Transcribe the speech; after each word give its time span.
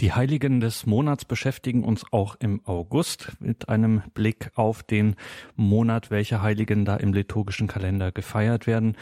Die 0.00 0.12
Heiligen 0.12 0.60
des 0.60 0.86
Monats 0.86 1.24
beschäftigen 1.24 1.84
uns 1.84 2.04
auch 2.10 2.34
im 2.40 2.60
August 2.64 3.32
mit 3.38 3.68
einem 3.68 4.02
Blick 4.12 4.50
auf 4.56 4.82
den 4.82 5.14
Monat, 5.54 6.10
welche 6.10 6.42
Heiligen 6.42 6.84
da 6.84 6.96
im 6.96 7.12
liturgischen 7.12 7.68
Kalender 7.68 8.10
gefeiert 8.10 8.66
werden 8.66 8.96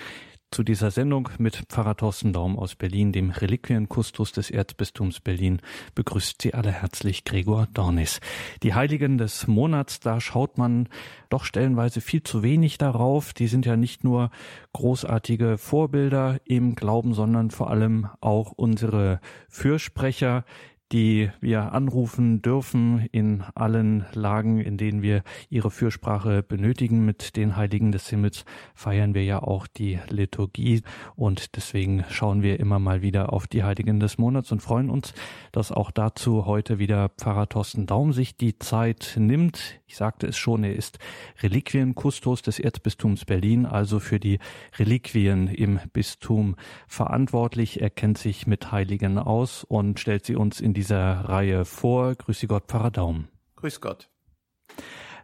zu 0.53 0.63
dieser 0.63 0.91
Sendung 0.91 1.31
mit 1.39 1.57
Pfarrer 1.71 1.97
Thorsten 1.97 2.35
Daum 2.35 2.59
aus 2.59 2.75
Berlin, 2.75 3.11
dem 3.11 3.31
Reliquienkustus 3.31 4.33
des 4.33 4.51
Erzbistums 4.51 5.21
Berlin, 5.21 5.63
begrüßt 5.95 6.43
Sie 6.43 6.53
alle 6.53 6.71
herzlich 6.71 7.25
Gregor 7.25 7.69
Dornis. 7.73 8.21
Die 8.63 8.75
Heiligen 8.75 9.17
des 9.17 9.47
Monats, 9.47 10.01
da 10.01 10.21
schaut 10.21 10.59
man 10.59 10.91
doch 11.31 11.45
stellenweise 11.45 12.03
viel 12.03 12.23
zu 12.23 12.43
wenig 12.43 12.77
darauf. 12.77 13.33
Die 13.33 13.47
sind 13.47 13.65
ja 13.65 13.77
nicht 13.77 14.05
nur 14.05 14.31
großartige 14.75 15.57
Vorbilder 15.57 16.39
im 16.45 16.75
Glauben, 16.75 17.15
sondern 17.15 17.51
vor 17.51 17.71
allem 17.71 18.09
auch 18.21 18.53
unsere 18.53 19.21
Fürsprecher, 19.49 20.45
die 20.93 21.31
wir 21.41 21.73
anrufen 21.73 22.43
dürfen 22.43 23.09
in 23.13 23.43
allen 23.55 24.05
Lagen, 24.13 24.61
in 24.61 24.77
denen 24.77 25.03
wir 25.03 25.23
ihre 25.49 25.71
Fürsprache 25.71 26.43
benötigen. 26.43 27.05
Mit 27.05 27.37
den 27.37 27.57
Heiligen 27.57 27.93
des 27.93 28.09
Himmels 28.09 28.45
feiern 28.75 29.15
wir 29.15 29.25
ja 29.25 29.43
auch 29.43 29.67
die 29.67 29.99
Liturgie 30.09 30.83
und 31.17 31.57
deswegen 31.57 32.05
schauen 32.11 32.43
wir 32.43 32.61
immer 32.61 32.79
mal 32.79 33.03
wieder 33.03 33.33
auf 33.33 33.47
die 33.47 33.65
Heiligen 33.65 34.01
des 34.01 34.19
Monats 34.19 34.53
und 34.53 34.61
freuen 34.61 34.91
uns, 34.91 35.15
dass 35.51 35.73
auch 35.73 35.91
dazu 35.91 36.47
heute 36.47 36.79
wieder 36.79 37.09
Pfarrer 37.09 37.49
Thorsten 37.49 37.87
Daum 37.87 38.13
sich 38.13 38.37
die 38.37 38.59
Zeit 38.59 39.15
nimmt. 39.19 39.81
Ich 39.93 39.99
sagte 39.99 40.27
es 40.27 40.39
schon, 40.39 40.65
er 40.65 40.75
ist 40.75 40.99
Reliquienkustos 41.43 42.41
des 42.41 42.59
Erzbistums 42.59 43.27
Berlin, 43.27 43.67
also 43.67 44.01
für 44.01 44.19
die 44.19 44.39
Reliquien 44.79 45.49
im 45.49 45.81
Bistum 45.93 46.57
verantwortlich. 46.89 47.83
Er 47.83 47.91
kennt 47.91 48.17
sich 48.17 48.47
mit 48.47 48.73
Heiligen 48.73 49.19
aus 49.19 49.65
und 49.65 50.01
stellt 50.01 50.25
sie 50.25 50.35
uns 50.35 50.61
in 50.61 50.73
die 50.73 50.83
dieser 50.83 51.29
Reihe 51.29 51.67
vor. 51.67 52.15
Grüße 52.15 52.47
Gott, 52.47 52.65
Pfarrer 52.69 52.91
Daum. 52.91 53.29
Grüß 53.57 53.83
Gott. 53.83 54.09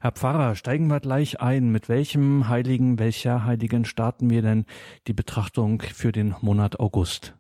Herr 0.03 0.13
Pfarrer, 0.13 0.55
steigen 0.55 0.89
wir 0.89 1.01
gleich 1.01 1.41
ein. 1.41 1.73
Mit 1.73 1.89
welchem 1.89 2.49
Heiligen, 2.49 2.99
welcher 2.99 3.47
Heiligen 3.47 3.87
starten 3.87 4.29
wir 4.29 4.43
denn 4.43 4.67
die 5.07 5.15
Betrachtung 5.15 5.81
für 5.81 6.13
den 6.13 6.37
Monat 6.43 6.79
August? 6.79 7.35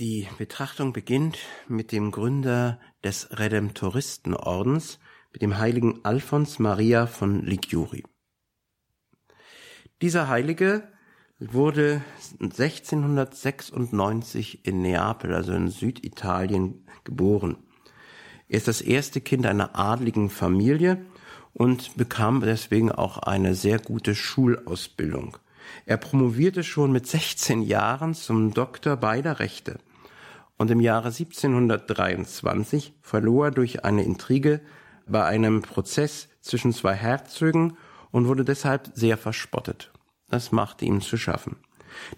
Die 0.00 0.26
Betrachtung 0.38 0.92
beginnt 0.92 1.38
mit 1.68 1.92
dem 1.92 2.10
Gründer 2.10 2.80
des 3.04 3.28
Redemptoristenordens, 3.30 4.98
mit 5.34 5.42
dem 5.42 5.58
heiligen 5.58 6.02
Alphons 6.04 6.58
Maria 6.60 7.06
von 7.06 7.44
Liguori. 7.44 8.04
Dieser 10.00 10.28
Heilige 10.28 10.84
wurde 11.40 12.02
1696 12.40 14.64
in 14.64 14.80
Neapel, 14.80 15.34
also 15.34 15.52
in 15.52 15.68
Süditalien, 15.68 16.86
geboren. 17.02 17.56
Er 18.48 18.58
ist 18.58 18.68
das 18.68 18.80
erste 18.80 19.20
Kind 19.20 19.44
einer 19.44 19.76
adligen 19.76 20.30
Familie 20.30 21.04
und 21.52 21.96
bekam 21.96 22.40
deswegen 22.40 22.92
auch 22.92 23.18
eine 23.18 23.56
sehr 23.56 23.80
gute 23.80 24.14
Schulausbildung. 24.14 25.36
Er 25.84 25.96
promovierte 25.96 26.62
schon 26.62 26.92
mit 26.92 27.08
16 27.08 27.62
Jahren 27.62 28.14
zum 28.14 28.54
Doktor 28.54 28.98
beider 28.98 29.40
Rechte 29.40 29.80
und 30.58 30.70
im 30.70 30.78
Jahre 30.78 31.08
1723 31.08 32.94
verlor 33.02 33.46
er 33.46 33.50
durch 33.50 33.84
eine 33.84 34.04
Intrige 34.04 34.60
bei 35.06 35.24
einem 35.24 35.62
Prozess 35.62 36.28
zwischen 36.40 36.72
zwei 36.72 36.94
Herzögen 36.94 37.76
und 38.10 38.28
wurde 38.28 38.44
deshalb 38.44 38.90
sehr 38.94 39.16
verspottet. 39.16 39.92
Das 40.28 40.52
machte 40.52 40.84
ihm 40.84 41.00
zu 41.00 41.16
schaffen. 41.16 41.56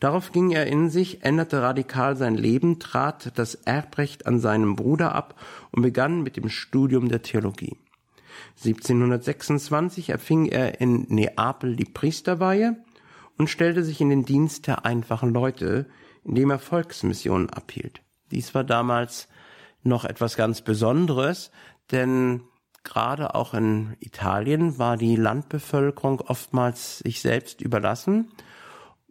Darauf 0.01 0.33
ging 0.33 0.51
er 0.51 0.67
in 0.67 0.91
sich, 0.91 1.23
änderte 1.23 1.62
radikal 1.62 2.17
sein 2.17 2.34
Leben, 2.34 2.78
trat 2.78 3.33
das 3.39 3.55
Erbrecht 3.55 4.27
an 4.27 4.41
seinem 4.41 4.77
Bruder 4.77 5.15
ab 5.15 5.39
und 5.70 5.83
begann 5.83 6.23
mit 6.23 6.37
dem 6.37 6.48
Studium 6.48 7.09
der 7.09 7.23
Theologie. 7.23 7.77
1726 8.56 10.11
erfing 10.11 10.47
er 10.47 10.81
in 10.81 11.06
Neapel 11.09 11.77
die 11.77 11.84
Priesterweihe 11.84 12.77
und 13.39 13.50
stellte 13.50 13.84
sich 13.84 14.00
in 14.00 14.09
den 14.09 14.25
Dienst 14.25 14.66
der 14.66 14.84
einfachen 14.84 15.33
Leute, 15.33 15.87
indem 16.25 16.50
er 16.50 16.59
Volksmissionen 16.59 17.50
abhielt. 17.50 18.03
Dies 18.31 18.55
war 18.55 18.65
damals 18.65 19.28
noch 19.83 20.05
etwas 20.05 20.37
ganz 20.37 20.62
Besonderes, 20.62 21.50
denn 21.91 22.43
gerade 22.86 23.34
auch 23.34 23.52
in 23.52 23.97
Italien 24.00 24.78
war 24.78 24.97
die 24.97 25.16
Landbevölkerung 25.16 26.20
oftmals 26.20 27.00
sich 27.00 27.20
selbst 27.20 27.60
überlassen, 27.60 28.30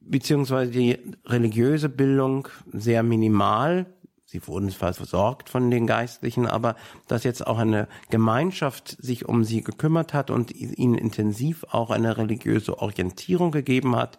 beziehungsweise 0.02 0.72
die 0.72 0.98
religiöse 1.26 1.90
Bildung 1.90 2.48
sehr 2.72 3.04
minimal. 3.04 3.86
Sie 4.26 4.48
wurden 4.48 4.70
zwar 4.70 4.94
versorgt 4.94 5.50
von 5.50 5.70
den 5.70 5.86
Geistlichen, 5.86 6.48
aber 6.48 6.76
dass 7.08 7.24
jetzt 7.24 7.46
auch 7.46 7.60
eine 7.60 7.88
Gemeinschaft 8.10 8.98
sich 9.00 9.28
um 9.28 9.44
sie 9.44 9.62
gekümmert 9.62 10.14
hat 10.14 10.32
und 10.32 10.52
ihnen 10.52 10.96
intensiv 10.96 11.64
auch 11.70 11.92
eine 11.92 12.18
religiöse 12.18 12.80
Orientierung 12.80 13.52
gegeben 13.52 13.96
hat, 13.96 14.18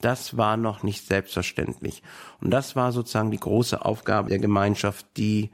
das 0.00 0.36
war 0.36 0.56
noch 0.56 0.82
nicht 0.82 1.06
selbstverständlich. 1.06 2.02
Und 2.40 2.50
das 2.50 2.76
war 2.76 2.92
sozusagen 2.92 3.30
die 3.30 3.40
große 3.40 3.84
Aufgabe 3.84 4.30
der 4.30 4.38
Gemeinschaft, 4.38 5.06
die 5.16 5.50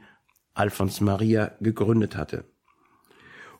Alfons 0.53 1.01
Maria 1.01 1.51
gegründet 1.59 2.15
hatte. 2.15 2.45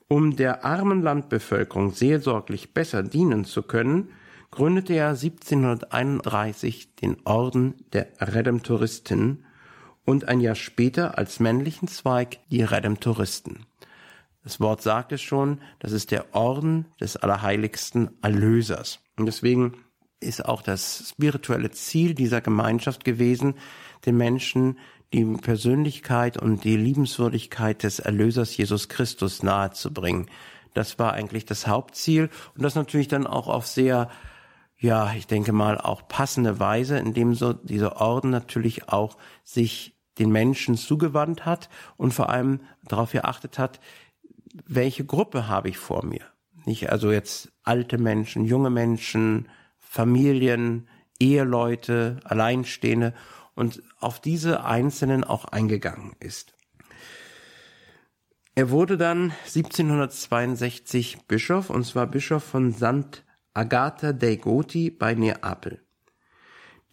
Um 0.09 0.38
der 0.38 0.63
armen 0.63 1.01
Landbevölkerung 1.01 1.91
seelsorglich 1.91 2.73
besser 2.73 3.03
dienen 3.03 3.44
zu 3.44 3.62
können, 3.62 4.09
gründete 4.51 4.94
er 4.94 5.09
1731 5.09 6.95
den 6.95 7.18
Orden 7.25 7.75
der 7.91 8.07
Redemptoristen 8.22 9.46
und 10.06 10.29
ein 10.29 10.40
Jahr 10.40 10.56
später 10.56 11.17
als 11.17 11.41
männlichen 11.41 11.90
Zweig 11.90 12.40
die 12.50 12.63
Redemptoristen. 12.63 13.66
Das 14.46 14.62
Wort 14.62 14.81
sagt 14.81 15.12
es 15.12 15.22
schon, 15.22 15.59
das 15.79 15.91
ist 15.91 16.12
der 16.12 16.34
Orden 16.34 16.85
des 17.01 17.17
allerheiligsten 17.17 18.12
Erlösers. 18.22 19.00
Und 19.17 19.25
deswegen 19.25 19.73
ist 20.22 20.46
auch 20.46 20.62
das 20.62 21.09
spirituelle 21.09 21.72
Ziel 21.72 22.13
dieser 22.13 22.40
Gemeinschaft 22.40 23.03
gewesen, 23.03 23.56
den 24.06 24.16
Menschen 24.16 24.79
die 25.13 25.23
Persönlichkeit 25.23 26.38
und 26.38 26.63
die 26.63 26.78
Liebenswürdigkeit 26.78 27.84
des 27.84 28.00
Erlösers 28.00 28.56
Jesus 28.56 28.90
Christus 28.90 29.41
nahezubringen. 29.44 30.29
Das 30.73 31.00
war 31.00 31.13
eigentlich 31.13 31.45
das 31.45 31.68
Hauptziel 31.68 32.29
und 32.56 32.63
das 32.63 32.75
natürlich 32.75 33.07
dann 33.07 33.25
auch 33.25 33.47
auf 33.47 33.66
sehr, 33.66 34.09
ja, 34.78 35.13
ich 35.13 35.28
denke 35.28 35.53
mal 35.53 35.78
auch 35.78 36.07
passende 36.07 36.59
Weise, 36.59 36.97
indem 36.97 37.35
so 37.35 37.53
dieser 37.53 38.00
Orden 38.01 38.29
natürlich 38.29 38.90
auch 38.90 39.17
sich 39.44 39.96
den 40.19 40.31
Menschen 40.31 40.75
zugewandt 40.75 41.46
hat 41.46 41.69
und 41.96 42.13
vor 42.13 42.29
allem 42.29 42.59
darauf 42.84 43.12
geachtet 43.12 43.57
hat, 43.57 43.79
welche 44.66 45.06
Gruppe 45.06 45.47
habe 45.47 45.69
ich 45.69 45.78
vor 45.78 46.06
mir? 46.06 46.25
Nicht 46.66 46.91
also 46.91 47.12
jetzt 47.12 47.51
alte 47.63 47.97
Menschen, 47.97 48.44
junge 48.44 48.69
Menschen, 48.69 49.47
Familien, 49.78 50.88
Eheleute, 51.19 52.19
Alleinstehende 52.23 53.13
und 53.57 53.81
auf 54.00 54.22
diese 54.22 54.63
Einzelnen 54.63 55.23
auch 55.23 55.45
eingegangen 55.45 56.16
ist. 56.19 56.53
Er 58.56 58.69
wurde 58.69 58.97
dann 58.97 59.34
1762 59.45 61.19
Bischof, 61.28 61.69
und 61.69 61.85
zwar 61.85 62.07
Bischof 62.07 62.44
von 62.44 62.73
St. 62.73 63.23
Agatha 63.53 64.13
dei 64.13 64.35
Goti 64.35 64.90
bei 64.91 65.13
Neapel. 65.13 65.84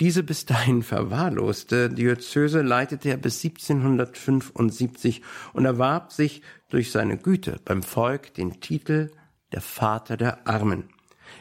Diese 0.00 0.22
bis 0.22 0.44
dahin 0.44 0.82
verwahrloste 0.82 1.88
Diözese 1.88 2.62
leitete 2.62 3.10
er 3.10 3.16
bis 3.16 3.44
1775 3.44 5.22
und 5.52 5.64
erwarb 5.66 6.12
sich 6.12 6.42
durch 6.68 6.90
seine 6.90 7.16
Güte 7.16 7.60
beim 7.64 7.82
Volk 7.82 8.34
den 8.34 8.60
Titel 8.60 9.12
der 9.52 9.60
Vater 9.60 10.16
der 10.16 10.48
Armen. 10.48 10.93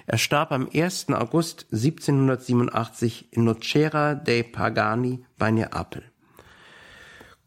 Er 0.06 0.18
starb 0.18 0.52
am 0.52 0.70
1. 0.74 1.10
August 1.10 1.68
1787 1.72 3.32
in 3.32 3.46
Nocera 3.46 4.16
dei 4.16 4.44
Pagani 4.44 5.26
bei 5.38 5.52
Neapel. 5.52 6.04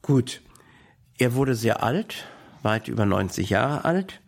Gut, 0.03 0.43
er 1.19 1.35
wurde 1.35 1.55
sehr 1.55 1.83
alt, 1.83 2.27
weit 2.63 2.89
über 2.89 3.07
90 3.07 3.51
Jahre 3.51 3.85
alt 3.85 4.21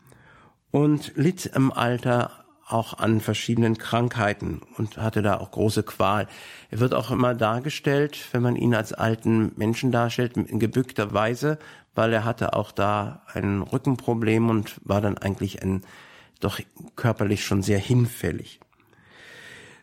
und 0.70 1.12
litt 1.16 1.46
im 1.46 1.72
Alter 1.72 2.44
auch 2.69 2.98
an 2.98 3.20
verschiedenen 3.20 3.78
Krankheiten 3.78 4.60
und 4.76 4.98
hatte 4.98 5.22
da 5.22 5.38
auch 5.38 5.50
große 5.50 5.82
Qual. 5.82 6.28
Er 6.70 6.81
wird 6.81 6.94
auch 6.94 7.10
immer 7.10 7.34
dargestellt, 7.34 8.19
wenn 8.32 8.43
man 8.43 8.56
ihn 8.56 8.75
als 8.75 8.93
alten 8.93 9.52
Menschen 9.56 9.90
darstellt, 9.90 10.37
in 10.37 10.58
gebückter 10.58 11.14
Weise, 11.14 11.58
weil 11.94 12.12
er 12.12 12.25
hatte 12.25 12.52
auch 12.52 12.70
da 12.70 13.22
ein 13.32 13.62
Rückenproblem 13.62 14.50
und 14.50 14.81
war 14.84 15.00
dann 15.00 15.16
eigentlich 15.16 15.62
ein 15.62 15.82
doch 16.40 16.61
körperlich 16.96 17.44
schon 17.44 17.62
sehr 17.62 17.79
hinfällig. 17.79 18.61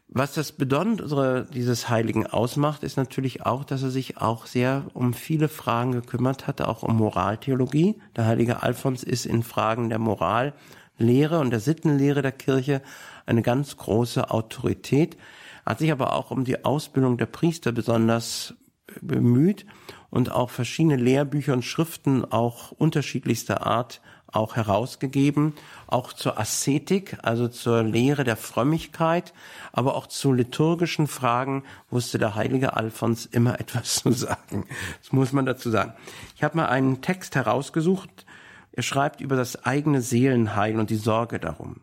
Was 0.07 0.33
das 0.33 0.51
Besondere 0.51 1.47
dieses 1.53 1.89
Heiligen 1.89 2.27
ausmacht, 2.27 2.83
ist 2.83 2.95
natürlich 2.95 3.45
auch, 3.45 3.65
dass 3.65 3.83
er 3.83 3.89
sich 3.89 4.17
auch 4.17 4.45
sehr 4.45 4.85
um 4.93 5.13
viele 5.13 5.49
Fragen 5.49 5.91
gekümmert 5.91 6.47
hat, 6.47 6.61
auch 6.61 6.83
um 6.83 6.95
Moraltheologie. 6.95 7.99
Der 8.15 8.25
heilige 8.25 8.63
Alphons 8.63 9.03
ist 9.03 9.25
in 9.25 9.43
Fragen 9.43 9.89
der 9.89 9.99
Morallehre 9.99 11.39
und 11.39 11.49
der 11.49 11.59
Sittenlehre 11.59 12.21
der 12.21 12.31
Kirche 12.31 12.81
eine 13.25 13.41
ganz 13.41 13.75
große 13.77 14.29
Autorität, 14.29 15.17
hat 15.65 15.79
sich 15.79 15.91
aber 15.91 16.13
auch 16.13 16.31
um 16.31 16.45
die 16.45 16.63
Ausbildung 16.63 17.17
der 17.17 17.25
Priester 17.25 17.71
besonders 17.71 18.53
bemüht 19.01 19.65
und 20.11 20.31
auch 20.31 20.49
verschiedene 20.49 20.95
Lehrbücher 20.95 21.53
und 21.53 21.65
Schriften 21.65 22.23
auch 22.23 22.71
unterschiedlichster 22.71 23.65
Art 23.65 24.01
auch 24.35 24.55
herausgegeben, 24.55 25.53
auch 25.87 26.13
zur 26.13 26.39
Aszetik, 26.39 27.17
also 27.23 27.47
zur 27.47 27.83
Lehre 27.83 28.23
der 28.23 28.37
Frömmigkeit, 28.37 29.33
aber 29.71 29.95
auch 29.95 30.07
zu 30.07 30.33
liturgischen 30.33 31.07
Fragen 31.07 31.63
wusste 31.89 32.17
der 32.17 32.35
heilige 32.35 32.75
Alphons 32.75 33.25
immer 33.25 33.59
etwas 33.59 33.95
zu 33.95 34.11
sagen. 34.11 34.65
Das 35.01 35.11
muss 35.11 35.31
man 35.31 35.45
dazu 35.45 35.69
sagen. 35.69 35.93
Ich 36.35 36.43
habe 36.43 36.57
mal 36.57 36.67
einen 36.67 37.01
Text 37.01 37.35
herausgesucht. 37.35 38.25
Er 38.71 38.83
schreibt 38.83 39.21
über 39.21 39.35
das 39.35 39.65
eigene 39.65 40.01
Seelenheil 40.01 40.79
und 40.79 40.89
die 40.89 40.95
Sorge 40.95 41.39
darum. 41.39 41.81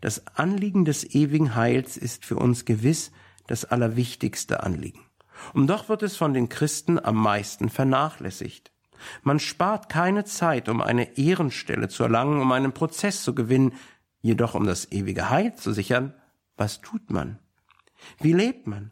Das 0.00 0.26
Anliegen 0.36 0.84
des 0.84 1.04
ewigen 1.14 1.54
Heils 1.54 1.96
ist 1.96 2.24
für 2.24 2.36
uns 2.36 2.64
gewiss 2.64 3.12
das 3.46 3.64
allerwichtigste 3.64 4.62
Anliegen. 4.62 5.00
Und 5.52 5.68
doch 5.68 5.88
wird 5.88 6.02
es 6.02 6.16
von 6.16 6.34
den 6.34 6.48
Christen 6.48 6.98
am 6.98 7.16
meisten 7.16 7.68
vernachlässigt. 7.68 8.72
Man 9.22 9.38
spart 9.38 9.88
keine 9.88 10.24
Zeit, 10.24 10.68
um 10.68 10.80
eine 10.80 11.16
Ehrenstelle 11.18 11.88
zu 11.88 12.02
erlangen, 12.02 12.40
um 12.40 12.52
einen 12.52 12.72
Prozess 12.72 13.22
zu 13.22 13.34
gewinnen, 13.34 13.74
jedoch 14.20 14.54
um 14.54 14.66
das 14.66 14.90
ewige 14.92 15.30
Heil 15.30 15.54
zu 15.54 15.72
sichern. 15.72 16.14
Was 16.56 16.80
tut 16.80 17.10
man? 17.10 17.38
Wie 18.20 18.32
lebt 18.32 18.66
man? 18.66 18.90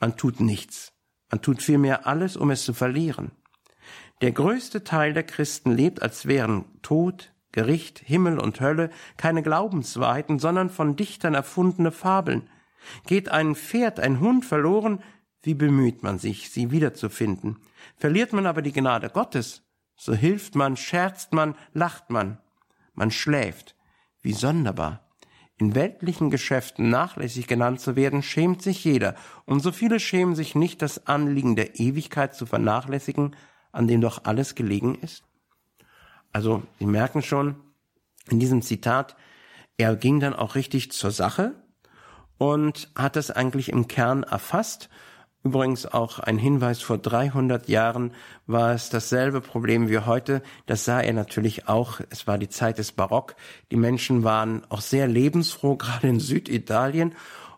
Man 0.00 0.16
tut 0.16 0.40
nichts. 0.40 0.92
Man 1.30 1.42
tut 1.42 1.62
vielmehr 1.62 2.06
alles, 2.06 2.36
um 2.36 2.50
es 2.50 2.64
zu 2.64 2.72
verlieren. 2.72 3.32
Der 4.20 4.32
größte 4.32 4.84
Teil 4.84 5.12
der 5.12 5.22
Christen 5.22 5.72
lebt, 5.72 6.02
als 6.02 6.26
wären 6.26 6.64
Tod, 6.82 7.32
Gericht, 7.52 8.00
Himmel 8.00 8.38
und 8.38 8.60
Hölle 8.60 8.90
keine 9.16 9.42
Glaubenswahrheiten, 9.42 10.38
sondern 10.38 10.70
von 10.70 10.96
Dichtern 10.96 11.34
erfundene 11.34 11.92
Fabeln. 11.92 12.48
Geht 13.06 13.28
ein 13.30 13.54
Pferd, 13.54 14.00
ein 14.00 14.20
Hund 14.20 14.44
verloren, 14.44 15.02
wie 15.42 15.54
bemüht 15.54 16.02
man 16.02 16.18
sich, 16.18 16.50
sie 16.50 16.70
wiederzufinden. 16.70 17.58
Verliert 17.96 18.32
man 18.32 18.46
aber 18.46 18.62
die 18.62 18.72
Gnade 18.72 19.10
Gottes, 19.10 19.62
so 19.96 20.14
hilft 20.14 20.54
man, 20.54 20.76
scherzt 20.76 21.32
man, 21.32 21.54
lacht 21.72 22.10
man. 22.10 22.38
Man 22.94 23.10
schläft. 23.10 23.74
Wie 24.22 24.32
sonderbar. 24.32 25.08
In 25.58 25.74
weltlichen 25.74 26.30
Geschäften 26.30 26.88
nachlässig 26.88 27.48
genannt 27.48 27.80
zu 27.80 27.96
werden, 27.96 28.22
schämt 28.22 28.62
sich 28.62 28.84
jeder, 28.84 29.16
und 29.44 29.60
so 29.60 29.72
viele 29.72 29.98
schämen 29.98 30.36
sich 30.36 30.54
nicht, 30.54 30.82
das 30.82 31.08
Anliegen 31.08 31.56
der 31.56 31.80
Ewigkeit 31.80 32.34
zu 32.34 32.46
vernachlässigen, 32.46 33.34
an 33.72 33.88
dem 33.88 34.00
doch 34.00 34.24
alles 34.24 34.54
gelegen 34.54 34.94
ist. 34.94 35.24
Also, 36.32 36.62
Sie 36.78 36.86
merken 36.86 37.22
schon, 37.22 37.56
in 38.30 38.38
diesem 38.38 38.62
Zitat, 38.62 39.16
er 39.78 39.96
ging 39.96 40.20
dann 40.20 40.34
auch 40.34 40.54
richtig 40.54 40.92
zur 40.92 41.10
Sache 41.10 41.54
und 42.36 42.90
hat 42.94 43.16
das 43.16 43.32
eigentlich 43.32 43.70
im 43.70 43.88
Kern 43.88 44.22
erfasst 44.22 44.88
Übrigens 45.48 45.86
auch 45.86 46.18
ein 46.18 46.36
Hinweis, 46.36 46.82
vor 46.82 46.98
300 46.98 47.70
Jahren 47.70 48.12
war 48.46 48.74
es 48.74 48.90
dasselbe 48.90 49.40
Problem 49.40 49.88
wie 49.88 50.00
heute. 50.00 50.42
Das 50.66 50.84
sah 50.84 51.00
er 51.00 51.14
natürlich 51.14 51.68
auch. 51.68 52.00
Es 52.10 52.26
war 52.26 52.36
die 52.36 52.50
Zeit 52.50 52.76
des 52.76 52.92
Barock. 52.92 53.34
Die 53.70 53.76
Menschen 53.76 54.24
waren 54.24 54.62
auch 54.68 54.82
sehr 54.82 55.08
lebensfroh, 55.08 55.76
gerade 55.78 56.06
in 56.06 56.20
Süditalien. 56.20 57.14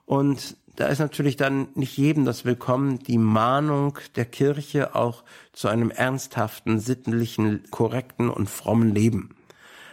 Und 0.07 0.57
da 0.77 0.87
ist 0.87 1.01
natürlich 1.01 1.37
dann 1.37 1.67
nicht 1.75 1.97
jedem 1.97 2.25
das 2.25 2.45
Willkommen, 2.45 3.01
die 3.01 3.19
Mahnung 3.19 3.99
der 4.15 4.27
Kirche 4.27 4.95
auch 4.95 5.25
zu 5.53 5.67
einem 5.67 5.91
ernsthaften, 5.91 6.79
sittlichen, 6.79 7.65
korrekten 7.73 8.31
und 8.31 8.49
frommen 8.49 8.95
Leben. 8.95 9.35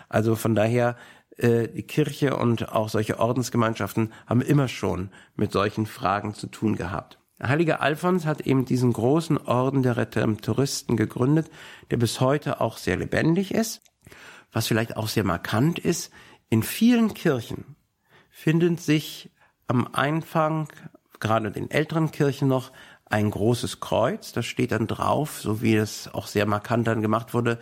Also 0.07 0.35
von 0.35 0.53
daher, 0.53 0.97
äh, 1.37 1.67
die 1.67 1.81
Kirche 1.81 2.37
und 2.37 2.71
auch 2.71 2.89
solche 2.89 3.17
Ordensgemeinschaften 3.17 4.13
haben 4.27 4.41
immer 4.41 4.67
schon 4.67 5.09
mit 5.35 5.51
solchen 5.51 5.87
Fragen 5.87 6.35
zu 6.35 6.45
tun 6.45 6.75
gehabt. 6.75 7.17
Der 7.39 7.49
heilige 7.49 7.79
Alphons 7.79 8.25
hat 8.25 8.41
eben 8.41 8.65
diesen 8.65 8.93
großen 8.93 9.37
Orden 9.37 9.83
der 9.83 9.97
Redemptoristen 9.97 10.97
gegründet, 10.97 11.49
der 11.91 11.97
bis 11.97 12.19
heute 12.19 12.61
auch 12.61 12.77
sehr 12.77 12.97
lebendig 12.97 13.53
ist. 13.53 13.81
Was 14.51 14.67
vielleicht 14.67 14.97
auch 14.97 15.07
sehr 15.07 15.23
markant 15.23 15.77
ist, 15.77 16.11
in 16.49 16.63
vielen 16.63 17.13
Kirchen 17.13 17.75
findet 18.29 18.79
sich 18.79 19.31
am 19.67 19.87
Anfang, 19.91 20.69
gerade 21.19 21.51
den 21.51 21.69
älteren 21.69 22.11
Kirchen 22.11 22.47
noch, 22.47 22.71
ein 23.09 23.31
großes 23.31 23.79
Kreuz, 23.79 24.33
das 24.33 24.45
steht 24.45 24.71
dann 24.73 24.85
drauf, 24.85 25.39
so 25.39 25.61
wie 25.61 25.75
es 25.75 26.13
auch 26.13 26.27
sehr 26.27 26.45
markant 26.45 26.87
dann 26.87 27.01
gemacht 27.01 27.33
wurde, 27.33 27.57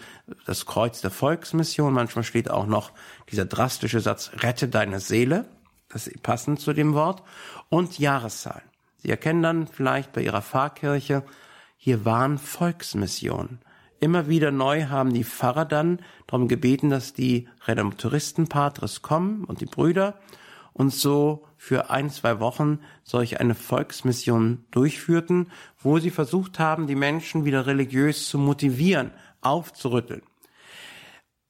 das 0.47 0.65
Kreuz 0.65 1.01
der 1.01 1.11
Volksmission. 1.11 1.93
Manchmal 1.93 2.23
steht 2.23 2.49
auch 2.49 2.65
noch 2.65 2.91
dieser 3.31 3.45
drastische 3.45 3.99
Satz, 3.99 4.31
rette 4.39 4.67
deine 4.67 4.99
Seele, 4.99 5.45
das 5.89 6.07
ist 6.07 6.23
passend 6.23 6.59
zu 6.59 6.73
dem 6.73 6.93
Wort, 6.95 7.21
und 7.69 7.99
Jahreszahlen. 7.99 8.63
Sie 9.05 9.11
erkennen 9.11 9.43
dann 9.43 9.67
vielleicht 9.67 10.13
bei 10.13 10.23
Ihrer 10.23 10.41
Pfarrkirche, 10.41 11.21
hier 11.77 12.05
waren 12.05 12.39
Volksmissionen. 12.39 13.59
Immer 13.99 14.27
wieder 14.27 14.49
neu 14.49 14.85
haben 14.85 15.13
die 15.13 15.23
Pfarrer 15.23 15.65
dann 15.65 15.99
darum 16.25 16.47
gebeten, 16.47 16.89
dass 16.89 17.13
die 17.13 17.47
Redemptoristenpatres 17.67 19.03
kommen 19.03 19.43
und 19.43 19.61
die 19.61 19.67
Brüder 19.67 20.17
und 20.73 20.91
so 20.91 21.45
für 21.55 21.91
ein, 21.91 22.09
zwei 22.09 22.39
Wochen 22.39 22.79
solch 23.03 23.39
eine 23.39 23.53
Volksmission 23.53 24.65
durchführten, 24.71 25.51
wo 25.77 25.99
sie 25.99 26.09
versucht 26.09 26.57
haben, 26.57 26.87
die 26.87 26.95
Menschen 26.95 27.45
wieder 27.45 27.67
religiös 27.67 28.27
zu 28.27 28.39
motivieren, 28.39 29.11
aufzurütteln. 29.41 30.23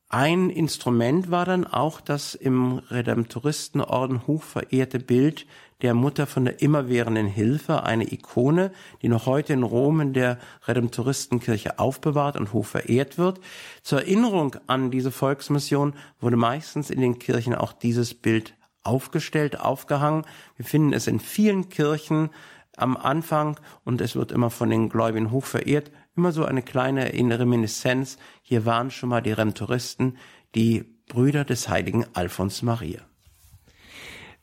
Ein 0.10 0.50
Instrument 0.50 1.32
war 1.32 1.46
dann 1.46 1.66
auch 1.66 2.00
das 2.00 2.36
im 2.36 2.80
Redemptoristenorden 2.90 4.28
hoch 4.28 4.44
verehrte 4.44 5.00
Bild 5.00 5.48
der 5.82 5.94
Mutter 5.94 6.26
von 6.26 6.46
der 6.46 6.62
immerwährenden 6.62 7.28
Hilfe, 7.28 7.84
eine 7.84 8.12
Ikone, 8.12 8.72
die 9.02 9.10
noch 9.10 9.26
heute 9.26 9.54
in 9.54 9.64
Rom 9.64 10.00
in 10.00 10.14
der 10.14 10.40
Redemptoristenkirche 10.68 11.80
aufbewahrt 11.80 12.38
und 12.38 12.54
hoch 12.54 12.66
verehrt 12.66 13.18
wird. 13.18 13.40
Zur 13.82 14.02
Erinnerung 14.02 14.56
an 14.68 14.92
diese 14.92 15.12
Volksmission 15.12 15.94
wurde 16.20 16.38
meistens 16.38 16.90
in 16.90 17.02
den 17.02 17.20
Kirchen 17.20 17.56
auch 17.56 17.74
dieses 17.74 18.14
Bild 18.14 18.56
aufgestellt, 18.84 19.60
aufgehangen. 19.60 20.24
Wir 20.56 20.66
finden 20.66 20.94
es 20.94 21.08
in 21.08 21.20
vielen 21.20 21.70
Kirchen 21.70 22.30
am 22.78 22.98
Anfang 22.98 23.60
und 23.84 24.02
es 24.02 24.16
wird 24.16 24.32
immer 24.32 24.50
von 24.50 24.70
den 24.70 24.90
Gläubigen 24.90 25.32
hoch 25.32 25.46
verehrt. 25.46 25.92
Immer 26.16 26.32
so 26.32 26.46
eine 26.46 26.62
kleine 26.62 27.12
Reminiszenz. 27.14 28.18
Hier 28.42 28.66
waren 28.66 28.92
schon 28.92 29.10
mal 29.10 29.22
die 29.22 29.32
Redemptoristen, 29.32 30.18
die 30.56 30.86
Brüder 31.08 31.44
des 31.44 31.68
heiligen 31.68 32.06
Alphons 32.14 32.62
Maria. 32.62 33.02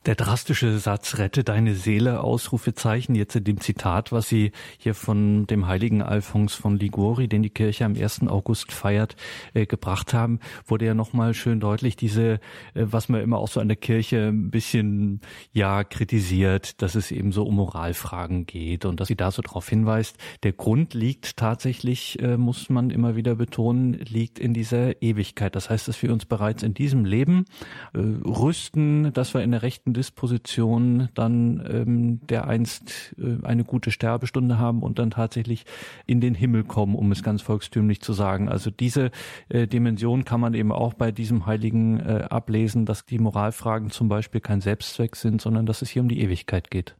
Der 0.05 0.15
drastische 0.15 0.79
Satz 0.79 1.17
Rette 1.17 1.45
deine 1.45 1.75
Seele, 1.75 2.19
Ausrufezeichen, 2.19 3.15
jetzt 3.15 3.37
in 3.37 3.45
dem 3.45 3.61
Zitat, 3.61 4.11
was 4.11 4.27
Sie 4.27 4.51
hier 4.77 4.95
von 4.95 5.47
dem 5.47 5.65
heiligen 5.65 6.01
Alphons 6.01 6.55
von 6.55 6.77
Liguri, 6.77 7.29
den 7.29 7.41
die 7.41 7.49
Kirche 7.49 7.85
am 7.85 7.95
1. 7.95 8.27
August 8.27 8.73
feiert, 8.73 9.15
äh, 9.53 9.65
gebracht 9.65 10.13
haben, 10.13 10.41
wurde 10.67 10.87
ja 10.87 10.93
nochmal 10.93 11.33
schön 11.33 11.61
deutlich, 11.61 11.95
diese, 11.95 12.33
äh, 12.33 12.39
was 12.73 13.07
man 13.07 13.21
immer 13.21 13.37
auch 13.37 13.47
so 13.47 13.61
an 13.61 13.69
der 13.69 13.77
Kirche 13.77 14.27
ein 14.27 14.51
bisschen, 14.51 15.21
ja, 15.53 15.85
kritisiert, 15.85 16.81
dass 16.81 16.95
es 16.95 17.09
eben 17.09 17.31
so 17.31 17.45
um 17.45 17.55
Moralfragen 17.55 18.45
geht 18.45 18.83
und 18.83 18.99
dass 18.99 19.07
sie 19.07 19.15
da 19.15 19.31
so 19.31 19.41
darauf 19.41 19.69
hinweist. 19.69 20.17
Der 20.43 20.51
Grund 20.51 20.93
liegt 20.93 21.37
tatsächlich, 21.37 22.21
äh, 22.21 22.35
muss 22.35 22.69
man 22.69 22.89
immer 22.89 23.15
wieder 23.15 23.35
betonen, 23.35 23.93
liegt 23.93 24.37
in 24.37 24.53
dieser 24.53 25.01
Ewigkeit. 25.01 25.55
Das 25.55 25.69
heißt, 25.69 25.87
dass 25.87 26.03
wir 26.03 26.11
uns 26.11 26.25
bereits 26.25 26.61
in 26.61 26.73
diesem 26.73 27.05
Leben 27.05 27.45
äh, 27.93 27.99
rüsten, 27.99 29.13
dass 29.13 29.33
wir 29.33 29.43
in 29.43 29.51
der 29.51 29.61
rechten 29.61 29.92
Disposition 29.93 31.09
dann 31.13 31.63
ähm, 31.69 32.27
der 32.27 32.47
einst 32.47 33.15
äh, 33.17 33.45
eine 33.45 33.63
gute 33.63 33.91
Sterbestunde 33.91 34.57
haben 34.57 34.83
und 34.83 34.99
dann 34.99 35.11
tatsächlich 35.11 35.65
in 36.05 36.21
den 36.21 36.35
Himmel 36.35 36.63
kommen, 36.63 36.95
um 36.95 37.11
es 37.11 37.23
ganz 37.23 37.41
volkstümlich 37.41 38.01
zu 38.01 38.13
sagen. 38.13 38.49
Also 38.49 38.69
diese 38.69 39.11
äh, 39.49 39.67
Dimension 39.67 40.25
kann 40.25 40.39
man 40.39 40.53
eben 40.53 40.71
auch 40.71 40.93
bei 40.93 41.11
diesem 41.11 41.45
Heiligen 41.45 41.99
äh, 41.99 42.27
ablesen, 42.29 42.85
dass 42.85 43.05
die 43.05 43.19
Moralfragen 43.19 43.91
zum 43.91 44.09
Beispiel 44.09 44.41
kein 44.41 44.61
Selbstzweck 44.61 45.15
sind, 45.15 45.41
sondern 45.41 45.65
dass 45.65 45.81
es 45.81 45.89
hier 45.89 46.01
um 46.01 46.09
die 46.09 46.21
Ewigkeit 46.21 46.69
geht. 46.71 46.95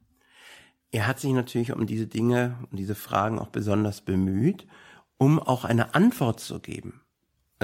Er 0.92 1.08
hat 1.08 1.20
sich 1.20 1.34
natürlich 1.34 1.74
um 1.74 1.88
diese 1.88 2.08
Dinge, 2.08 2.58
um 2.70 2.78
diese 2.78 2.96
Fragen 2.96 3.40
auch 3.40 3.50
besonders 3.50 4.02
bemüht, 4.02 4.68
um 5.18 5.40
auch 5.40 5.66
eine 5.66 5.96
Antwort 5.96 6.40
zu 6.40 6.60
geben 6.60 7.03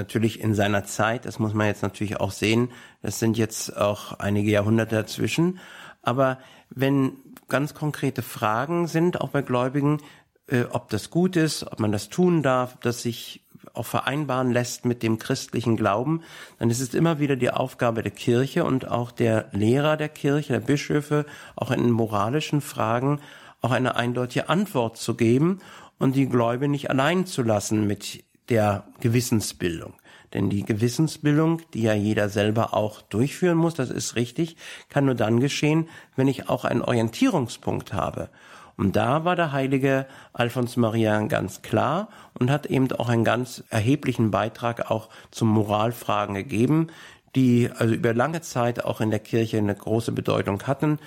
natürlich 0.00 0.40
in 0.40 0.54
seiner 0.54 0.84
Zeit, 0.84 1.26
das 1.26 1.38
muss 1.38 1.54
man 1.54 1.66
jetzt 1.66 1.82
natürlich 1.82 2.18
auch 2.18 2.32
sehen, 2.32 2.70
das 3.02 3.18
sind 3.18 3.36
jetzt 3.36 3.76
auch 3.76 4.18
einige 4.18 4.50
Jahrhunderte 4.50 4.96
dazwischen, 4.96 5.58
aber 6.02 6.38
wenn 6.70 7.12
ganz 7.48 7.74
konkrete 7.74 8.22
Fragen 8.22 8.86
sind, 8.86 9.20
auch 9.20 9.28
bei 9.28 9.42
Gläubigen, 9.42 9.98
äh, 10.46 10.64
ob 10.70 10.88
das 10.88 11.10
gut 11.10 11.36
ist, 11.36 11.64
ob 11.64 11.80
man 11.80 11.92
das 11.92 12.08
tun 12.08 12.42
darf, 12.42 12.78
das 12.80 13.02
sich 13.02 13.42
auch 13.74 13.86
vereinbaren 13.86 14.50
lässt 14.50 14.84
mit 14.84 15.02
dem 15.02 15.18
christlichen 15.18 15.76
Glauben, 15.76 16.22
dann 16.58 16.70
ist 16.70 16.80
es 16.80 16.94
immer 16.94 17.18
wieder 17.18 17.36
die 17.36 17.50
Aufgabe 17.50 18.02
der 18.02 18.12
Kirche 18.12 18.64
und 18.64 18.88
auch 18.88 19.10
der 19.10 19.48
Lehrer 19.52 19.96
der 19.96 20.08
Kirche, 20.08 20.54
der 20.54 20.60
Bischöfe, 20.60 21.26
auch 21.56 21.70
in 21.70 21.90
moralischen 21.90 22.60
Fragen 22.62 23.20
auch 23.60 23.70
eine 23.70 23.96
eindeutige 23.96 24.48
Antwort 24.48 24.96
zu 24.96 25.14
geben 25.14 25.60
und 25.98 26.16
die 26.16 26.28
Gläubigen 26.28 26.72
nicht 26.72 26.90
allein 26.90 27.26
zu 27.26 27.42
lassen 27.42 27.86
mit 27.86 28.24
der 28.50 28.84
Gewissensbildung. 29.00 29.94
Denn 30.34 30.48
die 30.48 30.64
Gewissensbildung, 30.64 31.62
die 31.74 31.82
ja 31.82 31.94
jeder 31.94 32.28
selber 32.28 32.74
auch 32.74 33.02
durchführen 33.02 33.56
muss, 33.56 33.74
das 33.74 33.90
ist 33.90 34.14
richtig, 34.14 34.56
kann 34.88 35.06
nur 35.06 35.14
dann 35.14 35.40
geschehen, 35.40 35.88
wenn 36.16 36.28
ich 36.28 36.48
auch 36.48 36.64
einen 36.64 36.82
Orientierungspunkt 36.82 37.92
habe. 37.92 38.28
Und 38.76 38.96
da 38.96 39.24
war 39.24 39.36
der 39.36 39.52
heilige 39.52 40.06
Alphons 40.32 40.76
Maria 40.76 41.20
ganz 41.26 41.62
klar 41.62 42.08
und 42.38 42.50
hat 42.50 42.66
eben 42.66 42.90
auch 42.92 43.08
einen 43.08 43.24
ganz 43.24 43.62
erheblichen 43.68 44.30
Beitrag 44.30 44.90
auch 44.90 45.08
zu 45.30 45.44
Moralfragen 45.44 46.34
gegeben, 46.34 46.86
die 47.34 47.70
also 47.76 47.94
über 47.94 48.14
lange 48.14 48.40
Zeit 48.40 48.84
auch 48.84 49.00
in 49.00 49.10
der 49.10 49.20
Kirche 49.20 49.58
eine 49.58 49.74
große 49.74 50.12
Bedeutung 50.12 50.62
hatten, 50.66 50.98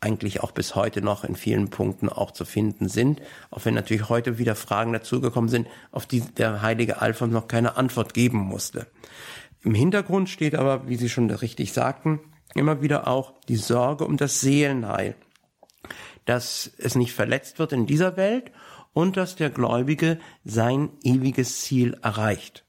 eigentlich 0.00 0.42
auch 0.42 0.52
bis 0.52 0.74
heute 0.74 1.02
noch 1.02 1.24
in 1.24 1.34
vielen 1.34 1.70
Punkten 1.70 2.08
auch 2.08 2.30
zu 2.30 2.44
finden 2.44 2.88
sind, 2.88 3.20
auch 3.50 3.64
wenn 3.64 3.74
natürlich 3.74 4.08
heute 4.08 4.38
wieder 4.38 4.54
Fragen 4.54 4.92
dazugekommen 4.92 5.50
sind, 5.50 5.66
auf 5.90 6.06
die 6.06 6.20
der 6.20 6.62
heilige 6.62 7.00
Alphons 7.00 7.32
noch 7.32 7.48
keine 7.48 7.76
Antwort 7.76 8.14
geben 8.14 8.38
musste. 8.38 8.86
Im 9.62 9.74
Hintergrund 9.74 10.28
steht 10.28 10.54
aber, 10.54 10.88
wie 10.88 10.96
Sie 10.96 11.08
schon 11.08 11.30
richtig 11.30 11.72
sagten, 11.72 12.20
immer 12.54 12.80
wieder 12.80 13.08
auch 13.08 13.32
die 13.48 13.56
Sorge 13.56 14.04
um 14.04 14.16
das 14.16 14.40
Seelenheil, 14.40 15.16
dass 16.24 16.70
es 16.78 16.94
nicht 16.94 17.12
verletzt 17.12 17.58
wird 17.58 17.72
in 17.72 17.86
dieser 17.86 18.16
Welt 18.16 18.52
und 18.92 19.16
dass 19.16 19.36
der 19.36 19.50
Gläubige 19.50 20.18
sein 20.44 20.90
ewiges 21.02 21.62
Ziel 21.62 21.98
erreicht. 22.02 22.64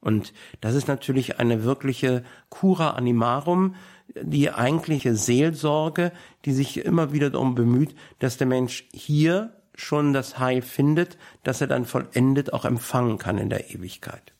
Und 0.00 0.34
das 0.60 0.74
ist 0.74 0.86
natürlich 0.86 1.40
eine 1.40 1.64
wirkliche 1.64 2.24
Cura 2.50 2.90
animarum, 2.90 3.74
die 4.08 4.50
eigentliche 4.50 5.16
Seelsorge, 5.16 6.12
die 6.44 6.52
sich 6.52 6.84
immer 6.84 7.12
wieder 7.12 7.30
darum 7.30 7.54
bemüht, 7.54 7.94
dass 8.18 8.36
der 8.36 8.46
Mensch 8.46 8.86
hier 8.92 9.52
schon 9.74 10.12
das 10.12 10.38
Heil 10.38 10.62
findet, 10.62 11.18
dass 11.42 11.60
er 11.60 11.66
dann 11.66 11.84
vollendet 11.84 12.52
auch 12.52 12.64
empfangen 12.64 13.18
kann 13.18 13.38
in 13.38 13.50
der 13.50 13.70
Ewigkeit. 13.70 14.32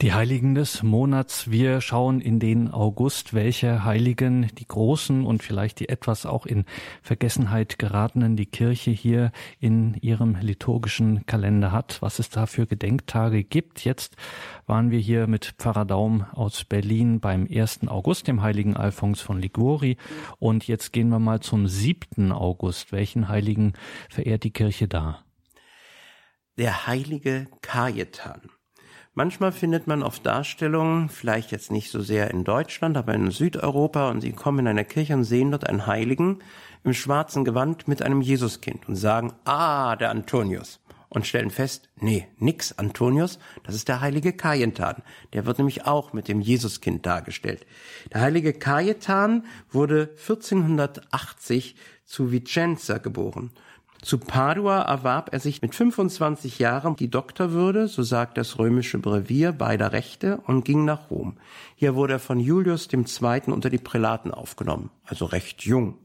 Die 0.00 0.12
Heiligen 0.12 0.54
des 0.54 0.84
Monats. 0.84 1.50
Wir 1.50 1.80
schauen 1.80 2.20
in 2.20 2.38
den 2.38 2.70
August, 2.70 3.34
welche 3.34 3.82
Heiligen, 3.82 4.46
die 4.56 4.68
großen 4.68 5.26
und 5.26 5.42
vielleicht 5.42 5.80
die 5.80 5.88
etwas 5.88 6.24
auch 6.24 6.46
in 6.46 6.66
Vergessenheit 7.02 7.80
geratenen, 7.80 8.36
die 8.36 8.46
Kirche 8.46 8.92
hier 8.92 9.32
in 9.58 9.94
ihrem 9.94 10.36
liturgischen 10.36 11.26
Kalender 11.26 11.72
hat, 11.72 12.00
was 12.00 12.20
es 12.20 12.30
da 12.30 12.46
für 12.46 12.68
Gedenktage 12.68 13.42
gibt. 13.42 13.84
Jetzt 13.84 14.14
waren 14.68 14.92
wir 14.92 15.00
hier 15.00 15.26
mit 15.26 15.56
Pfarrer 15.58 15.84
Daum 15.84 16.26
aus 16.30 16.64
Berlin 16.64 17.18
beim 17.18 17.48
1. 17.50 17.88
August, 17.88 18.28
dem 18.28 18.40
heiligen 18.40 18.76
Alphons 18.76 19.20
von 19.20 19.40
Liguri. 19.40 19.96
Und 20.38 20.68
jetzt 20.68 20.92
gehen 20.92 21.08
wir 21.08 21.18
mal 21.18 21.40
zum 21.40 21.66
7. 21.66 22.30
August. 22.30 22.92
Welchen 22.92 23.28
Heiligen 23.28 23.72
verehrt 24.08 24.44
die 24.44 24.52
Kirche 24.52 24.86
da? 24.86 25.24
Der 26.56 26.86
heilige 26.86 27.48
Kajetan. 27.62 28.42
Manchmal 29.18 29.50
findet 29.50 29.88
man 29.88 30.04
auf 30.04 30.20
Darstellungen, 30.20 31.08
vielleicht 31.08 31.50
jetzt 31.50 31.72
nicht 31.72 31.90
so 31.90 32.00
sehr 32.00 32.30
in 32.30 32.44
Deutschland, 32.44 32.96
aber 32.96 33.14
in 33.14 33.32
Südeuropa, 33.32 34.10
und 34.10 34.20
sie 34.20 34.30
kommen 34.30 34.60
in 34.60 34.68
einer 34.68 34.84
Kirche 34.84 35.14
und 35.14 35.24
sehen 35.24 35.50
dort 35.50 35.68
einen 35.68 35.88
Heiligen 35.88 36.38
im 36.84 36.94
schwarzen 36.94 37.44
Gewand 37.44 37.88
mit 37.88 38.00
einem 38.00 38.20
Jesuskind 38.20 38.88
und 38.88 38.94
sagen, 38.94 39.32
ah, 39.44 39.96
der 39.96 40.10
Antonius. 40.10 40.78
Und 41.08 41.26
stellen 41.26 41.50
fest, 41.50 41.88
nee, 41.96 42.28
nix 42.38 42.78
Antonius, 42.78 43.40
das 43.64 43.74
ist 43.74 43.88
der 43.88 44.00
heilige 44.00 44.32
Kajetan. 44.32 45.02
Der 45.32 45.46
wird 45.46 45.58
nämlich 45.58 45.84
auch 45.84 46.12
mit 46.12 46.28
dem 46.28 46.40
Jesuskind 46.40 47.04
dargestellt. 47.04 47.66
Der 48.12 48.20
heilige 48.20 48.52
Kajetan 48.52 49.46
wurde 49.72 50.10
1480 50.16 51.74
zu 52.04 52.30
Vicenza 52.30 52.98
geboren. 52.98 53.50
Zu 54.00 54.18
Padua 54.18 54.82
erwarb 54.82 55.30
er 55.32 55.40
sich 55.40 55.60
mit 55.60 55.74
25 55.74 56.60
Jahren 56.60 56.94
die 56.94 57.10
Doktorwürde, 57.10 57.88
so 57.88 58.02
sagt 58.02 58.38
das 58.38 58.58
römische 58.58 58.98
Brevier 58.98 59.52
beider 59.52 59.92
Rechte, 59.92 60.38
und 60.46 60.64
ging 60.64 60.84
nach 60.84 61.10
Rom. 61.10 61.36
Hier 61.74 61.96
wurde 61.96 62.14
er 62.14 62.18
von 62.20 62.38
Julius 62.38 62.88
II. 62.92 63.52
unter 63.52 63.70
die 63.70 63.78
Prälaten 63.78 64.32
aufgenommen, 64.32 64.90
also 65.04 65.24
recht 65.24 65.62
jung. 65.62 65.98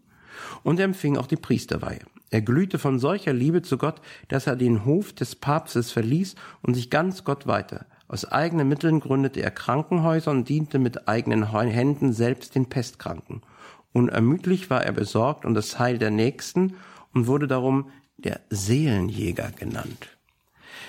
Und 0.63 0.79
empfing 0.79 1.17
auch 1.17 1.27
die 1.27 1.35
Priesterweihe. 1.35 2.01
Er 2.31 2.41
glühte 2.41 2.79
von 2.79 2.97
solcher 2.97 3.31
Liebe 3.31 3.61
zu 3.61 3.77
Gott, 3.77 4.01
dass 4.27 4.47
er 4.47 4.55
den 4.55 4.85
Hof 4.85 5.13
des 5.13 5.35
Papstes 5.35 5.91
verließ 5.91 6.33
und 6.63 6.73
sich 6.73 6.89
ganz 6.89 7.23
Gott 7.23 7.45
weihte. 7.45 7.85
Aus 8.07 8.25
eigenen 8.25 8.67
Mitteln 8.67 9.01
gründete 9.01 9.43
er 9.43 9.51
Krankenhäuser 9.51 10.31
und 10.31 10.49
diente 10.49 10.79
mit 10.79 11.07
eigenen 11.07 11.51
Händen 11.51 12.11
selbst 12.11 12.55
den 12.55 12.69
Pestkranken. 12.69 13.43
Unermüdlich 13.91 14.71
war 14.71 14.83
er 14.83 14.93
besorgt 14.93 15.45
um 15.45 15.53
das 15.53 15.77
Heil 15.77 15.99
der 15.99 16.09
Nächsten 16.09 16.73
und 17.13 17.27
wurde 17.27 17.47
darum 17.47 17.89
der 18.17 18.41
Seelenjäger 18.49 19.51
genannt. 19.51 20.17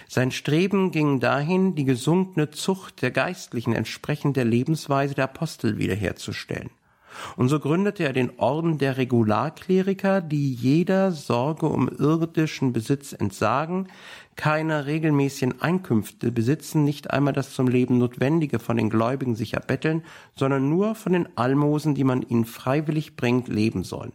Sein 0.08 0.30
Streben 0.30 0.90
ging 0.90 1.20
dahin, 1.20 1.74
die 1.74 1.84
gesunkene 1.84 2.50
Zucht 2.50 3.02
der 3.02 3.10
Geistlichen 3.10 3.72
entsprechend 3.72 4.36
der 4.36 4.44
Lebensweise 4.44 5.14
der 5.14 5.24
Apostel 5.24 5.78
wiederherzustellen. 5.78 6.70
Und 7.36 7.48
so 7.48 7.60
gründete 7.60 8.04
er 8.04 8.12
den 8.12 8.38
Orden 8.38 8.78
der 8.78 8.96
Regularkleriker, 8.96 10.20
die 10.20 10.52
jeder 10.52 11.12
Sorge 11.12 11.66
um 11.66 11.88
irdischen 11.88 12.72
Besitz 12.72 13.12
entsagen, 13.12 13.88
keine 14.36 14.86
regelmäßigen 14.86 15.60
Einkünfte 15.60 16.32
besitzen, 16.32 16.82
nicht 16.82 17.12
einmal 17.12 17.32
das 17.32 17.54
zum 17.54 17.68
Leben 17.68 17.98
Notwendige 17.98 18.58
von 18.58 18.76
den 18.76 18.90
Gläubigen 18.90 19.36
sich 19.36 19.54
erbetteln, 19.54 20.02
sondern 20.34 20.68
nur 20.68 20.96
von 20.96 21.12
den 21.12 21.28
Almosen, 21.36 21.94
die 21.94 22.04
man 22.04 22.22
ihnen 22.22 22.44
freiwillig 22.44 23.14
bringt, 23.14 23.46
leben 23.48 23.84
sollen. 23.84 24.12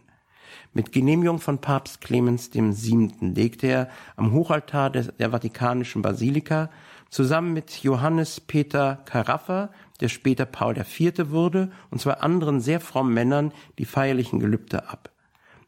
Mit 0.72 0.92
Genehmigung 0.92 1.40
von 1.40 1.58
Papst 1.58 2.00
Clemens 2.00 2.54
VII. 2.54 3.32
legte 3.34 3.66
er 3.66 3.88
am 4.14 4.32
Hochaltar 4.32 4.90
der 4.90 5.30
Vatikanischen 5.30 6.00
Basilika 6.00 6.70
zusammen 7.08 7.52
mit 7.52 7.82
Johannes 7.82 8.40
Peter 8.40 9.00
Caraffa, 9.04 9.70
der 9.98 10.08
später 10.08 10.46
Paul 10.46 10.78
IV. 10.78 11.30
wurde, 11.30 11.72
und 11.90 12.00
zwei 12.00 12.14
anderen 12.14 12.60
sehr 12.60 12.78
frommen 12.78 13.12
Männern 13.12 13.52
die 13.78 13.84
feierlichen 13.84 14.38
Gelübde 14.38 14.88
ab. 14.88 15.10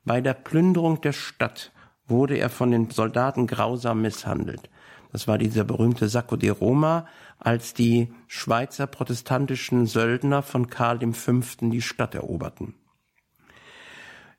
Bei 0.05 0.21
der 0.21 0.35
Plünderung 0.35 1.01
der 1.01 1.13
Stadt 1.13 1.73
wurde 2.07 2.37
er 2.37 2.49
von 2.49 2.71
den 2.71 2.89
Soldaten 2.91 3.49
grausam 3.49 4.03
misshandelt. 4.03 4.71
Das 5.11 5.27
war 5.27 5.37
dieser 5.37 5.65
berühmte 5.65 6.09
Sacco 6.09 6.37
di 6.37 6.49
Roma, 6.49 7.07
als 7.41 7.75
die 7.75 8.15
Schweizer 8.29 8.87
protestantischen 8.87 9.87
Söldner 9.87 10.43
von 10.43 10.69
Karl 10.69 11.01
V. 11.13 11.41
die 11.61 11.83
Stadt 11.83 12.15
eroberten. 12.15 12.75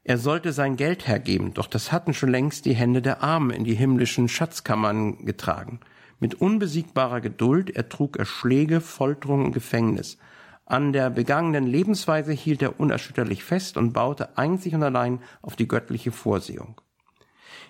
Er 0.06 0.18
sollte 0.18 0.52
sein 0.52 0.76
Geld 0.76 1.08
hergeben, 1.08 1.54
doch 1.54 1.68
das 1.68 1.94
hatten 1.94 2.14
schon 2.14 2.30
längst 2.30 2.66
die 2.66 2.76
Hände 2.76 3.02
der 3.02 3.24
Armen 3.24 3.52
in 3.52 3.64
die 3.64 3.76
himmlischen 3.76 4.28
Schatzkammern 4.28 5.26
getragen. 5.26 5.80
Mit 6.20 6.36
unbesiegbarer 6.36 7.22
Geduld 7.22 7.70
ertrug 7.70 8.18
er 8.18 8.26
Schläge, 8.26 8.82
Folterung 8.82 9.46
und 9.46 9.52
Gefängnis. 9.54 10.18
An 10.66 10.92
der 10.92 11.10
begangenen 11.10 11.68
Lebensweise 11.68 12.34
hielt 12.34 12.62
er 12.62 12.80
unerschütterlich 12.80 13.46
fest 13.46 13.78
und 13.78 13.94
baute 13.94 14.38
einzig 14.38 14.76
und 14.76 14.84
allein 14.84 15.20
auf 15.42 15.56
die 15.56 15.68
göttliche 15.68 16.12
Vorsehung. 16.12 16.82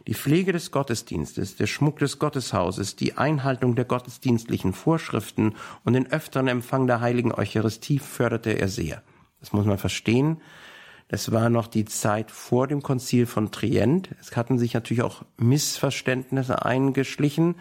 Die 0.07 0.15
Pflege 0.15 0.51
des 0.51 0.71
Gottesdienstes, 0.71 1.55
der 1.55 1.67
Schmuck 1.67 1.99
des 1.99 2.19
Gotteshauses, 2.19 2.95
die 2.95 3.17
Einhaltung 3.17 3.75
der 3.75 3.85
gottesdienstlichen 3.85 4.73
Vorschriften 4.73 5.53
und 5.83 5.93
den 5.93 6.11
öfteren 6.11 6.47
Empfang 6.47 6.87
der 6.87 6.99
heiligen 6.99 7.31
Eucharistie 7.31 7.99
förderte 7.99 8.51
er 8.51 8.67
sehr. 8.67 9.03
Das 9.39 9.53
muss 9.53 9.65
man 9.65 9.77
verstehen. 9.77 10.41
Es 11.13 11.32
war 11.32 11.51
noch 11.51 11.67
die 11.67 11.86
Zeit 11.86 12.32
vor 12.32 12.65
dem 12.65 12.82
Konzil 12.82 13.27
von 13.27 13.51
Trient. 13.51 14.10
Es 14.20 14.36
hatten 14.36 14.58
sich 14.58 14.74
natürlich 14.74 15.03
auch 15.03 15.22
Missverständnisse 15.38 16.65
eingeschlichen. 16.65 17.53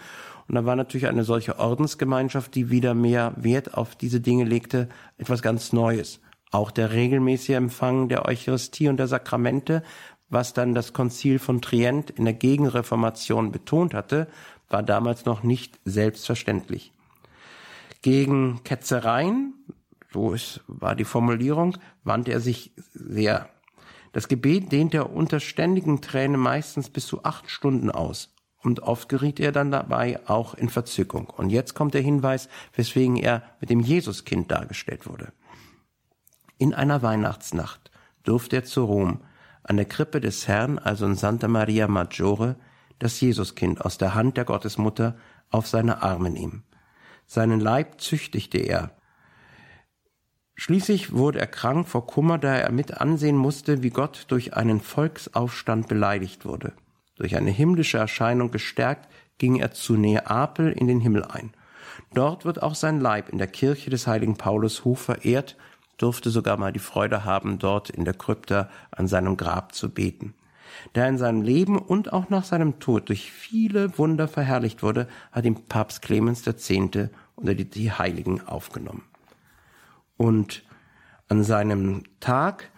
Und 0.49 0.54
da 0.54 0.64
war 0.64 0.75
natürlich 0.75 1.06
eine 1.06 1.23
solche 1.23 1.59
Ordensgemeinschaft, 1.59 2.54
die 2.54 2.71
wieder 2.71 2.94
mehr 2.94 3.35
Wert 3.37 3.75
auf 3.75 3.94
diese 3.94 4.23
Dinge 4.23 4.44
legte, 4.44 4.88
etwas 5.18 5.42
ganz 5.42 5.75
Neues. 5.75 6.21
Auch 6.50 6.71
der 6.71 6.92
regelmäßige 6.92 7.56
Empfang 7.56 8.09
der 8.09 8.25
Eucharistie 8.25 8.88
und 8.88 8.97
der 8.97 9.06
Sakramente, 9.06 9.82
was 10.30 10.54
dann 10.54 10.73
das 10.73 10.94
Konzil 10.94 11.38
von 11.38 11.61
Trient 11.61 12.09
in 12.09 12.25
der 12.25 12.32
Gegenreformation 12.32 13.52
betont 13.52 13.92
hatte, 13.92 14.28
war 14.71 14.82
damals 14.82 15.26
noch 15.26 15.42
nicht 15.42 15.78
selbstverständlich. 15.85 16.94
Gegen 18.00 18.64
Ketzereien 18.64 19.52
so 20.12 20.33
ist, 20.33 20.61
war 20.66 20.95
die 20.95 21.04
Formulierung, 21.04 21.76
wandte 22.04 22.33
er 22.33 22.40
sich 22.40 22.73
sehr. 22.92 23.49
Das 24.12 24.28
Gebet 24.28 24.73
dehnte 24.73 24.99
er 24.99 25.12
unter 25.14 25.40
ständigen 25.40 26.00
Tränen 26.00 26.40
meistens 26.40 26.90
bis 26.90 27.07
zu 27.07 27.25
acht 27.25 27.50
Stunden 27.50 27.90
aus. 27.90 28.35
Und 28.62 28.81
oft 28.81 29.09
geriet 29.09 29.40
er 29.40 29.50
dann 29.50 29.73
dabei 29.73 30.21
auch 30.28 30.54
in 30.54 30.69
Verzückung. 30.69 31.26
Und 31.26 31.50
jetzt 31.50 31.75
kommt 31.75 31.95
der 31.95 32.02
Hinweis, 32.02 32.49
weswegen 32.75 33.16
er 33.16 33.42
mit 33.61 33.71
dem 33.71 33.81
Jesuskind 33.81 34.50
dargestellt 34.50 35.09
wurde. 35.09 35.33
In 36.59 36.75
einer 36.75 37.02
Weihnachtsnacht 37.02 37.90
durfte 38.23 38.57
er 38.57 38.64
zu 38.64 38.85
Rom, 38.85 39.23
an 39.64 39.76
der 39.76 39.87
Krippe 39.87 40.21
des 40.21 40.47
Herrn, 40.47 40.78
also 40.78 41.07
in 41.07 41.16
Santa 41.16 41.49
Maria 41.49 41.88
Maggiore, 41.88 42.57
das 42.99 43.21
Jesuskind 43.21 43.81
aus 43.85 43.99
der 43.99 44.14
Hand 44.14 44.37
der 44.37 44.45
Gottesmutter 44.45 45.16
auf 45.50 45.66
seine 45.66 46.02
Arme 46.02 46.31
nehmen. 46.31 46.62
Seinen 47.26 47.59
Leib 47.59 48.00
züchtigte 48.00 48.59
er, 48.59 48.97
Schließlich 50.62 51.12
wurde 51.12 51.40
er 51.40 51.49
krank 51.49 51.88
vor 51.88 52.07
Kummer, 52.07 52.38
da 52.38 52.54
er 52.54 52.71
mit 52.71 53.00
ansehen 53.00 53.37
musste, 53.37 53.83
wie 53.83 53.90
Gott 53.90 54.26
durch 54.28 54.54
einen 54.54 54.81
Volksaufstand 54.81 55.88
beleidigt 55.88 56.45
wurde. 56.45 56.73
Durch 57.16 57.35
eine 57.35 57.50
himmlische 57.50 57.99
Erscheinung 57.99 58.52
gestärkt, 58.52 59.09
ging 59.38 59.57
er 59.57 59.73
zu 59.73 59.97
Neapel 59.97 60.71
in 60.71 60.87
den 60.87 61.00
Himmel 61.00 61.25
ein. 61.25 61.50
Dort 62.14 62.45
wird 62.45 62.62
auch 62.62 62.76
sein 62.76 63.00
Leib 63.00 63.28
in 63.28 63.38
der 63.38 63.49
Kirche 63.49 63.90
des 63.90 64.07
heiligen 64.07 64.37
Paulus 64.37 64.85
hoch 64.85 64.99
verehrt, 64.99 65.57
durfte 65.99 66.31
sogar 66.31 66.57
mal 66.59 66.73
die 66.73 66.78
Freude 66.78 67.25
haben, 67.25 67.59
dort 67.59 67.90
in 67.90 68.04
der 68.04 68.14
Krypta 68.14 68.69
an 68.92 69.09
seinem 69.09 69.37
Grab 69.37 69.75
zu 69.75 69.92
beten. 69.92 70.33
Da 70.92 71.00
er 71.00 71.09
in 71.09 71.19
seinem 71.19 71.42
Leben 71.42 71.76
und 71.76 72.12
auch 72.12 72.31
nach 72.31 72.45
seinem 72.45 72.78
Tod 72.78 73.09
durch 73.09 73.33
viele 73.33 73.99
Wunder 73.99 74.28
verherrlicht 74.28 74.85
wurde, 74.85 75.09
hat 75.33 75.45
ihn 75.45 75.64
Papst 75.64 76.02
Clemens 76.02 76.47
X. 76.47 76.71
unter 77.35 77.57
die, 77.57 77.64
die 77.64 77.90
Heiligen 77.90 78.47
aufgenommen. 78.47 79.02
Und 80.22 80.62
an 81.26 81.42
seinem 81.42 82.04
Tag 82.20 82.70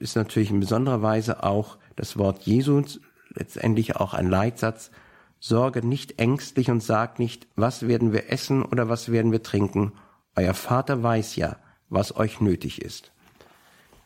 ist 0.00 0.16
natürlich 0.16 0.50
in 0.50 0.58
besonderer 0.58 1.02
Weise 1.02 1.42
auch 1.42 1.76
das 1.96 2.16
Wort 2.16 2.44
Jesu 2.44 2.82
letztendlich 3.28 3.96
auch 3.96 4.14
ein 4.14 4.30
Leitsatz. 4.30 4.90
Sorge 5.38 5.86
nicht 5.86 6.18
ängstlich 6.18 6.70
und 6.70 6.82
sag 6.82 7.18
nicht, 7.18 7.46
was 7.56 7.86
werden 7.86 8.14
wir 8.14 8.32
essen 8.32 8.62
oder 8.64 8.88
was 8.88 9.12
werden 9.12 9.32
wir 9.32 9.42
trinken. 9.42 9.92
Euer 10.34 10.54
Vater 10.54 11.02
weiß 11.02 11.36
ja, 11.36 11.56
was 11.90 12.16
euch 12.16 12.40
nötig 12.40 12.80
ist. 12.80 13.12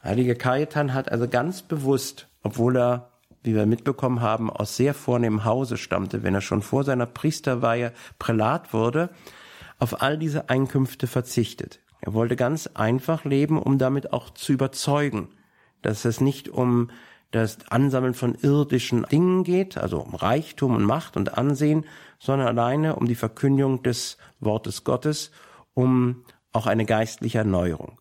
Heiliger 0.02 0.34
Kajetan 0.34 0.92
hat 0.92 1.12
also 1.12 1.28
ganz 1.28 1.62
bewusst, 1.62 2.26
obwohl 2.42 2.76
er, 2.76 3.12
wie 3.44 3.54
wir 3.54 3.64
mitbekommen 3.64 4.22
haben, 4.22 4.50
aus 4.50 4.76
sehr 4.76 4.92
vornehmem 4.92 5.44
Hause 5.44 5.76
stammte, 5.76 6.24
wenn 6.24 6.34
er 6.34 6.40
schon 6.40 6.62
vor 6.62 6.82
seiner 6.82 7.06
Priesterweihe 7.06 7.92
Prälat 8.18 8.72
wurde, 8.72 9.10
auf 9.78 10.02
all 10.02 10.18
diese 10.18 10.48
Einkünfte 10.48 11.06
verzichtet. 11.06 11.78
Er 12.00 12.14
wollte 12.14 12.36
ganz 12.36 12.66
einfach 12.68 13.24
leben, 13.24 13.60
um 13.60 13.78
damit 13.78 14.12
auch 14.12 14.30
zu 14.30 14.52
überzeugen, 14.52 15.28
dass 15.82 16.04
es 16.04 16.20
nicht 16.20 16.48
um 16.48 16.90
das 17.30 17.58
Ansammeln 17.70 18.14
von 18.14 18.34
irdischen 18.34 19.04
Dingen 19.04 19.44
geht, 19.44 19.78
also 19.78 20.00
um 20.00 20.14
Reichtum 20.14 20.74
und 20.74 20.84
Macht 20.84 21.16
und 21.16 21.38
Ansehen, 21.38 21.84
sondern 22.18 22.48
alleine 22.48 22.96
um 22.96 23.06
die 23.06 23.14
Verkündigung 23.14 23.82
des 23.82 24.16
Wortes 24.40 24.84
Gottes, 24.84 25.30
um 25.74 26.24
auch 26.52 26.66
eine 26.66 26.84
geistliche 26.84 27.38
Erneuerung. 27.38 28.00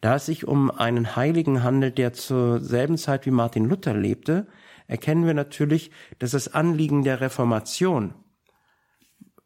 Da 0.00 0.16
es 0.16 0.26
sich 0.26 0.48
um 0.48 0.70
einen 0.70 1.16
Heiligen 1.16 1.62
handelt, 1.62 1.98
der 1.98 2.12
zur 2.12 2.60
selben 2.60 2.96
Zeit 2.96 3.26
wie 3.26 3.30
Martin 3.30 3.68
Luther 3.68 3.94
lebte, 3.94 4.46
erkennen 4.86 5.26
wir 5.26 5.34
natürlich, 5.34 5.90
dass 6.18 6.30
das 6.30 6.52
Anliegen 6.52 7.04
der 7.04 7.20
Reformation 7.20 8.14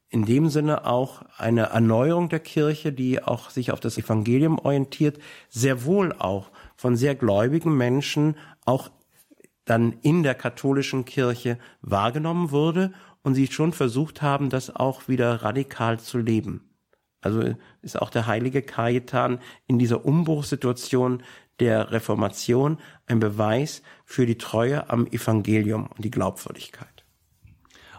in 0.08 0.25
dem 0.25 0.48
Sinne 0.48 0.86
auch 0.86 1.22
eine 1.36 1.70
Erneuerung 1.70 2.28
der 2.28 2.40
Kirche, 2.40 2.92
die 2.92 3.22
auch 3.22 3.50
sich 3.50 3.72
auf 3.72 3.80
das 3.80 3.98
Evangelium 3.98 4.58
orientiert, 4.58 5.18
sehr 5.48 5.84
wohl 5.84 6.12
auch 6.12 6.50
von 6.76 6.96
sehr 6.96 7.14
gläubigen 7.14 7.76
Menschen 7.76 8.36
auch 8.64 8.90
dann 9.64 9.96
in 10.02 10.22
der 10.22 10.34
katholischen 10.34 11.04
Kirche 11.04 11.58
wahrgenommen 11.82 12.50
wurde 12.52 12.92
und 13.22 13.34
sie 13.34 13.48
schon 13.48 13.72
versucht 13.72 14.22
haben, 14.22 14.48
das 14.48 14.75
auch 14.75 15.08
wieder 15.08 15.42
radikal 15.42 15.98
zu 15.98 16.18
leben. 16.18 16.70
Also 17.20 17.56
ist 17.82 18.00
auch 18.00 18.10
der 18.10 18.28
heilige 18.28 18.62
Kajetan 18.62 19.40
in 19.66 19.80
dieser 19.80 20.04
Umbruchssituation 20.04 21.25
der 21.58 21.90
Reformation 21.90 22.78
ein 23.06 23.18
Beweis 23.18 23.82
für 24.04 24.26
die 24.26 24.38
Treue 24.38 24.88
am 24.90 25.06
Evangelium 25.08 25.88
und 25.88 26.04
die 26.04 26.10
Glaubwürdigkeit. 26.10 26.95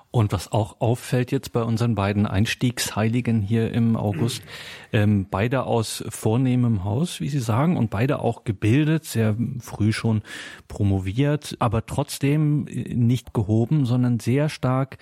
Und 0.09 0.31
was 0.31 0.51
auch 0.51 0.79
auffällt 0.79 1.31
jetzt 1.31 1.51
bei 1.51 1.61
unseren 1.61 1.93
beiden 1.93 2.25
Einstiegsheiligen 2.25 3.41
hier 3.41 3.71
im 3.73 3.95
August, 3.95 4.41
ähm, 4.93 5.27
beide 5.29 5.63
aus 5.63 6.03
vornehmem 6.09 6.83
Haus, 6.85 7.19
wie 7.19 7.27
Sie 7.27 7.39
sagen, 7.39 7.75
und 7.75 7.89
beide 7.89 8.19
auch 8.19 8.45
gebildet, 8.45 9.03
sehr 9.05 9.35
früh 9.59 9.91
schon 9.91 10.21
promoviert, 10.67 11.57
aber 11.59 11.85
trotzdem 11.85 12.63
nicht 12.63 13.33
gehoben, 13.33 13.85
sondern 13.85 14.19
sehr 14.19 14.47
stark 14.49 14.97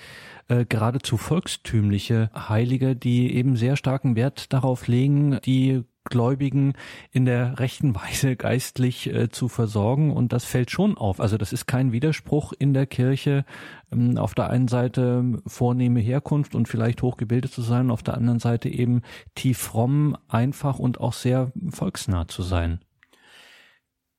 äh, 0.48 0.66
geradezu 0.66 1.18
volkstümliche 1.18 2.32
Heilige, 2.36 2.96
die 2.96 3.36
eben 3.36 3.58
sehr 3.58 3.78
starken 3.78 4.16
Wert 4.16 4.54
darauf 4.54 4.88
legen, 4.88 5.40
die 5.46 5.84
Gläubigen 6.06 6.74
in 7.12 7.26
der 7.26 7.60
rechten 7.60 7.96
Weise 7.96 8.36
geistlich 8.38 9.08
äh, 9.08 9.30
zu 9.30 9.48
versorgen. 9.48 10.12
Und 10.12 10.34
das 10.34 10.46
fällt 10.46 10.72
schon 10.72 10.98
auf. 10.98 11.20
Also 11.20 11.38
das 11.38 11.54
ist 11.54 11.66
kein 11.66 11.92
Widerspruch 11.92 12.54
in 12.58 12.74
der 12.74 12.86
Kirche. 12.86 13.46
Ähm, 13.92 14.18
auf 14.18 14.34
der 14.34 14.50
einen 14.50 14.68
Seite 14.68 15.42
vornehme 15.46 16.00
Herkunft 16.00 16.56
und 16.56 16.68
vielleicht 16.68 17.02
hochgebildet 17.02 17.52
zu 17.52 17.62
sein, 17.62 17.92
auf 17.92 18.04
der 18.04 18.16
anderen 18.16 18.40
Seite 18.40 18.70
eben 18.70 19.02
tief 19.36 19.58
fromm, 19.58 20.18
einfach 20.28 20.80
und 20.80 21.00
auch 21.00 21.14
sehr 21.14 21.52
volksnah 21.70 22.28
zu 22.28 22.42
sein. 22.42 22.80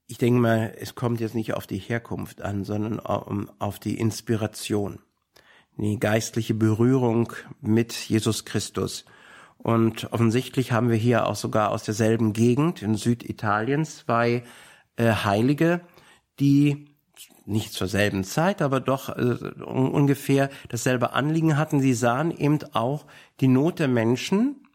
Ich 0.09 0.19
denke 0.19 0.41
mal, 0.41 0.73
es 0.79 0.95
kommt 0.95 1.21
jetzt 1.21 1.35
nicht 1.35 1.55
auf 1.55 1.67
die 1.67 1.79
Herkunft 1.79 2.41
an, 2.41 2.63
sondern 2.63 3.01
auf 3.01 3.81
die 3.81 3.99
Inspiration, 3.99 5.01
die 5.77 5.99
geistliche 5.99 6.55
Berührung 6.55 7.33
mit 7.61 7.93
Jesus 7.93 8.45
Christus 8.45 9.05
und 9.67 10.13
offensichtlich 10.13 10.71
haben 10.71 10.91
wir 10.91 10.97
hier 10.97 11.27
auch 11.27 11.35
sogar 11.35 11.73
aus 11.73 11.83
derselben 11.83 12.33
Gegend 12.33 12.83
in 12.83 12.95
Süditalien 12.95 13.85
zwei 13.85 14.45
äh, 14.95 15.11
Heilige, 15.11 15.81
die 16.39 16.95
nicht 17.47 17.73
zur 17.73 17.89
selben 17.89 18.23
Zeit, 18.23 18.63
aber 18.63 18.79
doch 18.79 19.09
äh, 19.09 19.37
ungefähr 19.65 20.51
dasselbe 20.69 21.15
Anliegen 21.15 21.59
hatten. 21.59 21.81
Sie 21.81 21.95
sahen 21.95 22.31
eben 22.31 22.61
auch 22.75 23.07
die 23.41 23.49
Not 23.49 23.81
der 23.81 23.89
Menschen 23.89 24.69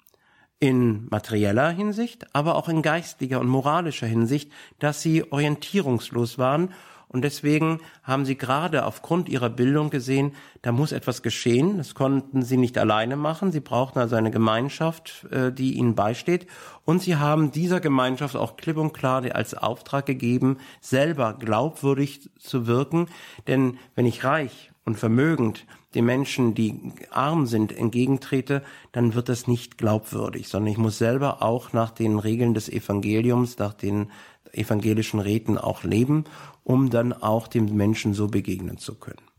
in 0.59 1.07
materieller 1.09 1.69
Hinsicht, 1.69 2.35
aber 2.35 2.55
auch 2.55 2.67
in 2.67 2.81
geistiger 2.81 3.39
und 3.39 3.47
moralischer 3.47 4.07
Hinsicht, 4.07 4.51
dass 4.79 5.01
sie 5.01 5.31
orientierungslos 5.31 6.37
waren 6.37 6.73
und 7.11 7.23
deswegen 7.23 7.79
haben 8.03 8.23
sie 8.23 8.37
gerade 8.37 8.85
aufgrund 8.85 9.27
ihrer 9.27 9.49
Bildung 9.49 9.89
gesehen, 9.89 10.31
da 10.61 10.71
muss 10.71 10.93
etwas 10.93 11.21
geschehen. 11.21 11.77
Das 11.77 11.93
konnten 11.93 12.41
sie 12.41 12.55
nicht 12.55 12.77
alleine 12.77 13.17
machen. 13.17 13.51
Sie 13.51 13.59
brauchten 13.59 13.99
also 13.99 14.15
eine 14.15 14.31
Gemeinschaft, 14.31 15.27
äh, 15.29 15.51
die 15.51 15.73
ihnen 15.73 15.93
beisteht. 15.93 16.47
Und 16.85 17.01
sie 17.01 17.17
haben 17.17 17.51
dieser 17.51 17.81
Gemeinschaft 17.81 18.37
auch 18.37 18.55
klipp 18.55 18.77
und 18.77 18.93
klar 18.93 19.23
als 19.35 19.53
Auftrag 19.53 20.05
gegeben, 20.05 20.57
selber 20.79 21.33
glaubwürdig 21.33 22.29
zu 22.39 22.65
wirken. 22.65 23.07
Denn 23.45 23.77
wenn 23.93 24.05
ich 24.05 24.23
reich 24.23 24.71
und 24.85 24.97
vermögend 24.97 25.65
den 25.93 26.05
Menschen, 26.05 26.53
die 26.53 26.93
arm 27.09 27.45
sind, 27.45 27.75
entgegentrete, 27.77 28.63
dann 28.93 29.13
wird 29.13 29.27
das 29.27 29.47
nicht 29.47 29.77
glaubwürdig, 29.77 30.47
sondern 30.47 30.71
ich 30.71 30.77
muss 30.77 30.97
selber 30.97 31.41
auch 31.41 31.73
nach 31.73 31.91
den 31.91 32.17
Regeln 32.17 32.53
des 32.53 32.69
Evangeliums, 32.69 33.57
nach 33.57 33.73
den 33.73 34.09
evangelischen 34.53 35.19
Räten 35.19 35.57
auch 35.57 35.83
leben, 35.83 36.25
um 36.63 36.89
dann 36.89 37.13
auch 37.13 37.47
dem 37.47 37.75
Menschen 37.75 38.13
so 38.13 38.27
begegnen 38.27 38.77
zu 38.77 38.95
können. 38.95 39.30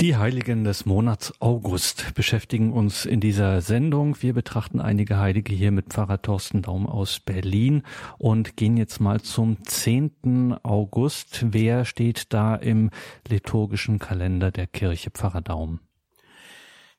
Die 0.00 0.16
Heiligen 0.16 0.62
des 0.62 0.86
Monats 0.86 1.34
August 1.40 2.14
beschäftigen 2.14 2.72
uns 2.72 3.04
in 3.04 3.18
dieser 3.18 3.60
Sendung. 3.60 4.22
Wir 4.22 4.32
betrachten 4.32 4.80
einige 4.80 5.18
Heilige 5.18 5.52
hier 5.52 5.72
mit 5.72 5.86
Pfarrer 5.88 6.22
Thorsten 6.22 6.62
Daum 6.62 6.86
aus 6.86 7.18
Berlin 7.18 7.82
und 8.16 8.56
gehen 8.56 8.76
jetzt 8.76 9.00
mal 9.00 9.20
zum 9.20 9.64
10. 9.64 10.54
August. 10.62 11.46
Wer 11.50 11.84
steht 11.84 12.32
da 12.32 12.54
im 12.54 12.90
liturgischen 13.26 13.98
Kalender 13.98 14.52
der 14.52 14.68
Kirche, 14.68 15.10
Pfarrer 15.10 15.40
Daum? 15.40 15.80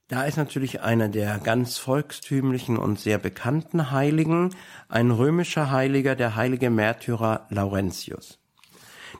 Da 0.09 0.25
ist 0.25 0.35
natürlich 0.35 0.81
einer 0.81 1.07
der 1.07 1.37
ganz 1.37 1.77
volkstümlichen 1.77 2.75
und 2.75 2.99
sehr 2.99 3.17
bekannten 3.17 3.91
Heiligen, 3.91 4.53
ein 4.89 5.11
römischer 5.11 5.71
Heiliger, 5.71 6.17
der 6.17 6.35
heilige 6.35 6.69
Märtyrer 6.69 7.47
Laurentius. 7.49 8.38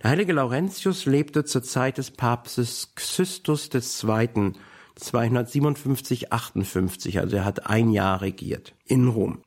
Der 0.04 0.12
heilige 0.12 0.34
Laurentius 0.34 1.06
lebte 1.06 1.43
zur 1.43 1.63
Zeit 1.63 1.97
des 1.97 2.12
Papstes 2.12 2.93
Xystus 2.95 3.69
II. 3.73 4.54
257, 4.95 6.34
58, 6.34 7.19
also 7.19 7.38
er 7.38 7.45
hat 7.45 7.67
ein 7.67 7.89
Jahr 7.89 8.21
regiert 8.21 8.75
in 8.86 9.08
Rom. 9.08 9.41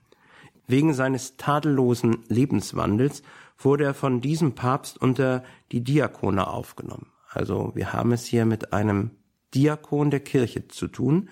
Wegen 0.67 0.95
seines 0.95 1.37
tadellosen 1.37 2.25
Lebenswandels 2.29 3.23
wurde 3.59 3.85
er 3.85 3.95
von 3.95 4.21
diesem 4.21 4.55
Papst 4.55 5.01
unter 5.01 5.45
die 5.71 5.85
Diakone 5.85 6.47
aufgenommen. 6.47 7.09
Also 7.29 7.73
wir 7.75 7.93
haben 7.93 8.13
es 8.13 8.25
hier 8.25 8.47
mit 8.47 8.73
einem 8.73 9.11
Diakon 9.55 10.11
der 10.11 10.21
Kirche 10.21 10.69
zu 10.69 10.89
tun. 10.89 11.29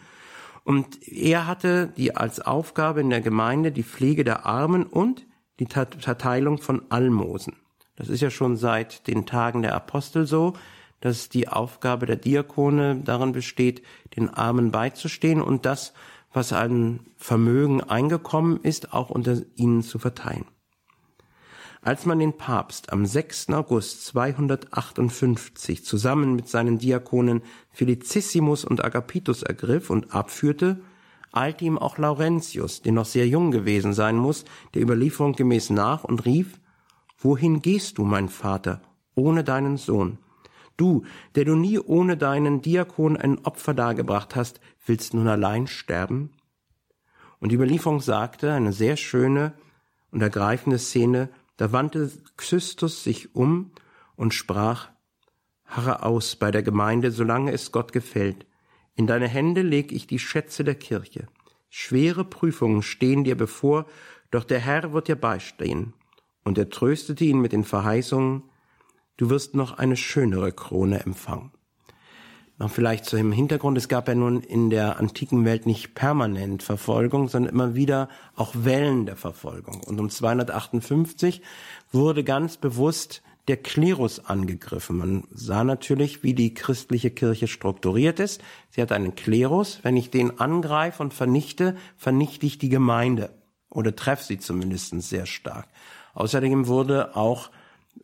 Und 0.65 1.07
er 1.09 1.47
hatte 1.47 1.93
die 1.97 2.17
als 2.17 2.41
Aufgabe 2.41 3.01
in 3.01 3.11
der 3.11 3.23
Gemeinde 3.23 3.73
die 3.73 3.83
Pflege 3.83 4.25
der 4.25 4.47
Armen 4.47 4.85
und 4.85 5.27
die 5.59 5.67
Verteilung 5.67 6.59
von 6.59 6.83
Almosen. 6.91 7.57
Das 8.01 8.09
ist 8.09 8.23
ja 8.23 8.31
schon 8.31 8.57
seit 8.57 9.07
den 9.09 9.27
Tagen 9.27 9.61
der 9.61 9.75
Apostel 9.75 10.27
so, 10.27 10.55
dass 11.01 11.29
die 11.29 11.49
Aufgabe 11.49 12.07
der 12.07 12.17
Diakone 12.17 13.03
darin 13.05 13.33
besteht, 13.33 13.83
den 14.17 14.31
Armen 14.31 14.71
beizustehen 14.71 15.43
und 15.43 15.67
das, 15.67 15.93
was 16.33 16.55
an 16.55 17.01
Vermögen 17.19 17.83
eingekommen 17.83 18.59
ist, 18.63 18.95
auch 18.95 19.11
unter 19.11 19.43
ihnen 19.55 19.83
zu 19.83 19.99
verteilen. 19.99 20.47
Als 21.83 22.07
man 22.07 22.19
den 22.19 22.39
Papst 22.39 22.91
am 22.91 23.05
6. 23.05 23.51
August 23.51 24.07
258 24.07 25.85
zusammen 25.85 26.35
mit 26.35 26.49
seinen 26.49 26.79
Diakonen 26.79 27.43
Felicissimus 27.71 28.65
und 28.65 28.83
Agapitus 28.83 29.43
ergriff 29.43 29.91
und 29.91 30.15
abführte, 30.15 30.81
eilte 31.33 31.67
ihm 31.67 31.77
auch 31.77 31.99
Laurentius, 31.99 32.81
der 32.81 32.93
noch 32.93 33.05
sehr 33.05 33.29
jung 33.29 33.51
gewesen 33.51 33.93
sein 33.93 34.17
muss, 34.17 34.47
der 34.73 34.81
Überlieferung 34.81 35.35
gemäß 35.35 35.69
nach 35.69 36.05
und 36.05 36.25
rief, 36.25 36.61
Wohin 37.23 37.61
gehst 37.61 37.99
du, 37.99 38.05
mein 38.05 38.31
Vater, 38.31 38.81
ohne 39.15 39.45
deinen 39.45 39.77
Sohn? 39.77 40.17
Du, 40.79 41.05
der 41.35 41.45
du 41.45 41.55
nie 41.55 41.79
ohne 41.79 42.17
deinen 42.17 42.63
Diakon 42.63 43.19
ein 43.19 43.45
Opfer 43.45 43.75
dargebracht 43.75 44.35
hast, 44.35 44.59
willst 44.87 45.13
nun 45.13 45.29
allein 45.29 45.67
sterben? 45.67 46.31
Und 47.39 47.53
die 47.53 47.57
Überlieferung 47.57 48.01
sagte, 48.01 48.53
eine 48.53 48.73
sehr 48.73 48.97
schöne 48.97 49.53
und 50.11 50.23
ergreifende 50.23 50.79
Szene, 50.79 51.29
da 51.59 51.73
wandte 51.73 52.11
Xystus 52.39 53.05
sich 53.05 53.35
um 53.35 53.73
und 54.17 54.33
sprach, 54.33 54.89
Harre 55.67 56.03
aus 56.03 56.37
bei 56.37 56.51
der 56.51 56.63
Gemeinde, 56.63 57.11
solange 57.11 57.53
es 57.53 57.71
Gott 57.71 57.93
gefällt. 57.93 58.47
In 58.95 59.07
deine 59.07 59.29
Hände 59.29 59.61
leg 59.61 59.93
ich 59.93 60.07
die 60.07 60.19
Schätze 60.19 60.65
der 60.65 60.75
Kirche. 60.75 61.29
Schwere 61.69 62.25
Prüfungen 62.25 62.83
stehen 62.83 63.25
dir 63.25 63.37
bevor, 63.37 63.85
doch 64.31 64.45
der 64.45 64.59
Herr 64.59 64.95
wird 64.95 65.09
dir 65.09 65.17
beistehen. 65.17 65.93
Und 66.51 66.59
er 66.59 66.69
tröstete 66.69 67.25
ihn 67.25 67.41
mit 67.41 67.53
den 67.53 67.63
Verheißungen, 67.63 68.43
du 69.17 69.31
wirst 69.31 69.55
noch 69.55 69.79
eine 69.79 69.97
schönere 69.97 70.51
Krone 70.51 70.99
empfangen. 70.99 71.53
Noch 72.59 72.73
vielleicht 72.73 73.05
zu 73.05 73.15
dem 73.15 73.31
Hintergrund, 73.31 73.79
es 73.79 73.87
gab 73.87 74.09
ja 74.09 74.17
nun 74.17 74.41
in 74.41 74.69
der 74.69 74.99
antiken 74.99 75.45
Welt 75.45 75.65
nicht 75.65 75.95
permanent 75.95 76.65
Verfolgung, 76.65 77.29
sondern 77.29 77.55
immer 77.55 77.77
wieder 77.77 78.09
auch 78.35 78.53
Wellen 78.57 79.07
der 79.07 79.15
Verfolgung. 79.15 79.81
Und 79.87 80.01
um 80.01 80.11
258 80.11 81.41
wurde 81.93 82.25
ganz 82.25 82.57
bewusst 82.57 83.23
der 83.47 83.57
Klerus 83.57 84.19
angegriffen. 84.19 84.99
Man 84.99 85.29
sah 85.33 85.63
natürlich, 85.63 86.25
wie 86.25 86.35
die 86.35 86.53
christliche 86.53 87.13
Kirche 87.13 87.47
strukturiert 87.47 88.19
ist. 88.19 88.43
Sie 88.71 88.83
hat 88.83 88.91
einen 88.91 89.15
Klerus. 89.15 89.79
Wenn 89.85 89.97
ich 89.97 90.11
den 90.11 90.41
angreife 90.41 91.01
und 91.01 91.15
vernichte, 91.15 91.77
vernichte 91.97 92.45
ich 92.45 92.59
die 92.59 92.71
Gemeinde 92.71 93.31
oder 93.71 93.95
treffe 93.95 94.25
sie 94.25 94.39
zumindest 94.39 95.01
sehr 95.01 95.27
stark. 95.27 95.69
Außerdem 96.15 96.67
wurde 96.67 97.17
auch 97.17 97.51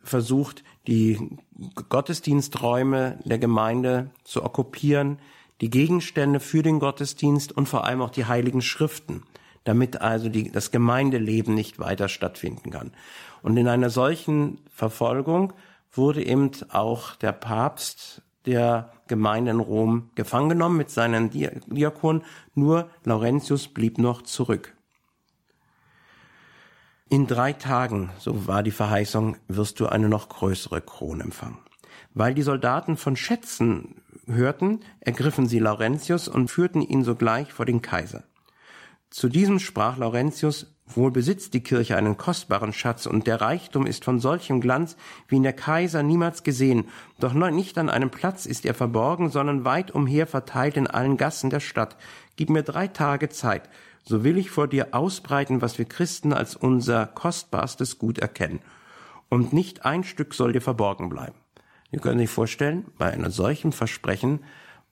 versucht, 0.03 0.63
die 0.87 1.37
Gottesdiensträume 1.89 3.19
der 3.25 3.39
Gemeinde 3.39 4.11
zu 4.23 4.43
okkupieren, 4.43 5.19
die 5.61 5.69
Gegenstände 5.69 6.39
für 6.39 6.63
den 6.63 6.79
Gottesdienst 6.79 7.51
und 7.51 7.67
vor 7.67 7.85
allem 7.85 8.01
auch 8.01 8.11
die 8.11 8.25
heiligen 8.25 8.61
Schriften, 8.61 9.23
damit 9.63 10.01
also 10.01 10.29
die, 10.29 10.51
das 10.51 10.71
Gemeindeleben 10.71 11.53
nicht 11.53 11.79
weiter 11.79 12.09
stattfinden 12.09 12.71
kann. 12.71 12.91
Und 13.41 13.57
in 13.57 13.67
einer 13.67 13.89
solchen 13.89 14.59
Verfolgung 14.73 15.53
wurde 15.91 16.23
eben 16.23 16.51
auch 16.69 17.15
der 17.15 17.31
Papst 17.31 18.21
der 18.45 18.91
Gemeinde 19.07 19.51
in 19.51 19.59
Rom 19.59 20.09
gefangen 20.15 20.49
genommen 20.49 20.77
mit 20.77 20.89
seinen 20.89 21.29
Diakonen, 21.29 22.23
nur 22.55 22.89
Laurentius 23.03 23.67
blieb 23.67 23.97
noch 23.97 24.21
zurück. 24.21 24.76
In 27.09 27.25
drei 27.25 27.53
Tagen, 27.53 28.09
so 28.19 28.47
war 28.47 28.63
die 28.63 28.71
Verheißung, 28.71 29.37
wirst 29.47 29.79
du 29.79 29.87
eine 29.87 30.09
noch 30.09 30.27
größere 30.27 30.81
Krone 30.81 31.23
empfangen. 31.23 31.59
Weil 32.13 32.33
die 32.33 32.41
Soldaten 32.41 32.97
von 32.97 33.15
Schätzen 33.15 34.01
hörten, 34.25 34.81
ergriffen 34.99 35.47
sie 35.47 35.59
Laurentius 35.59 36.27
und 36.27 36.51
führten 36.51 36.81
ihn 36.81 37.05
sogleich 37.05 37.53
vor 37.53 37.65
den 37.65 37.81
Kaiser. 37.81 38.23
Zu 39.09 39.29
diesem 39.29 39.59
sprach 39.59 39.95
Laurentius, 39.97 40.75
wohl 40.85 41.11
besitzt 41.11 41.53
die 41.53 41.63
Kirche 41.63 41.95
einen 41.95 42.17
kostbaren 42.17 42.73
Schatz 42.73 43.05
und 43.05 43.25
der 43.25 43.39
Reichtum 43.39 43.85
ist 43.85 44.03
von 44.03 44.19
solchem 44.19 44.59
Glanz, 44.59 44.97
wie 45.29 45.37
ihn 45.37 45.43
der 45.43 45.53
Kaiser 45.53 46.03
niemals 46.03 46.43
gesehen, 46.43 46.89
doch 47.21 47.33
nicht 47.33 47.77
an 47.77 47.89
einem 47.89 48.09
Platz 48.09 48.45
ist 48.45 48.65
er 48.65 48.73
verborgen, 48.73 49.29
sondern 49.29 49.63
weit 49.63 49.91
umher 49.91 50.27
verteilt 50.27 50.75
in 50.75 50.87
allen 50.87 51.15
Gassen 51.15 51.49
der 51.49 51.61
Stadt. 51.61 51.95
Gib 52.35 52.49
mir 52.49 52.63
drei 52.63 52.87
Tage 52.89 53.29
Zeit, 53.29 53.69
so 54.07 54.23
will 54.23 54.37
ich 54.37 54.49
vor 54.49 54.67
dir 54.67 54.93
ausbreiten, 54.93 55.61
was 55.61 55.77
wir 55.77 55.85
Christen 55.85 56.31
als 56.31 56.55
unser 56.55 57.05
kostbarstes 57.05 57.99
Gut 57.99 58.19
erkennen. 58.19 58.61
Und 59.29 59.51
nicht 59.51 59.85
ein 59.85 60.05
Stück 60.05 60.33
soll 60.33 60.53
dir 60.53 60.61
verborgen 60.61 61.09
bleiben. 61.09 61.35
Ihr 61.91 61.99
könnt 61.99 62.19
sich 62.19 62.29
vorstellen, 62.29 62.85
bei 62.97 63.11
einem 63.11 63.31
solchen 63.31 63.73
Versprechen 63.73 64.39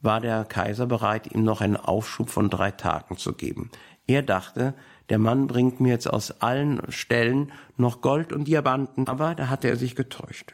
war 0.02 0.20
der 0.20 0.44
Kaiser 0.44 0.86
bereit, 0.86 1.34
ihm 1.34 1.44
noch 1.44 1.62
einen 1.62 1.78
Aufschub 1.78 2.30
von 2.30 2.50
drei 2.50 2.72
Tagen 2.72 3.18
zu 3.18 3.34
geben. 3.34 3.72
Er 4.06 4.22
dachte, 4.22 4.74
der 5.10 5.18
Mann 5.18 5.48
bringt 5.48 5.80
mir 5.80 5.94
jetzt 5.94 6.08
aus 6.08 6.42
allen 6.42 6.82
Stellen 6.90 7.54
noch 7.78 8.02
Gold 8.02 8.34
und 8.34 8.50
Diamanten, 8.50 9.08
aber 9.08 9.34
da 9.34 9.48
hatte 9.48 9.70
er 9.70 9.78
sich 9.78 9.96
getäuscht. 9.96 10.54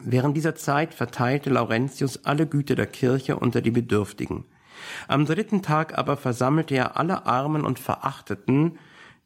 Während 0.00 0.36
dieser 0.36 0.56
Zeit 0.56 0.92
verteilte 0.92 1.50
Laurentius 1.50 2.24
alle 2.24 2.46
Güter 2.46 2.74
der 2.74 2.86
Kirche 2.86 3.36
unter 3.36 3.60
die 3.60 3.70
Bedürftigen. 3.70 4.44
Am 5.08 5.26
dritten 5.26 5.62
Tag 5.62 5.96
aber 5.98 6.16
versammelte 6.16 6.74
er 6.74 6.96
alle 6.96 7.26
Armen 7.26 7.64
und 7.64 7.78
Verachteten, 7.78 8.78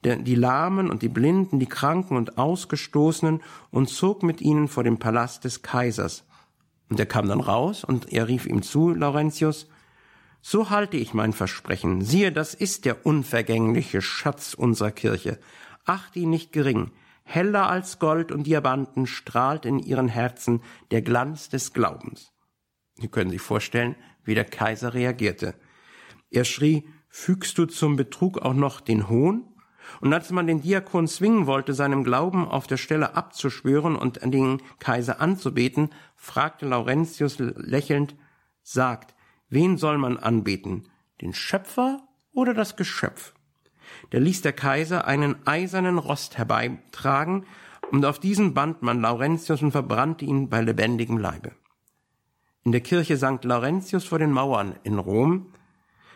die 0.04 0.34
Lahmen 0.34 0.90
und 0.90 1.02
die 1.02 1.08
Blinden, 1.08 1.58
die 1.58 1.66
Kranken 1.66 2.16
und 2.16 2.36
Ausgestoßenen 2.36 3.40
und 3.70 3.88
zog 3.88 4.22
mit 4.22 4.40
ihnen 4.40 4.68
vor 4.68 4.84
den 4.84 4.98
Palast 4.98 5.44
des 5.44 5.62
Kaisers. 5.62 6.24
Und 6.90 7.00
er 7.00 7.06
kam 7.06 7.28
dann 7.28 7.40
raus 7.40 7.84
und 7.84 8.12
er 8.12 8.28
rief 8.28 8.46
ihm 8.46 8.62
zu, 8.62 8.90
Laurentius, 8.90 9.68
so 10.42 10.68
halte 10.68 10.98
ich 10.98 11.14
mein 11.14 11.32
Versprechen. 11.32 12.02
Siehe, 12.02 12.30
das 12.30 12.52
ist 12.52 12.84
der 12.84 13.06
unvergängliche 13.06 14.02
Schatz 14.02 14.52
unserer 14.52 14.90
Kirche. 14.90 15.38
Acht 15.86 16.14
ihn 16.16 16.28
nicht 16.28 16.52
gering. 16.52 16.90
Heller 17.22 17.70
als 17.70 17.98
Gold 17.98 18.30
und 18.30 18.46
Diamanten 18.46 19.06
strahlt 19.06 19.64
in 19.64 19.78
ihren 19.78 20.08
Herzen 20.08 20.60
der 20.90 21.00
Glanz 21.00 21.48
des 21.48 21.72
Glaubens. 21.72 22.32
Sie 22.96 23.08
können 23.08 23.30
sich 23.30 23.40
vorstellen, 23.40 23.96
wie 24.24 24.34
der 24.34 24.44
Kaiser 24.44 24.94
reagierte. 24.94 25.54
Er 26.30 26.44
schrie, 26.44 26.88
fügst 27.08 27.58
du 27.58 27.66
zum 27.66 27.96
Betrug 27.96 28.38
auch 28.38 28.54
noch 28.54 28.80
den 28.80 29.08
Hohn? 29.08 29.44
Und 30.00 30.12
als 30.12 30.30
man 30.30 30.46
den 30.46 30.62
Diakon 30.62 31.06
zwingen 31.06 31.46
wollte, 31.46 31.74
seinem 31.74 32.04
Glauben 32.04 32.48
auf 32.48 32.66
der 32.66 32.78
Stelle 32.78 33.14
abzuschwören 33.14 33.96
und 33.96 34.20
den 34.22 34.62
Kaiser 34.78 35.20
anzubeten, 35.20 35.90
fragte 36.16 36.66
Laurentius 36.66 37.38
lächelnd, 37.38 38.16
sagt, 38.62 39.14
wen 39.48 39.76
soll 39.76 39.98
man 39.98 40.16
anbeten? 40.16 40.88
Den 41.20 41.34
Schöpfer 41.34 42.00
oder 42.32 42.54
das 42.54 42.76
Geschöpf? 42.76 43.34
Da 44.10 44.18
ließ 44.18 44.42
der 44.42 44.54
Kaiser 44.54 45.06
einen 45.06 45.36
eisernen 45.46 45.98
Rost 45.98 46.38
herbeitragen, 46.38 47.46
und 47.90 48.04
auf 48.06 48.18
diesen 48.18 48.54
band 48.54 48.82
man 48.82 49.02
Laurentius 49.02 49.62
und 49.62 49.70
verbrannte 49.70 50.24
ihn 50.24 50.48
bei 50.48 50.60
lebendigem 50.62 51.18
Leibe. 51.18 51.52
In 52.64 52.72
der 52.72 52.80
Kirche 52.80 53.18
St. 53.18 53.44
Laurentius 53.44 54.04
vor 54.06 54.18
den 54.18 54.32
Mauern 54.32 54.74
in 54.84 54.98
Rom 54.98 55.52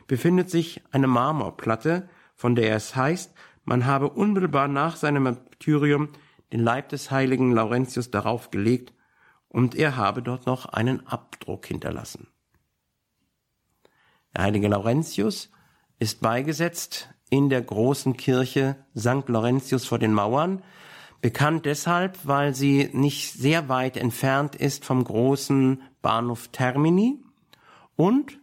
befindet 0.06 0.48
sich 0.48 0.82
eine 0.90 1.06
Marmorplatte, 1.06 2.08
von 2.34 2.54
der 2.54 2.74
es 2.74 2.96
heißt, 2.96 3.34
man 3.64 3.84
habe 3.84 4.08
unmittelbar 4.08 4.66
nach 4.66 4.96
seinem 4.96 5.24
Martyrium 5.24 6.08
den 6.50 6.60
Leib 6.60 6.88
des 6.88 7.10
heiligen 7.10 7.52
Laurentius 7.52 8.10
darauf 8.10 8.50
gelegt 8.50 8.94
und 9.48 9.74
er 9.74 9.98
habe 9.98 10.22
dort 10.22 10.46
noch 10.46 10.64
einen 10.64 11.06
Abdruck 11.06 11.66
hinterlassen. 11.66 12.28
Der 14.34 14.44
heilige 14.44 14.68
Laurentius 14.68 15.50
ist 15.98 16.22
beigesetzt 16.22 17.10
in 17.28 17.50
der 17.50 17.60
großen 17.60 18.16
Kirche 18.16 18.76
St. 18.96 19.28
Laurentius 19.28 19.84
vor 19.84 19.98
den 19.98 20.14
Mauern, 20.14 20.62
bekannt 21.20 21.66
deshalb, 21.66 22.18
weil 22.24 22.54
sie 22.54 22.88
nicht 22.94 23.34
sehr 23.34 23.68
weit 23.68 23.98
entfernt 23.98 24.54
ist 24.54 24.86
vom 24.86 25.04
großen 25.04 25.82
Bahnhof 26.02 26.48
Termini 26.48 27.22
und 27.96 28.38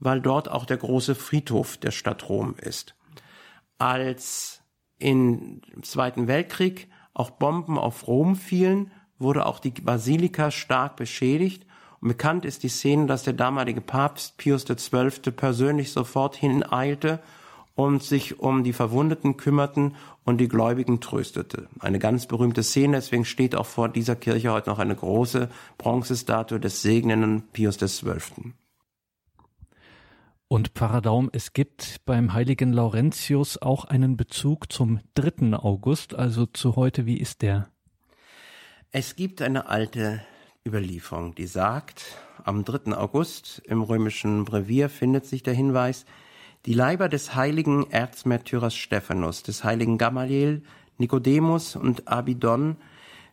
weil 0.00 0.20
dort 0.20 0.50
auch 0.50 0.64
der 0.64 0.76
große 0.76 1.14
Friedhof 1.14 1.76
der 1.76 1.90
Stadt 1.90 2.28
Rom 2.28 2.54
ist. 2.56 2.94
Als 3.78 4.62
im 4.98 5.60
Zweiten 5.82 6.28
Weltkrieg 6.28 6.88
auch 7.14 7.30
Bomben 7.30 7.78
auf 7.78 8.06
Rom 8.06 8.36
fielen, 8.36 8.92
wurde 9.18 9.46
auch 9.46 9.58
die 9.58 9.70
Basilika 9.70 10.50
stark 10.50 10.96
beschädigt. 10.96 11.66
Und 12.00 12.08
bekannt 12.08 12.44
ist 12.44 12.62
die 12.62 12.68
Szene, 12.68 13.06
dass 13.06 13.24
der 13.24 13.32
damalige 13.32 13.80
Papst 13.80 14.36
Pius 14.36 14.64
XII. 14.64 15.32
persönlich 15.32 15.92
sofort 15.92 16.36
hineilte 16.36 17.20
und 17.78 18.02
sich 18.02 18.40
um 18.40 18.64
die 18.64 18.72
Verwundeten 18.72 19.36
kümmerten 19.36 19.94
und 20.24 20.38
die 20.38 20.48
Gläubigen 20.48 21.00
tröstete. 21.00 21.68
Eine 21.78 22.00
ganz 22.00 22.26
berühmte 22.26 22.64
Szene, 22.64 22.96
deswegen 22.96 23.24
steht 23.24 23.54
auch 23.54 23.66
vor 23.66 23.88
dieser 23.88 24.16
Kirche 24.16 24.50
heute 24.50 24.68
noch 24.70 24.80
eine 24.80 24.96
große 24.96 25.48
Bronzestatue 25.78 26.58
des 26.58 26.82
segnenden 26.82 27.42
Pius 27.52 27.78
XII. 27.78 28.52
Und 30.48 30.70
Pfarrer 30.70 31.02
Daum, 31.02 31.30
es 31.32 31.52
gibt 31.52 32.04
beim 32.04 32.32
heiligen 32.32 32.72
Laurentius 32.72 33.62
auch 33.62 33.84
einen 33.84 34.16
Bezug 34.16 34.72
zum 34.72 34.98
3. 35.14 35.56
August, 35.56 36.16
also 36.16 36.46
zu 36.46 36.74
heute. 36.74 37.06
Wie 37.06 37.18
ist 37.18 37.42
der? 37.42 37.68
Es 38.90 39.14
gibt 39.14 39.40
eine 39.40 39.68
alte 39.68 40.20
Überlieferung, 40.66 41.36
die 41.36 41.46
sagt, 41.46 42.16
am 42.42 42.64
3. 42.64 42.96
August 42.96 43.62
im 43.66 43.82
römischen 43.82 44.44
Brevier 44.44 44.88
findet 44.88 45.26
sich 45.26 45.44
der 45.44 45.54
Hinweis, 45.54 46.06
die 46.68 46.74
Leiber 46.74 47.08
des 47.08 47.34
heiligen 47.34 47.90
Erzmärtyrers 47.90 48.76
Stephanus, 48.76 49.42
des 49.42 49.64
heiligen 49.64 49.96
Gamaliel, 49.96 50.62
Nikodemus 50.98 51.76
und 51.76 52.08
Abidon 52.08 52.76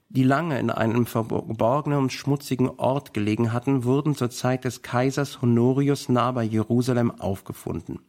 die 0.08 0.24
lange 0.24 0.58
in 0.58 0.70
einem 0.70 1.06
verborgenen 1.06 2.00
und 2.00 2.14
schmutzigen 2.14 2.70
Ort 2.70 3.14
gelegen 3.14 3.52
hatten, 3.52 3.84
wurden 3.84 4.16
zur 4.16 4.30
Zeit 4.30 4.64
des 4.64 4.84
Kaisers 4.84 5.42
Honorius 5.42 6.08
nah 6.08 6.32
bei 6.32 6.44
Jerusalem 6.44 7.12
aufgefunden. 7.12 8.00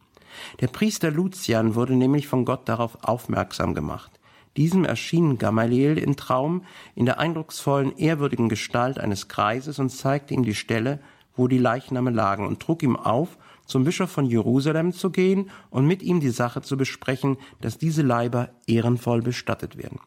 Der 0.61 0.67
Priester 0.67 1.11
Lucian 1.11 1.75
wurde 1.75 1.97
nämlich 1.97 2.29
von 2.29 2.45
Gott 2.45 2.69
darauf 2.69 2.97
aufmerksam 3.03 3.73
gemacht. 3.73 4.21
Diesem 4.55 4.85
erschien 4.85 5.37
Gamaliel 5.37 5.97
in 5.97 6.15
Traum 6.15 6.63
in 6.95 7.05
der 7.05 7.19
eindrucksvollen, 7.19 7.97
ehrwürdigen 7.97 8.47
Gestalt 8.47 8.97
eines 8.97 9.27
Kreises 9.27 9.77
und 9.77 9.89
zeigte 9.89 10.33
ihm 10.33 10.43
die 10.43 10.55
Stelle, 10.55 11.01
wo 11.35 11.49
die 11.49 11.59
Leichname 11.59 12.11
lagen 12.11 12.47
und 12.47 12.61
trug 12.61 12.81
ihm 12.81 12.95
auf, 12.95 13.37
zum 13.67 13.83
Bischof 13.83 14.09
von 14.09 14.25
Jerusalem 14.25 14.91
zu 14.93 15.11
gehen 15.11 15.51
und 15.69 15.85
mit 15.85 16.01
ihm 16.01 16.19
die 16.19 16.31
Sache 16.31 16.61
zu 16.61 16.77
besprechen, 16.77 17.37
dass 17.61 17.77
diese 17.77 18.01
Leiber 18.01 18.49
ehrenvoll 18.65 19.21
bestattet 19.21 19.77
werden. 19.77 19.99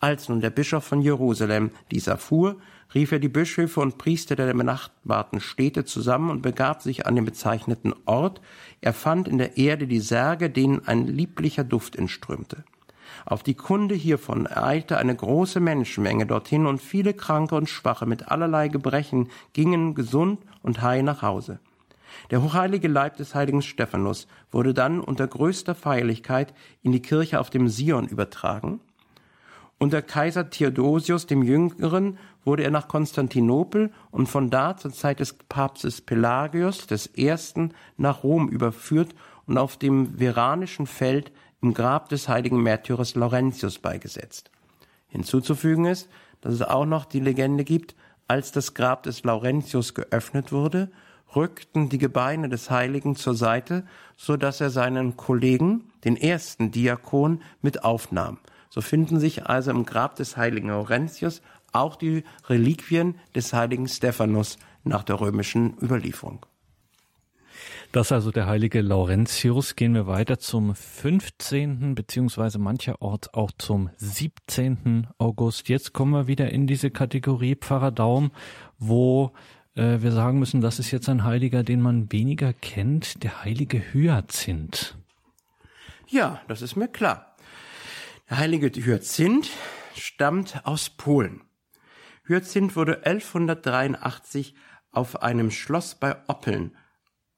Als 0.00 0.28
nun 0.28 0.40
der 0.40 0.50
Bischof 0.50 0.84
von 0.84 1.00
Jerusalem 1.00 1.70
dies 1.90 2.06
erfuhr, 2.06 2.56
rief 2.94 3.12
er 3.12 3.18
die 3.18 3.28
Bischöfe 3.28 3.80
und 3.80 3.98
Priester 3.98 4.36
der 4.36 4.52
benachbarten 4.52 5.40
Städte 5.40 5.84
zusammen 5.84 6.30
und 6.30 6.42
begab 6.42 6.82
sich 6.82 7.06
an 7.06 7.14
den 7.14 7.24
bezeichneten 7.24 7.94
Ort. 8.04 8.40
Er 8.80 8.92
fand 8.92 9.28
in 9.28 9.38
der 9.38 9.56
Erde 9.56 9.86
die 9.86 10.00
Särge, 10.00 10.50
denen 10.50 10.86
ein 10.86 11.06
lieblicher 11.06 11.64
Duft 11.64 11.96
entströmte. 11.96 12.64
Auf 13.24 13.42
die 13.42 13.54
Kunde 13.54 13.94
hiervon 13.94 14.46
ereilte 14.46 14.98
eine 14.98 15.14
große 15.14 15.60
Menschenmenge 15.60 16.26
dorthin 16.26 16.66
und 16.66 16.82
viele 16.82 17.14
Kranke 17.14 17.54
und 17.54 17.68
Schwache 17.68 18.06
mit 18.06 18.28
allerlei 18.28 18.68
Gebrechen 18.68 19.28
gingen 19.52 19.94
gesund 19.94 20.40
und 20.62 20.82
heil 20.82 21.02
nach 21.02 21.22
Hause. 21.22 21.60
Der 22.30 22.42
hochheilige 22.42 22.88
Leib 22.88 23.16
des 23.16 23.34
heiligen 23.34 23.62
Stephanus 23.62 24.26
wurde 24.50 24.74
dann 24.74 25.00
unter 25.00 25.26
größter 25.26 25.74
Feierlichkeit 25.74 26.54
in 26.82 26.92
die 26.92 27.02
Kirche 27.02 27.40
auf 27.40 27.50
dem 27.50 27.68
Sion 27.68 28.06
übertragen. 28.06 28.80
Unter 29.78 30.02
Kaiser 30.02 30.50
Theodosius 30.50 31.26
dem 31.26 31.42
Jüngeren 31.42 32.18
wurde 32.44 32.62
er 32.62 32.70
nach 32.70 32.88
Konstantinopel 32.88 33.92
und 34.10 34.28
von 34.28 34.48
da 34.48 34.76
zur 34.76 34.92
Zeit 34.92 35.20
des 35.20 35.32
Papstes 35.32 36.00
Pelagius 36.00 36.86
des 36.86 37.06
Ersten 37.06 37.74
nach 37.96 38.22
Rom 38.22 38.48
überführt 38.48 39.14
und 39.46 39.58
auf 39.58 39.76
dem 39.76 40.18
Veranischen 40.18 40.86
Feld 40.86 41.32
im 41.60 41.74
Grab 41.74 42.08
des 42.08 42.28
heiligen 42.28 42.62
Märtyrers 42.62 43.14
Laurentius 43.14 43.78
beigesetzt. 43.78 44.50
Hinzuzufügen 45.08 45.86
ist, 45.86 46.08
dass 46.40 46.54
es 46.54 46.62
auch 46.62 46.86
noch 46.86 47.04
die 47.04 47.20
Legende 47.20 47.64
gibt, 47.64 47.94
als 48.28 48.52
das 48.52 48.74
Grab 48.74 49.02
des 49.02 49.22
Laurentius 49.24 49.94
geöffnet 49.94 50.52
wurde, 50.52 50.90
rückten 51.34 51.88
die 51.88 51.98
Gebeine 51.98 52.48
des 52.48 52.70
Heiligen 52.70 53.16
zur 53.16 53.34
Seite, 53.34 53.84
so 54.16 54.36
dass 54.36 54.60
er 54.60 54.70
seinen 54.70 55.16
Kollegen, 55.16 55.90
den 56.04 56.16
ersten 56.16 56.70
Diakon, 56.70 57.42
mit 57.62 57.84
aufnahm. 57.84 58.38
So 58.70 58.80
finden 58.80 59.20
sich 59.20 59.46
also 59.46 59.70
im 59.70 59.84
Grab 59.84 60.16
des 60.16 60.36
heiligen 60.36 60.68
Laurentius 60.68 61.42
auch 61.72 61.96
die 61.96 62.24
Reliquien 62.48 63.16
des 63.34 63.52
heiligen 63.52 63.88
Stephanus 63.88 64.58
nach 64.84 65.02
der 65.02 65.20
römischen 65.20 65.76
Überlieferung. 65.80 66.46
Das 67.92 68.10
also 68.10 68.32
der 68.32 68.46
heilige 68.46 68.80
Laurentius. 68.80 69.76
Gehen 69.76 69.94
wir 69.94 70.08
weiter 70.08 70.40
zum 70.40 70.74
15. 70.74 71.94
beziehungsweise 71.94 72.58
mancherorts 72.58 73.32
auch 73.32 73.52
zum 73.56 73.90
17. 73.96 75.06
August. 75.18 75.68
Jetzt 75.68 75.92
kommen 75.92 76.12
wir 76.12 76.26
wieder 76.26 76.50
in 76.50 76.66
diese 76.66 76.90
Kategorie 76.90 77.54
Pfarrer 77.54 77.92
Daum, 77.92 78.32
wo 78.78 79.30
äh, 79.76 80.02
wir 80.02 80.12
sagen 80.12 80.38
müssen, 80.38 80.60
das 80.60 80.78
ist 80.78 80.90
jetzt 80.90 81.08
ein 81.08 81.24
Heiliger, 81.24 81.62
den 81.62 81.80
man 81.80 82.10
weniger 82.12 82.52
kennt, 82.52 83.22
der 83.22 83.44
heilige 83.44 83.78
Hyazinth. 83.92 84.96
Ja, 86.06 86.40
das 86.48 86.62
ist 86.62 86.76
mir 86.76 86.88
klar. 86.88 87.36
Der 88.30 88.38
heilige 88.38 88.68
Hyazinth 88.68 89.50
stammt 89.96 90.62
aus 90.64 90.90
Polen. 90.90 91.42
Hyazinth 92.26 92.76
wurde 92.76 93.04
1183 93.04 94.54
auf 94.92 95.22
einem 95.22 95.50
Schloss 95.50 95.94
bei 95.94 96.16
Oppeln 96.28 96.76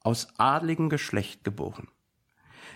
aus 0.01 0.29
adligem 0.38 0.88
Geschlecht 0.88 1.42
geboren. 1.42 1.88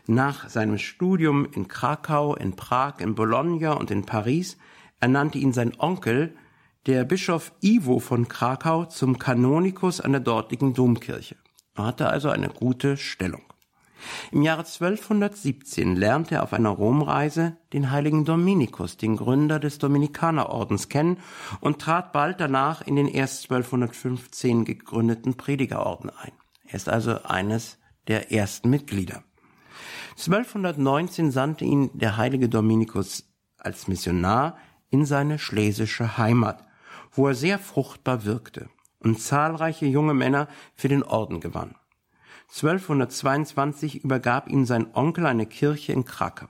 Nach 0.06 0.48
seinem 0.48 0.78
Studium 0.78 1.46
in 1.52 1.68
Krakau, 1.68 2.34
in 2.34 2.56
Prag, 2.56 2.98
in 2.98 3.14
Bologna 3.14 3.72
und 3.72 3.90
in 3.90 4.04
Paris 4.04 4.56
ernannte 4.98 5.38
ihn 5.38 5.52
sein 5.52 5.78
Onkel, 5.78 6.34
der 6.86 7.04
Bischof 7.04 7.52
Ivo 7.60 7.98
von 7.98 8.28
Krakau, 8.28 8.86
zum 8.86 9.18
Kanonikus 9.18 10.00
an 10.00 10.12
der 10.12 10.20
dortigen 10.20 10.72
Domkirche. 10.72 11.36
Er 11.74 11.84
hatte 11.84 12.08
also 12.08 12.30
eine 12.30 12.48
gute 12.48 12.96
Stellung. 12.96 13.42
Im 14.32 14.40
Jahre 14.40 14.60
1217 14.60 15.94
lernte 15.94 16.36
er 16.36 16.42
auf 16.42 16.54
einer 16.54 16.70
Romreise 16.70 17.58
den 17.74 17.90
heiligen 17.90 18.24
Dominikus, 18.24 18.96
den 18.96 19.16
Gründer 19.16 19.58
des 19.58 19.78
Dominikanerordens, 19.78 20.88
kennen 20.88 21.18
und 21.60 21.80
trat 21.80 22.12
bald 22.12 22.40
danach 22.40 22.80
in 22.80 22.96
den 22.96 23.08
erst 23.08 23.44
1215 23.44 24.64
gegründeten 24.64 25.34
Predigerorden 25.36 26.08
ein. 26.08 26.32
Er 26.64 26.74
ist 26.74 26.88
also 26.88 27.22
eines 27.24 27.78
der 28.08 28.32
ersten 28.32 28.70
Mitglieder. 28.70 29.22
1219 30.12 31.30
sandte 31.30 31.66
ihn 31.66 31.90
der 31.92 32.16
heilige 32.16 32.48
Dominikus 32.48 33.24
als 33.58 33.86
Missionar 33.86 34.56
in 34.88 35.04
seine 35.04 35.38
schlesische 35.38 36.16
Heimat, 36.16 36.64
wo 37.12 37.28
er 37.28 37.34
sehr 37.34 37.58
fruchtbar 37.58 38.24
wirkte 38.24 38.68
und 38.98 39.20
zahlreiche 39.20 39.86
junge 39.86 40.14
Männer 40.14 40.48
für 40.74 40.88
den 40.88 41.02
Orden 41.02 41.40
gewann. 41.40 41.74
1222 42.48 44.04
übergab 44.04 44.48
ihm 44.48 44.66
sein 44.66 44.94
Onkel 44.94 45.26
eine 45.26 45.46
Kirche 45.46 45.92
in 45.92 46.04
Krakau. 46.04 46.48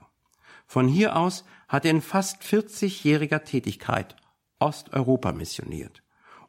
Von 0.65 0.87
hier 0.87 1.15
aus 1.15 1.45
hat 1.67 1.85
er 1.85 1.91
in 1.91 2.01
fast 2.01 2.41
40-jähriger 2.43 3.43
Tätigkeit 3.43 4.15
Osteuropa 4.59 5.31
missioniert 5.31 6.03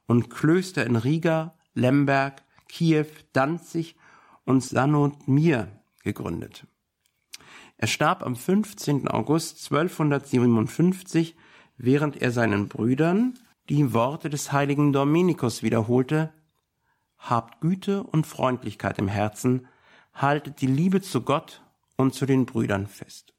und 0.06 0.30
Klöster 0.30 0.86
in 0.86 0.96
Riga, 0.96 1.54
Lemberg, 1.74 2.42
Kiew, 2.68 3.06
Danzig 3.32 3.96
und 4.44 4.62
Sandomir 4.62 5.68
gegründet. 6.02 6.66
Er 7.76 7.88
starb 7.88 8.22
am 8.22 8.36
15. 8.36 9.08
August 9.08 9.72
1257, 9.72 11.36
während 11.76 12.20
er 12.22 12.30
seinen 12.30 12.68
Brüdern 12.68 13.34
die 13.72 13.94
Worte 13.94 14.28
des 14.28 14.52
heiligen 14.52 14.92
Dominikus 14.92 15.62
wiederholte, 15.62 16.30
Habt 17.16 17.62
Güte 17.62 18.02
und 18.02 18.26
Freundlichkeit 18.26 18.98
im 18.98 19.08
Herzen, 19.08 19.66
haltet 20.12 20.60
die 20.60 20.66
Liebe 20.66 21.00
zu 21.00 21.22
Gott 21.22 21.62
und 21.96 22.12
zu 22.14 22.26
den 22.26 22.44
Brüdern 22.44 22.86
fest. 22.86 23.32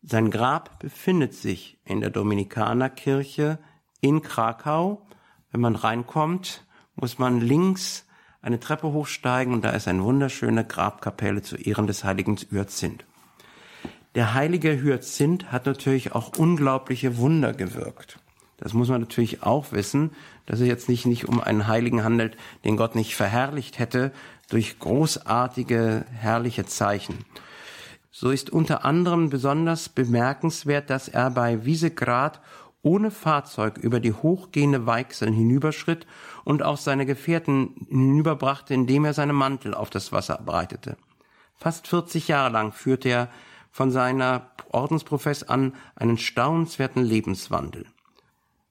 Sein 0.00 0.30
Grab 0.30 0.78
befindet 0.78 1.34
sich 1.34 1.78
in 1.84 2.00
der 2.00 2.08
Dominikanerkirche 2.08 3.58
in 4.00 4.22
Krakau. 4.22 5.06
Wenn 5.50 5.60
man 5.60 5.76
reinkommt, 5.76 6.64
muss 6.94 7.18
man 7.18 7.42
links 7.42 8.06
eine 8.40 8.58
Treppe 8.58 8.90
hochsteigen 8.90 9.52
und 9.52 9.66
da 9.66 9.70
ist 9.70 9.86
eine 9.86 10.02
wunderschöne 10.02 10.64
Grabkapelle 10.64 11.42
zu 11.42 11.56
Ehren 11.56 11.86
des 11.86 12.04
heiligen 12.04 12.38
Hyazinth. 12.38 13.04
Der 14.14 14.32
heilige 14.32 14.80
Hyazinth 14.80 15.52
hat 15.52 15.66
natürlich 15.66 16.12
auch 16.12 16.38
unglaubliche 16.38 17.18
Wunder 17.18 17.52
gewirkt. 17.52 18.18
Das 18.64 18.72
muss 18.72 18.88
man 18.88 19.02
natürlich 19.02 19.42
auch 19.42 19.72
wissen, 19.72 20.12
dass 20.46 20.58
es 20.58 20.66
jetzt 20.66 20.88
nicht, 20.88 21.04
nicht 21.04 21.28
um 21.28 21.38
einen 21.38 21.66
Heiligen 21.66 22.02
handelt, 22.02 22.38
den 22.64 22.78
Gott 22.78 22.94
nicht 22.94 23.14
verherrlicht 23.14 23.78
hätte 23.78 24.10
durch 24.48 24.78
großartige, 24.78 26.06
herrliche 26.10 26.64
Zeichen. 26.64 27.26
So 28.10 28.30
ist 28.30 28.48
unter 28.48 28.86
anderem 28.86 29.28
besonders 29.28 29.90
bemerkenswert, 29.90 30.88
dass 30.88 31.08
er 31.08 31.30
bei 31.30 31.66
Wiesegrad 31.66 32.40
ohne 32.80 33.10
Fahrzeug 33.10 33.76
über 33.76 34.00
die 34.00 34.14
hochgehende 34.14 34.86
Weichsel 34.86 35.30
hinüberschritt 35.30 36.06
und 36.44 36.62
auch 36.62 36.78
seine 36.78 37.04
Gefährten 37.04 37.86
hinüberbrachte, 37.90 38.72
indem 38.72 39.04
er 39.04 39.12
seine 39.12 39.34
Mantel 39.34 39.74
auf 39.74 39.90
das 39.90 40.10
Wasser 40.10 40.40
breitete. 40.42 40.96
Fast 41.54 41.86
40 41.86 42.28
Jahre 42.28 42.50
lang 42.50 42.72
führte 42.72 43.10
er 43.10 43.28
von 43.70 43.90
seiner 43.90 44.52
Ordensprofess 44.70 45.42
an 45.42 45.74
einen 45.96 46.16
staunenswerten 46.16 47.04
Lebenswandel. 47.04 47.84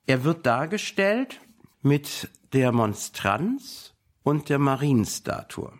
Er 0.06 0.22
wird 0.22 0.44
dargestellt 0.44 1.40
mit 1.80 2.28
der 2.52 2.72
Monstranz 2.72 3.94
und 4.22 4.50
der 4.50 4.58
Marienstatue. 4.58 5.72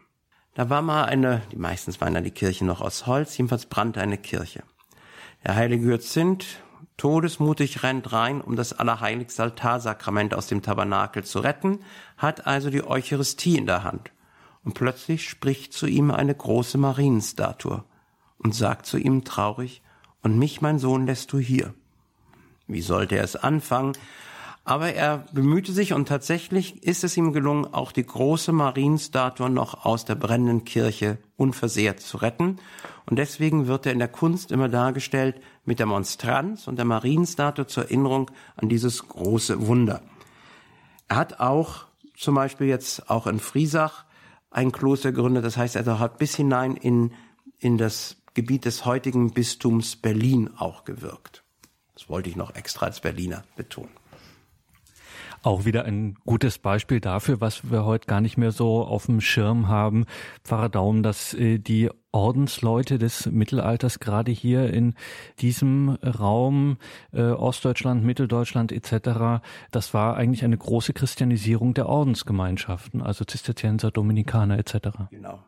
Da 0.54 0.70
war 0.70 0.80
mal 0.80 1.04
eine, 1.04 1.42
die 1.52 1.56
meistens 1.56 2.00
waren 2.00 2.14
da 2.14 2.22
die 2.22 2.30
Kirchen 2.30 2.66
noch 2.66 2.80
aus 2.80 3.06
Holz, 3.06 3.36
jedenfalls 3.36 3.66
brannte 3.66 4.00
eine 4.00 4.16
Kirche. 4.16 4.62
Der 5.44 5.56
heilige 5.56 5.84
Hyazinth 5.84 6.46
todesmutig 6.96 7.82
rennt 7.82 8.12
rein, 8.12 8.40
um 8.40 8.56
das 8.56 8.72
allerheiligste 8.72 9.42
Altarsakrament 9.42 10.32
aus 10.32 10.46
dem 10.46 10.62
Tabernakel 10.62 11.24
zu 11.24 11.40
retten, 11.40 11.80
hat 12.16 12.46
also 12.46 12.70
die 12.70 12.86
Eucharistie 12.86 13.58
in 13.58 13.66
der 13.66 13.84
Hand. 13.84 14.10
Und 14.64 14.72
plötzlich 14.72 15.28
spricht 15.28 15.74
zu 15.74 15.86
ihm 15.86 16.10
eine 16.10 16.34
große 16.34 16.78
Marienstatue 16.78 17.84
und 18.38 18.54
sagt 18.54 18.86
zu 18.86 18.96
ihm 18.96 19.24
traurig, 19.24 19.82
und 20.22 20.38
mich, 20.38 20.62
mein 20.62 20.78
Sohn, 20.78 21.04
lässt 21.04 21.30
du 21.34 21.38
hier. 21.38 21.74
Wie 22.66 22.80
sollte 22.80 23.16
er 23.16 23.24
es 23.24 23.36
anfangen? 23.36 23.92
Aber 24.66 24.94
er 24.94 25.26
bemühte 25.32 25.72
sich 25.72 25.92
und 25.92 26.08
tatsächlich 26.08 26.82
ist 26.82 27.04
es 27.04 27.18
ihm 27.18 27.34
gelungen, 27.34 27.66
auch 27.66 27.92
die 27.92 28.06
große 28.06 28.50
Marienstatue 28.50 29.50
noch 29.50 29.84
aus 29.84 30.06
der 30.06 30.14
brennenden 30.14 30.64
Kirche 30.64 31.18
unversehrt 31.36 32.00
zu 32.00 32.16
retten. 32.16 32.56
Und 33.04 33.18
deswegen 33.18 33.66
wird 33.66 33.84
er 33.84 33.92
in 33.92 33.98
der 33.98 34.08
Kunst 34.08 34.50
immer 34.50 34.70
dargestellt 34.70 35.36
mit 35.66 35.80
der 35.80 35.86
Monstranz 35.86 36.66
und 36.66 36.76
der 36.76 36.86
Marienstatue 36.86 37.66
zur 37.66 37.84
Erinnerung 37.84 38.30
an 38.56 38.70
dieses 38.70 39.06
große 39.06 39.66
Wunder. 39.66 40.00
Er 41.08 41.16
hat 41.16 41.40
auch 41.40 41.84
zum 42.16 42.34
Beispiel 42.34 42.68
jetzt 42.68 43.10
auch 43.10 43.26
in 43.26 43.40
Friesach 43.40 44.04
ein 44.50 44.72
Kloster 44.72 45.12
gegründet. 45.12 45.44
Das 45.44 45.58
heißt, 45.58 45.76
er 45.76 45.98
hat 45.98 46.16
bis 46.16 46.36
hinein 46.36 46.76
in, 46.76 47.12
in 47.58 47.76
das 47.76 48.16
Gebiet 48.32 48.64
des 48.64 48.86
heutigen 48.86 49.32
Bistums 49.32 49.96
Berlin 49.96 50.48
auch 50.56 50.84
gewirkt. 50.84 51.43
Das 52.04 52.10
wollte 52.10 52.28
ich 52.28 52.36
noch 52.36 52.54
extra 52.54 52.84
als 52.84 53.00
Berliner 53.00 53.44
betonen. 53.56 53.88
Auch 55.42 55.64
wieder 55.64 55.86
ein 55.86 56.16
gutes 56.26 56.58
Beispiel 56.58 57.00
dafür, 57.00 57.40
was 57.40 57.70
wir 57.70 57.86
heute 57.86 58.06
gar 58.06 58.20
nicht 58.20 58.36
mehr 58.36 58.52
so 58.52 58.84
auf 58.84 59.06
dem 59.06 59.22
Schirm 59.22 59.68
haben, 59.68 60.04
Pfarrer 60.44 60.68
Daum, 60.68 61.02
dass 61.02 61.32
äh, 61.32 61.58
die 61.58 61.90
Ordensleute 62.12 62.98
des 62.98 63.24
Mittelalters 63.24 64.00
gerade 64.00 64.32
hier 64.32 64.72
in 64.72 64.94
diesem 65.40 65.90
Raum 66.02 66.76
äh, 67.14 67.22
Ostdeutschland, 67.22 68.04
Mitteldeutschland 68.04 68.70
etc. 68.70 69.42
Das 69.70 69.94
war 69.94 70.18
eigentlich 70.18 70.44
eine 70.44 70.58
große 70.58 70.92
Christianisierung 70.92 71.72
der 71.72 71.88
Ordensgemeinschaften, 71.88 73.00
also 73.00 73.24
Zisterzienser, 73.24 73.90
Dominikaner 73.90 74.58
etc. 74.58 74.88
Genau. 75.10 75.42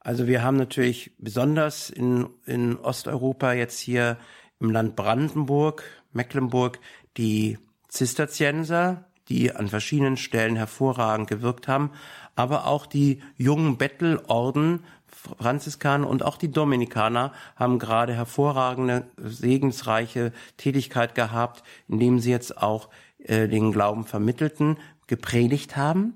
Also 0.00 0.26
wir 0.26 0.42
haben 0.42 0.56
natürlich 0.56 1.12
besonders 1.18 1.90
in, 1.90 2.28
in 2.46 2.78
Osteuropa 2.78 3.52
jetzt 3.52 3.78
hier 3.78 4.16
im 4.60 4.70
Land 4.70 4.96
Brandenburg, 4.96 5.84
Mecklenburg 6.12 6.78
die 7.16 7.58
Zisterzienser, 7.88 9.04
die 9.28 9.52
an 9.52 9.68
verschiedenen 9.68 10.16
Stellen 10.16 10.56
hervorragend 10.56 11.28
gewirkt 11.28 11.68
haben, 11.68 11.90
aber 12.36 12.66
auch 12.66 12.86
die 12.86 13.20
jungen 13.36 13.76
Bettelorden, 13.76 14.84
Franziskaner 15.06 16.08
und 16.08 16.22
auch 16.22 16.36
die 16.36 16.50
Dominikaner 16.50 17.32
haben 17.56 17.78
gerade 17.78 18.14
hervorragende, 18.14 19.06
segensreiche 19.16 20.32
Tätigkeit 20.56 21.14
gehabt, 21.14 21.64
indem 21.88 22.20
sie 22.20 22.30
jetzt 22.30 22.56
auch 22.58 22.88
äh, 23.18 23.48
den 23.48 23.72
Glauben 23.72 24.04
vermittelten, 24.04 24.78
gepredigt 25.06 25.76
haben. 25.76 26.14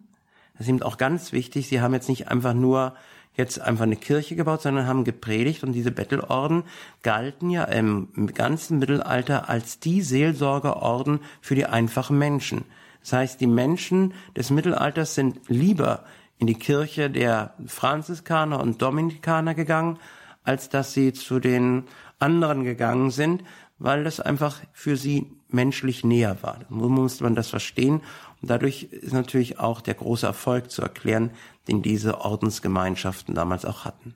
Das 0.52 0.62
ist 0.62 0.68
eben 0.68 0.83
auch 0.83 0.98
ganz 0.98 1.33
wichtig. 1.33 1.68
Sie 1.68 1.81
haben 1.81 1.94
jetzt 1.94 2.09
nicht 2.09 2.28
einfach 2.28 2.55
nur 2.55 2.94
jetzt 3.35 3.61
einfach 3.61 3.85
eine 3.85 3.97
Kirche 3.97 4.37
gebaut, 4.37 4.62
sondern 4.62 4.87
haben 4.87 5.05
gepredigt 5.05 5.62
und 5.62 5.73
diese 5.73 5.90
Bettelorden 5.90 6.64
galten 7.03 7.51
ja 7.51 7.64
im 7.64 8.09
ganzen 8.35 8.79
Mittelalter 8.79 9.49
als 9.49 9.79
die 9.79 10.03
Seelsorgerorden 10.03 11.21
für 11.40 11.55
die 11.55 11.66
einfachen 11.66 12.18
Menschen. 12.18 12.64
Das 13.01 13.14
heißt, 13.14 13.40
die 13.40 13.47
Menschen 13.47 14.14
des 14.37 14.51
Mittelalters 14.51 15.14
sind 15.14 15.40
lieber 15.49 16.05
in 16.38 16.47
die 16.47 16.59
Kirche 16.59 17.11
der 17.11 17.55
Franziskaner 17.66 18.61
und 18.61 18.83
Dominikaner 18.83 19.55
gegangen, 19.55 19.99
als 20.45 20.68
dass 20.68 20.92
sie 20.92 21.12
zu 21.12 21.40
den 21.40 21.85
anderen 22.18 22.64
gegangen 22.64 23.11
sind, 23.11 23.45
weil 23.79 24.05
das 24.05 24.21
einfach 24.21 24.61
für 24.73 24.97
sie 24.97 25.33
menschlich 25.49 26.05
näher 26.05 26.37
war. 26.42 26.61
Nun 26.68 26.92
muss 26.92 27.21
man 27.21 27.35
das 27.35 27.49
verstehen. 27.49 28.01
Und 28.42 28.50
dadurch 28.50 28.85
ist 28.85 29.12
natürlich 29.12 29.61
auch 29.61 29.81
der 29.81 29.94
große 29.94 30.26
Erfolg 30.26 30.70
zu 30.70 30.83
erklären, 30.83 31.31
den 31.68 31.81
diese 31.81 32.20
Ordensgemeinschaften 32.20 33.35
damals 33.35 33.64
auch 33.64 33.85
hatten. 33.85 34.14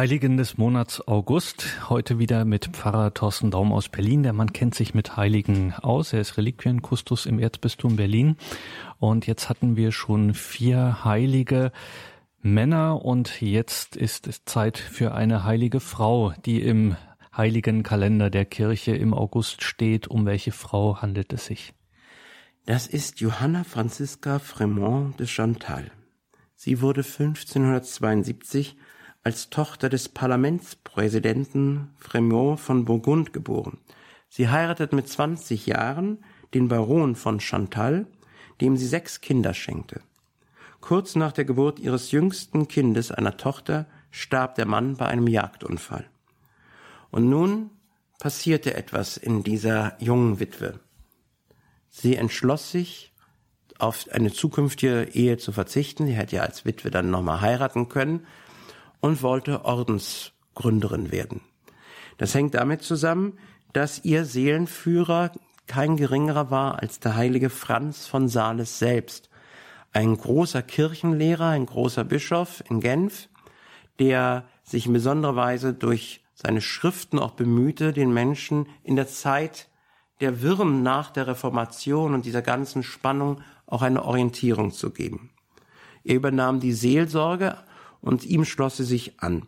Heiligen 0.00 0.38
des 0.38 0.56
Monats 0.56 1.06
August. 1.06 1.90
Heute 1.90 2.18
wieder 2.18 2.46
mit 2.46 2.68
Pfarrer 2.68 3.12
Thorsten 3.12 3.50
Daum 3.50 3.70
aus 3.70 3.90
Berlin. 3.90 4.22
Der 4.22 4.32
Mann 4.32 4.54
kennt 4.54 4.74
sich 4.74 4.94
mit 4.94 5.18
Heiligen 5.18 5.74
aus. 5.74 6.14
Er 6.14 6.22
ist 6.22 6.38
Reliquienkustus 6.38 7.26
im 7.26 7.38
Erzbistum 7.38 7.96
Berlin. 7.96 8.38
Und 8.98 9.26
jetzt 9.26 9.50
hatten 9.50 9.76
wir 9.76 9.92
schon 9.92 10.32
vier 10.32 11.04
heilige 11.04 11.70
Männer 12.40 13.04
und 13.04 13.42
jetzt 13.42 13.94
ist 13.94 14.26
es 14.26 14.46
Zeit 14.46 14.78
für 14.78 15.12
eine 15.12 15.44
heilige 15.44 15.80
Frau, 15.80 16.32
die 16.46 16.62
im 16.62 16.96
heiligen 17.36 17.82
Kalender 17.82 18.30
der 18.30 18.46
Kirche 18.46 18.96
im 18.96 19.12
August 19.12 19.62
steht. 19.62 20.08
Um 20.08 20.24
welche 20.24 20.52
Frau 20.52 21.02
handelt 21.02 21.30
es 21.34 21.44
sich? 21.44 21.74
Das 22.64 22.86
ist 22.86 23.20
Johanna 23.20 23.64
Franziska 23.64 24.38
Fremont 24.38 25.20
de 25.20 25.26
Chantal. 25.26 25.90
Sie 26.54 26.80
wurde 26.80 27.02
1572 27.02 28.78
als 29.22 29.50
Tochter 29.50 29.88
des 29.88 30.08
Parlamentspräsidenten 30.08 31.90
Fremont 31.98 32.58
von 32.58 32.84
Burgund 32.84 33.32
geboren. 33.32 33.78
Sie 34.28 34.48
heiratet 34.48 34.92
mit 34.92 35.08
20 35.08 35.66
Jahren 35.66 36.24
den 36.54 36.68
Baron 36.68 37.16
von 37.16 37.40
Chantal, 37.40 38.06
dem 38.60 38.76
sie 38.76 38.86
sechs 38.86 39.20
Kinder 39.20 39.54
schenkte. 39.54 40.00
Kurz 40.80 41.16
nach 41.16 41.32
der 41.32 41.44
Geburt 41.44 41.78
ihres 41.78 42.10
jüngsten 42.10 42.66
Kindes, 42.68 43.12
einer 43.12 43.36
Tochter, 43.36 43.86
starb 44.10 44.54
der 44.54 44.66
Mann 44.66 44.96
bei 44.96 45.06
einem 45.06 45.26
Jagdunfall. 45.26 46.08
Und 47.10 47.28
nun 47.28 47.70
passierte 48.18 48.74
etwas 48.74 49.16
in 49.16 49.42
dieser 49.42 49.96
jungen 50.02 50.40
Witwe. 50.40 50.80
Sie 51.90 52.16
entschloss 52.16 52.70
sich, 52.70 53.12
auf 53.78 54.06
eine 54.10 54.30
zukünftige 54.30 55.04
Ehe 55.12 55.38
zu 55.38 55.52
verzichten. 55.52 56.06
Sie 56.06 56.12
hätte 56.12 56.36
ja 56.36 56.42
als 56.42 56.66
Witwe 56.66 56.90
dann 56.90 57.10
nochmal 57.10 57.40
heiraten 57.40 57.88
können 57.88 58.26
und 59.00 59.22
wollte 59.22 59.64
Ordensgründerin 59.64 61.10
werden. 61.10 61.40
Das 62.18 62.34
hängt 62.34 62.54
damit 62.54 62.82
zusammen, 62.82 63.38
dass 63.72 64.04
ihr 64.04 64.24
Seelenführer 64.24 65.32
kein 65.66 65.96
geringerer 65.96 66.50
war 66.50 66.80
als 66.80 67.00
der 67.00 67.14
heilige 67.14 67.50
Franz 67.50 68.06
von 68.06 68.28
Sales 68.28 68.78
selbst, 68.78 69.30
ein 69.92 70.16
großer 70.16 70.62
Kirchenlehrer, 70.62 71.48
ein 71.48 71.66
großer 71.66 72.04
Bischof 72.04 72.62
in 72.68 72.80
Genf, 72.80 73.28
der 73.98 74.44
sich 74.62 74.86
in 74.86 74.92
besonderer 74.92 75.36
Weise 75.36 75.72
durch 75.72 76.22
seine 76.34 76.60
Schriften 76.60 77.18
auch 77.18 77.32
bemühte, 77.32 77.92
den 77.92 78.12
Menschen 78.12 78.66
in 78.82 78.96
der 78.96 79.08
Zeit 79.08 79.68
der 80.20 80.42
Wirren 80.42 80.82
nach 80.82 81.10
der 81.10 81.26
Reformation 81.26 82.14
und 82.14 82.24
dieser 82.24 82.42
ganzen 82.42 82.82
Spannung 82.82 83.40
auch 83.66 83.82
eine 83.82 84.04
Orientierung 84.04 84.72
zu 84.72 84.90
geben. 84.90 85.30
Er 86.04 86.16
übernahm 86.16 86.60
die 86.60 86.72
Seelsorge 86.72 87.56
und 88.00 88.24
ihm 88.24 88.44
schloss 88.44 88.76
sie 88.76 88.84
sich 88.84 89.20
an, 89.20 89.46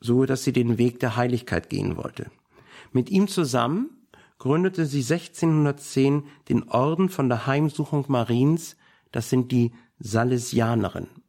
so 0.00 0.26
dass 0.26 0.44
sie 0.44 0.52
den 0.52 0.78
Weg 0.78 1.00
der 1.00 1.16
Heiligkeit 1.16 1.70
gehen 1.70 1.96
wollte. 1.96 2.30
Mit 2.92 3.10
ihm 3.10 3.28
zusammen 3.28 3.90
gründete 4.38 4.86
sie 4.86 5.00
1610 5.00 6.24
den 6.48 6.68
Orden 6.68 7.08
von 7.08 7.28
der 7.28 7.46
Heimsuchung 7.46 8.04
Mariens, 8.08 8.76
das 9.12 9.30
sind 9.30 9.52
die 9.52 9.72
Salesianerinnen. 9.98 11.22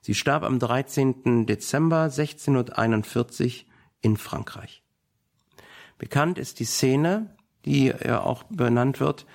Sie 0.00 0.14
starb 0.14 0.42
am 0.42 0.58
13. 0.58 1.46
Dezember 1.46 2.02
1641 2.02 3.68
in 4.00 4.16
Frankreich. 4.16 4.82
Bekannt 5.96 6.38
ist 6.38 6.58
die 6.58 6.64
Szene, 6.64 7.36
die 7.64 7.86
ja 7.86 8.22
auch 8.22 8.42
benannt 8.44 8.98
wird. 8.98 9.26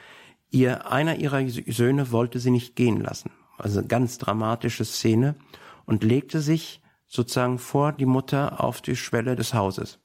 Ihr, 0.50 0.92
einer 0.92 1.16
ihrer 1.16 1.48
Söhne 1.50 2.12
wollte 2.12 2.40
sie 2.40 2.52
nicht 2.52 2.76
gehen 2.76 3.00
lassen. 3.00 3.32
Also 3.58 3.82
ganz 3.86 4.18
dramatische 4.18 4.84
Szene 4.84 5.36
und 5.88 6.04
legte 6.04 6.42
sich 6.42 6.82
sozusagen 7.08 7.58
vor 7.58 7.94
die 7.94 8.06
Mutter 8.06 8.64
auf 8.64 8.82
die 8.82 8.96
Schwelle 8.96 9.36
des 9.36 9.56
Hauses. 9.56 9.98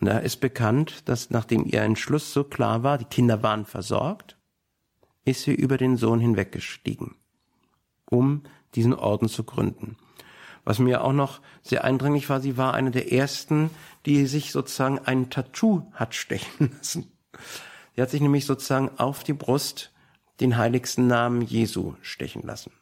Und 0.00 0.06
da 0.06 0.18
ist 0.18 0.36
bekannt, 0.36 1.08
dass 1.08 1.30
nachdem 1.30 1.64
ihr 1.64 1.82
Entschluss 1.82 2.32
so 2.32 2.44
klar 2.44 2.84
war, 2.84 2.98
die 2.98 3.06
Kinder 3.06 3.42
waren 3.42 3.64
versorgt, 3.64 4.36
ist 5.24 5.42
sie 5.42 5.54
über 5.54 5.78
den 5.78 5.96
Sohn 5.96 6.20
hinweggestiegen, 6.20 7.16
um 8.06 8.42
diesen 8.74 8.94
Orden 8.94 9.28
zu 9.28 9.44
gründen. 9.44 9.96
Was 10.64 10.78
mir 10.78 11.02
auch 11.02 11.12
noch 11.12 11.40
sehr 11.62 11.84
eindringlich 11.84 12.28
war, 12.28 12.40
sie 12.40 12.56
war 12.56 12.74
eine 12.74 12.90
der 12.90 13.12
ersten, 13.12 13.70
die 14.06 14.26
sich 14.26 14.52
sozusagen 14.52 14.98
ein 14.98 15.30
Tattoo 15.30 15.82
hat 15.92 16.14
stechen 16.14 16.72
lassen. 16.76 17.10
Sie 17.94 18.02
hat 18.02 18.10
sich 18.10 18.20
nämlich 18.20 18.46
sozusagen 18.46 18.90
auf 18.98 19.24
die 19.24 19.32
Brust 19.32 19.92
den 20.40 20.56
heiligsten 20.56 21.06
Namen 21.06 21.42
Jesu 21.42 21.94
stechen 22.02 22.42
lassen. 22.42 22.72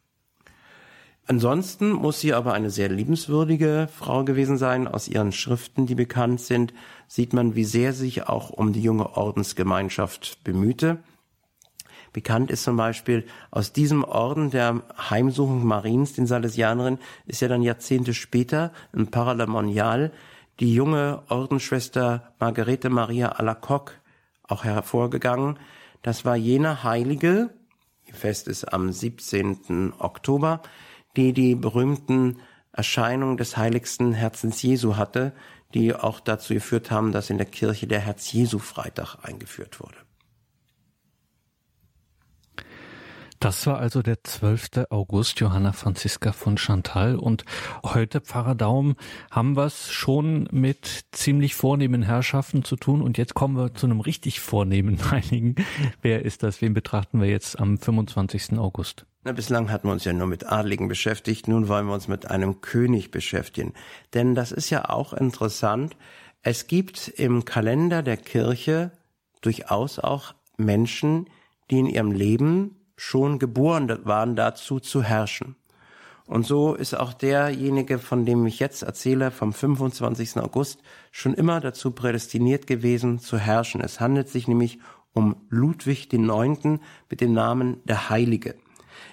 Ansonsten 1.31 1.93
muss 1.93 2.19
sie 2.19 2.35
aber 2.35 2.55
eine 2.55 2.71
sehr 2.71 2.89
liebenswürdige 2.89 3.87
Frau 3.97 4.25
gewesen 4.25 4.59
sein. 4.59 4.89
Aus 4.89 5.07
ihren 5.07 5.31
Schriften, 5.31 5.87
die 5.87 5.95
bekannt 5.95 6.41
sind, 6.41 6.75
sieht 7.07 7.33
man, 7.35 7.55
wie 7.55 7.63
sehr 7.63 7.93
sie 7.93 8.07
sich 8.07 8.29
auch 8.29 8.51
um 8.51 8.73
die 8.73 8.83
junge 8.83 9.17
Ordensgemeinschaft 9.17 10.43
bemühte. 10.43 10.99
Bekannt 12.13 12.51
ist 12.51 12.65
zum 12.65 12.77
Beispiel 12.77 13.27
aus 13.53 13.73
diesem 13.73 14.03
Orden 14.03 14.51
der 14.51 14.83
Heimsuchung 15.09 15.65
Mariens, 15.65 16.15
den 16.15 16.27
Salesianerinnen, 16.27 16.99
ist 17.27 17.41
ja 17.41 17.47
dann 17.47 17.63
Jahrzehnte 17.63 18.13
später 18.13 18.73
ein 18.93 19.13
Paralemonial 19.13 20.11
die 20.59 20.75
junge 20.75 21.23
Ordensschwester 21.29 22.33
Margarete 22.41 22.91
Maria 22.91 23.29
Alacoque 23.29 23.93
auch 24.43 24.65
hervorgegangen. 24.65 25.61
Das 26.03 26.25
war 26.25 26.35
jene 26.35 26.83
Heilige, 26.83 27.51
ihr 28.05 28.15
Fest 28.15 28.49
ist 28.49 28.65
am 28.73 28.91
17. 28.91 29.93
Oktober, 29.97 30.61
die 31.17 31.33
die 31.33 31.55
berühmten 31.55 32.39
Erscheinungen 32.73 33.37
des 33.37 33.57
heiligsten 33.57 34.13
Herzens 34.13 34.63
Jesu 34.63 34.97
hatte, 34.97 35.33
die 35.75 35.95
auch 35.95 36.21
dazu 36.21 36.55
geführt 36.55 36.91
haben, 36.91 37.13
dass 37.13 37.31
in 37.31 37.39
der 37.39 37.47
Kirche 37.47 37.87
der 37.87 38.01
Herz-Jesu-Freitag 38.01 39.17
eingeführt 39.23 39.81
wurde. 39.81 39.97
Das 43.41 43.67
war 43.67 43.79
also 43.79 44.03
der 44.03 44.23
12. 44.23 44.87
August, 44.91 45.41
Johanna 45.41 45.73
Franziska 45.73 46.33
von 46.33 46.59
Chantal. 46.59 47.17
Und 47.17 47.47
heute, 47.83 48.21
Pfarrer 48.21 48.55
Daum, 48.55 48.97
haben 49.31 49.57
wir 49.57 49.65
es 49.65 49.91
schon 49.91 50.47
mit 50.53 51.07
ziemlich 51.13 51.55
vornehmen 51.55 52.03
Herrschaften 52.03 52.65
zu 52.65 52.77
tun. 52.77 53.01
Und 53.01 53.17
jetzt 53.17 53.33
kommen 53.33 53.57
wir 53.57 53.73
zu 53.73 53.87
einem 53.87 54.01
richtig 54.01 54.41
vornehmen 54.41 54.99
Heiligen. 55.11 55.55
Wer 56.03 56.23
ist 56.27 56.43
das? 56.43 56.61
Wen 56.61 56.75
betrachten 56.75 57.19
wir 57.19 57.29
jetzt 57.29 57.59
am 57.59 57.79
25. 57.79 58.59
August? 58.59 59.07
Na, 59.23 59.33
bislang 59.33 59.71
hatten 59.71 59.87
wir 59.87 59.93
uns 59.93 60.05
ja 60.05 60.15
nur 60.15 60.27
mit 60.27 60.51
Adligen 60.51 60.89
beschäftigt. 60.89 61.47
Nun 61.47 61.69
wollen 61.69 61.87
wir 61.87 61.93
uns 61.93 62.09
mit 62.09 62.31
einem 62.31 62.63
König 62.63 63.11
beschäftigen. 63.11 63.75
Denn 64.15 64.35
das 64.35 64.51
ist 64.51 64.71
ja 64.71 64.89
auch 64.89 65.13
interessant. 65.13 65.95
Es 66.41 66.69
gibt 66.69 67.09
im 67.09 67.45
Kalender 67.45 68.03
der 68.03 68.17
Kirche 68.17 68.93
durchaus 69.43 69.99
auch 69.99 70.35
Menschen, 70.57 71.29
die 71.71 71.81
in 71.81 71.87
ihrem 71.87 72.13
Leben 72.13 72.77
schon 72.97 73.39
geboren 73.39 73.95
waren 74.05 74.37
dazu 74.37 74.81
zu 74.81 75.03
herrschen. 75.03 75.55
Und 76.25 76.47
so 76.47 76.75
ist 76.75 76.95
auch 76.95 77.13
derjenige, 77.13 77.99
von 77.99 78.25
dem 78.25 78.47
ich 78.47 78.59
jetzt 78.59 78.83
erzähle, 78.83 79.31
vom 79.31 79.53
25. 79.53 80.39
August, 80.39 80.81
schon 81.11 81.35
immer 81.35 81.61
dazu 81.61 81.91
prädestiniert 81.91 82.67
gewesen 82.67 83.19
zu 83.19 83.37
herrschen. 83.37 83.83
Es 83.83 84.01
handelt 84.01 84.31
sich 84.31 84.49
nämlich 84.49 84.79
um 85.13 85.37
Ludwig 85.51 86.11
IX. 86.11 86.81
mit 87.11 87.21
dem 87.21 87.35
Namen 87.35 87.83
der 87.85 88.09
Heilige. 88.09 88.55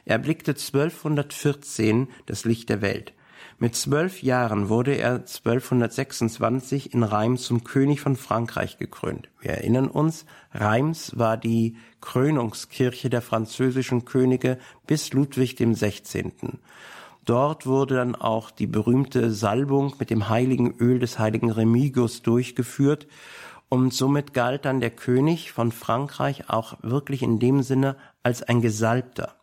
Er 0.07 0.19
blickte 0.19 0.51
1214 0.51 2.07
das 2.27 2.45
Licht 2.45 2.69
der 2.69 2.81
Welt. 2.81 3.11
Mit 3.59 3.75
zwölf 3.75 4.23
Jahren 4.23 4.69
wurde 4.69 4.93
er 4.93 5.15
1226 5.15 6.93
in 6.93 7.03
Reims 7.03 7.43
zum 7.43 7.65
König 7.65 7.99
von 7.99 8.15
Frankreich 8.15 8.77
gekrönt. 8.77 9.27
Wir 9.41 9.51
erinnern 9.51 9.89
uns, 9.89 10.25
Reims 10.53 11.17
war 11.17 11.35
die 11.35 11.75
Krönungskirche 11.99 13.09
der 13.09 13.21
französischen 13.21 14.05
Könige 14.05 14.59
bis 14.85 15.11
Ludwig 15.11 15.57
dem 15.57 15.73
16. 15.73 16.31
Dort 17.25 17.65
wurde 17.65 17.95
dann 17.95 18.15
auch 18.15 18.49
die 18.49 18.67
berühmte 18.67 19.31
Salbung 19.31 19.93
mit 19.99 20.09
dem 20.09 20.29
heiligen 20.29 20.77
Öl 20.77 20.99
des 20.99 21.19
heiligen 21.19 21.51
Remigius 21.51 22.21
durchgeführt 22.21 23.07
und 23.67 23.93
somit 23.93 24.33
galt 24.33 24.63
dann 24.63 24.79
der 24.79 24.91
König 24.91 25.51
von 25.51 25.73
Frankreich 25.73 26.49
auch 26.49 26.77
wirklich 26.81 27.23
in 27.23 27.39
dem 27.39 27.61
Sinne 27.61 27.97
als 28.23 28.41
ein 28.41 28.61
Gesalbter. 28.61 29.35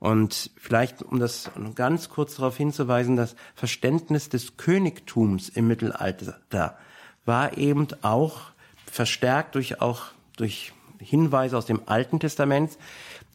Und 0.00 0.50
vielleicht, 0.56 1.02
um 1.02 1.18
das 1.18 1.50
ganz 1.74 2.08
kurz 2.08 2.36
darauf 2.36 2.56
hinzuweisen, 2.56 3.16
das 3.16 3.34
Verständnis 3.54 4.28
des 4.28 4.56
Königtums 4.56 5.48
im 5.48 5.66
Mittelalter 5.66 6.78
war 7.24 7.58
eben 7.58 7.88
auch 8.02 8.40
verstärkt 8.86 9.54
durch 9.54 9.80
auch 9.80 10.06
durch 10.36 10.72
Hinweise 10.98 11.56
aus 11.56 11.66
dem 11.66 11.82
Alten 11.86 12.20
Testament. 12.20 12.78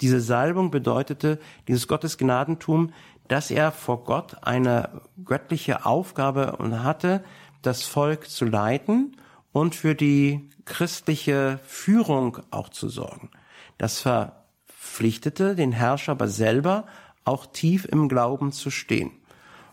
Diese 0.02 0.22
Salbung 0.22 0.72
bedeutete 0.72 1.40
dieses 1.68 1.88
Gottesgnadentum, 1.88 2.94
dass 3.28 3.52
er 3.52 3.72
vor 3.72 4.04
Gott 4.04 4.38
eine 4.44 5.02
göttliche 5.24 5.86
Aufgabe 5.86 6.58
hatte, 6.84 7.24
das 7.62 7.84
Volk 7.84 8.30
zu 8.30 8.46
leiten 8.46 9.16
und 9.52 9.76
für 9.76 9.96
die 9.96 10.50
christliche 10.66 11.60
Führung 11.66 12.40
auch 12.52 12.70
zu 12.70 12.90
sorgen. 12.90 13.30
Das 13.78 14.06
war 14.06 14.43
verpflichtete 14.84 15.56
den 15.56 15.72
Herrscher 15.72 16.12
aber 16.12 16.28
selber 16.28 16.86
auch 17.24 17.46
tief 17.46 17.86
im 17.86 18.10
Glauben 18.10 18.52
zu 18.52 18.70
stehen. 18.70 19.12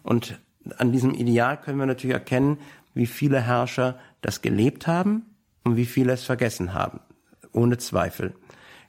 Und 0.03 0.39
an 0.79 0.93
diesem 0.93 1.15
Ideal 1.15 1.61
können 1.61 1.79
wir 1.79 1.87
natürlich 1.87 2.15
erkennen, 2.15 2.59
wie 2.95 3.07
viele 3.07 3.41
Herrscher 3.41 3.99
das 4.23 4.41
gelebt 4.41 4.87
haben 4.87 5.27
und 5.65 5.77
wie 5.77 5.85
viele 5.85 6.13
es 6.13 6.25
vergessen 6.25 6.73
haben. 6.73 7.01
Ohne 7.53 7.77
Zweifel. 7.77 8.35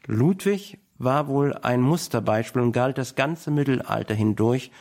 Ludwig 0.05 0.77
war 0.99 1.27
wohl 1.27 1.53
ein 1.55 1.81
Musterbeispiel 1.81 2.61
und 2.61 2.71
galt 2.71 2.97
das 2.97 3.15
ganze 3.15 3.49
Mittelalter 3.51 4.13
hindurch 4.13 4.71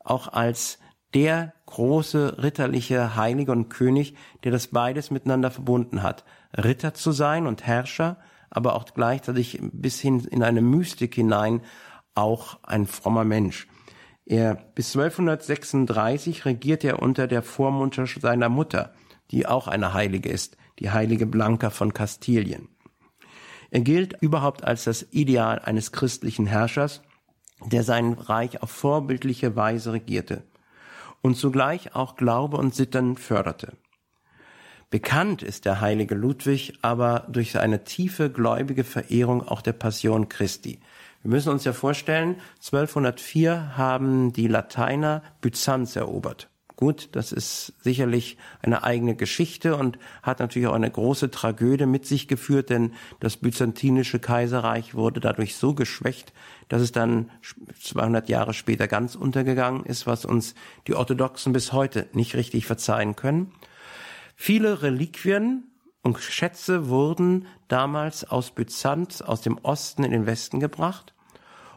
auch 0.00 0.28
als 0.28 0.78
der 1.14 1.54
große 1.66 2.42
ritterliche 2.42 3.14
Heilige 3.14 3.52
und 3.52 3.68
König, 3.70 4.14
der 4.44 4.52
das 4.52 4.66
beides 4.66 5.10
miteinander 5.10 5.50
verbunden 5.50 6.02
hat. 6.02 6.24
Ritter 6.56 6.92
zu 6.92 7.12
sein 7.12 7.46
und 7.46 7.66
Herrscher, 7.66 8.16
aber 8.50 8.74
auch 8.74 8.84
gleichzeitig 8.94 9.58
bis 9.60 10.00
hin 10.00 10.20
in 10.20 10.42
eine 10.42 10.62
Mystik 10.62 11.14
hinein 11.14 11.62
auch 12.14 12.58
ein 12.62 12.86
frommer 12.86 13.24
Mensch. 13.24 13.68
Er, 14.26 14.56
bis 14.74 14.94
1236 14.94 16.44
regiert 16.44 16.84
er 16.84 17.00
unter 17.00 17.26
der 17.26 17.42
Vormundschaft 17.42 18.20
seiner 18.20 18.48
Mutter, 18.48 18.92
die 19.30 19.46
auch 19.46 19.68
eine 19.68 19.94
Heilige 19.94 20.28
ist, 20.28 20.56
die 20.78 20.90
heilige 20.90 21.26
Blanca 21.26 21.70
von 21.70 21.94
Kastilien. 21.94 22.68
Er 23.70 23.80
gilt 23.80 24.20
überhaupt 24.20 24.64
als 24.64 24.84
das 24.84 25.06
Ideal 25.12 25.58
eines 25.60 25.92
christlichen 25.92 26.46
Herrschers, 26.46 27.02
der 27.64 27.82
sein 27.82 28.12
Reich 28.14 28.62
auf 28.62 28.70
vorbildliche 28.70 29.56
Weise 29.56 29.92
regierte 29.92 30.44
und 31.22 31.36
zugleich 31.36 31.94
auch 31.94 32.16
Glaube 32.16 32.56
und 32.56 32.74
Sitten 32.74 33.16
förderte. 33.16 33.76
Bekannt 34.90 35.42
ist 35.42 35.66
der 35.66 35.82
heilige 35.82 36.14
Ludwig 36.14 36.78
aber 36.80 37.26
durch 37.28 37.52
seine 37.52 37.84
tiefe 37.84 38.30
gläubige 38.30 38.84
Verehrung 38.84 39.46
auch 39.46 39.60
der 39.60 39.74
Passion 39.74 40.30
Christi. 40.30 40.80
Wir 41.22 41.30
müssen 41.30 41.50
uns 41.50 41.64
ja 41.64 41.74
vorstellen, 41.74 42.36
1204 42.56 43.76
haben 43.76 44.32
die 44.32 44.48
Lateiner 44.48 45.22
Byzanz 45.42 45.94
erobert. 45.96 46.48
Gut, 46.74 47.10
das 47.12 47.32
ist 47.32 47.74
sicherlich 47.82 48.38
eine 48.62 48.82
eigene 48.84 49.14
Geschichte 49.14 49.76
und 49.76 49.98
hat 50.22 50.38
natürlich 50.38 50.68
auch 50.68 50.74
eine 50.74 50.90
große 50.90 51.30
Tragödie 51.30 51.86
mit 51.86 52.06
sich 52.06 52.26
geführt, 52.26 52.70
denn 52.70 52.94
das 53.20 53.36
byzantinische 53.36 54.20
Kaiserreich 54.20 54.94
wurde 54.94 55.20
dadurch 55.20 55.56
so 55.56 55.74
geschwächt, 55.74 56.32
dass 56.68 56.80
es 56.80 56.92
dann 56.92 57.30
200 57.82 58.28
Jahre 58.28 58.54
später 58.54 58.86
ganz 58.86 59.16
untergegangen 59.16 59.84
ist, 59.84 60.06
was 60.06 60.24
uns 60.24 60.54
die 60.86 60.94
Orthodoxen 60.94 61.52
bis 61.52 61.72
heute 61.72 62.06
nicht 62.12 62.36
richtig 62.36 62.64
verzeihen 62.64 63.16
können. 63.16 63.52
Viele 64.40 64.82
Reliquien 64.82 65.64
und 66.02 66.20
Schätze 66.20 66.88
wurden 66.88 67.48
damals 67.66 68.24
aus 68.24 68.52
Byzanz, 68.52 69.20
aus 69.20 69.40
dem 69.40 69.58
Osten 69.58 70.04
in 70.04 70.12
den 70.12 70.26
Westen 70.26 70.60
gebracht. 70.60 71.12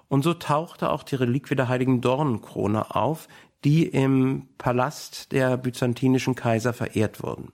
Und 0.08 0.24
so 0.24 0.36
tauchte 0.36 0.92
auch 0.92 1.02
die 1.02 1.16
Reliquie 1.16 1.56
der 1.56 1.70
heiligen 1.70 2.02
Dornenkrone 2.02 2.96
auf, 2.96 3.28
die 3.64 3.88
im 3.88 4.48
Palast 4.60 5.32
der 5.32 5.58
byzantinischen 5.58 6.36
Kaiser 6.36 6.72
verehrt 6.72 7.24
wurden. 7.24 7.52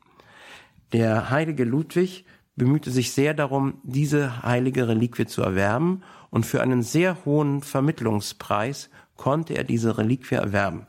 Der 0.92 1.30
heilige 1.30 1.64
Ludwig 1.64 2.26
bemühte 2.58 2.92
sich 2.92 3.14
sehr 3.14 3.34
darum, 3.34 3.80
diese 3.84 4.44
heilige 4.44 4.90
Reliquie 4.90 5.26
zu 5.26 5.42
erwerben 5.42 6.04
und 6.32 6.46
für 6.46 6.62
einen 6.62 6.84
sehr 6.84 7.24
hohen 7.24 7.62
Vermittlungspreis 7.62 8.90
konnte 9.16 9.54
er 9.54 9.64
diese 9.64 9.98
Reliquie 9.98 10.36
erwerben. 10.36 10.86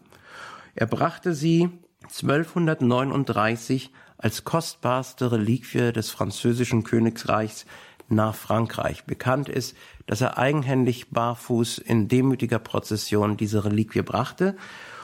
Er 0.75 0.87
brachte 0.87 1.35
sie 1.35 1.71
1239 2.03 3.93
als 4.19 4.45
kostbarste 4.45 5.33
Reliquie 5.33 5.93
des 5.93 6.11
französischen 6.11 6.85
Königsreichs 6.85 7.65
nach 8.09 8.35
Frankreich. 8.35 9.05
Bekannt 9.05 9.49
ist, 9.49 9.77
dass 10.07 10.21
er 10.21 10.39
eigenhändig 10.39 11.11
barfuß 11.11 11.79
in 11.79 12.09
demütiger 12.09 12.59
Prozession 12.59 13.37
diese 13.37 13.65
Reliquie 13.65 14.03
brachte 14.03 14.57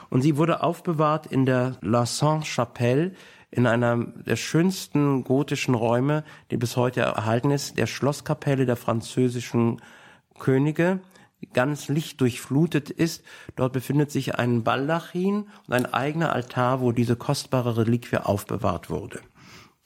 und 0.09 0.21
sie 0.21 0.37
wurde 0.37 0.61
aufbewahrt 0.61 1.25
in 1.25 1.45
der 1.45 1.77
La 1.81 2.05
Sainte-Chapelle 2.05 3.11
in 3.51 3.67
einer 3.67 3.97
der 3.97 4.35
schönsten 4.35 5.23
gotischen 5.23 5.75
Räume, 5.75 6.23
die 6.51 6.57
bis 6.57 6.75
heute 6.75 7.01
erhalten 7.01 7.51
ist, 7.51 7.77
der 7.77 7.87
Schlosskapelle 7.87 8.65
der 8.65 8.75
französischen 8.75 9.81
Könige 10.37 10.99
ganz 11.53 11.87
lichtdurchflutet 11.87 12.89
ist. 12.89 13.23
Dort 13.55 13.73
befindet 13.73 14.11
sich 14.11 14.35
ein 14.35 14.63
Baldachin 14.63 15.47
und 15.67 15.73
ein 15.73 15.91
eigener 15.93 16.33
Altar, 16.33 16.81
wo 16.81 16.91
diese 16.91 17.15
kostbare 17.15 17.77
Reliquie 17.77 18.17
aufbewahrt 18.17 18.89
wurde. 18.89 19.21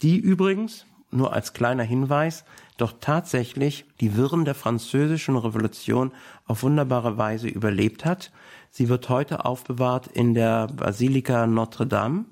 Die 0.01 0.18
übrigens, 0.18 0.86
nur 1.12 1.34
als 1.34 1.53
kleiner 1.53 1.84
Hinweis, 1.84 2.45
doch 2.78 2.93
tatsächlich 2.99 3.86
die 3.99 4.16
Wirren 4.16 4.45
der 4.45 4.55
französischen 4.55 5.36
Revolution 5.36 6.12
auf 6.45 6.64
wunderbare 6.64 7.18
Weise 7.18 7.47
überlebt 7.47 8.05
hat. 8.05 8.32
Sie 8.70 8.88
wird 8.88 9.10
heute 9.10 9.45
aufbewahrt 9.45 10.07
in 10.07 10.34
der 10.34 10.68
Basilika 10.68 11.47
Notre 11.47 11.88
Dame 11.88 12.26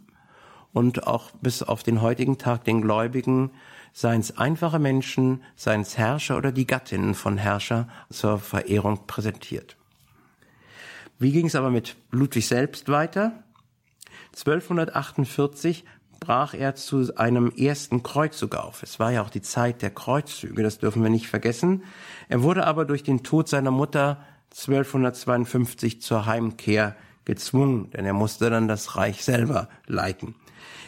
und 0.73 1.07
auch 1.07 1.31
bis 1.41 1.63
auf 1.63 1.83
den 1.83 2.01
heutigen 2.01 2.37
Tag 2.37 2.63
den 2.63 2.81
Gläubigen 2.81 3.51
seien 3.97 4.19
es 4.19 4.37
einfache 4.37 4.77
Menschen, 4.77 5.41
seien 5.55 5.81
es 5.81 5.97
Herrscher 5.97 6.37
oder 6.37 6.51
die 6.51 6.67
Gattinnen 6.67 7.15
von 7.15 7.39
Herrscher 7.39 7.87
zur 8.11 8.37
Verehrung 8.37 9.07
präsentiert. 9.07 9.75
Wie 11.17 11.31
ging 11.31 11.47
es 11.47 11.55
aber 11.55 11.71
mit 11.71 11.95
Ludwig 12.11 12.47
selbst 12.47 12.89
weiter? 12.89 13.43
1248 14.35 15.83
brach 16.19 16.53
er 16.53 16.75
zu 16.75 17.11
einem 17.17 17.51
ersten 17.57 18.03
Kreuzzug 18.03 18.53
auf. 18.53 18.83
Es 18.83 18.99
war 18.99 19.11
ja 19.11 19.23
auch 19.23 19.31
die 19.31 19.41
Zeit 19.41 19.81
der 19.81 19.89
Kreuzzüge, 19.89 20.61
das 20.61 20.77
dürfen 20.77 21.01
wir 21.01 21.09
nicht 21.09 21.27
vergessen. 21.27 21.83
Er 22.29 22.43
wurde 22.43 22.67
aber 22.67 22.85
durch 22.85 23.01
den 23.01 23.23
Tod 23.23 23.49
seiner 23.49 23.71
Mutter 23.71 24.23
1252 24.51 26.03
zur 26.03 26.27
Heimkehr 26.27 26.95
gezwungen, 27.25 27.89
denn 27.89 28.05
er 28.05 28.13
musste 28.13 28.51
dann 28.51 28.67
das 28.67 28.95
Reich 28.95 29.23
selber 29.23 29.69
leiten. 29.87 30.35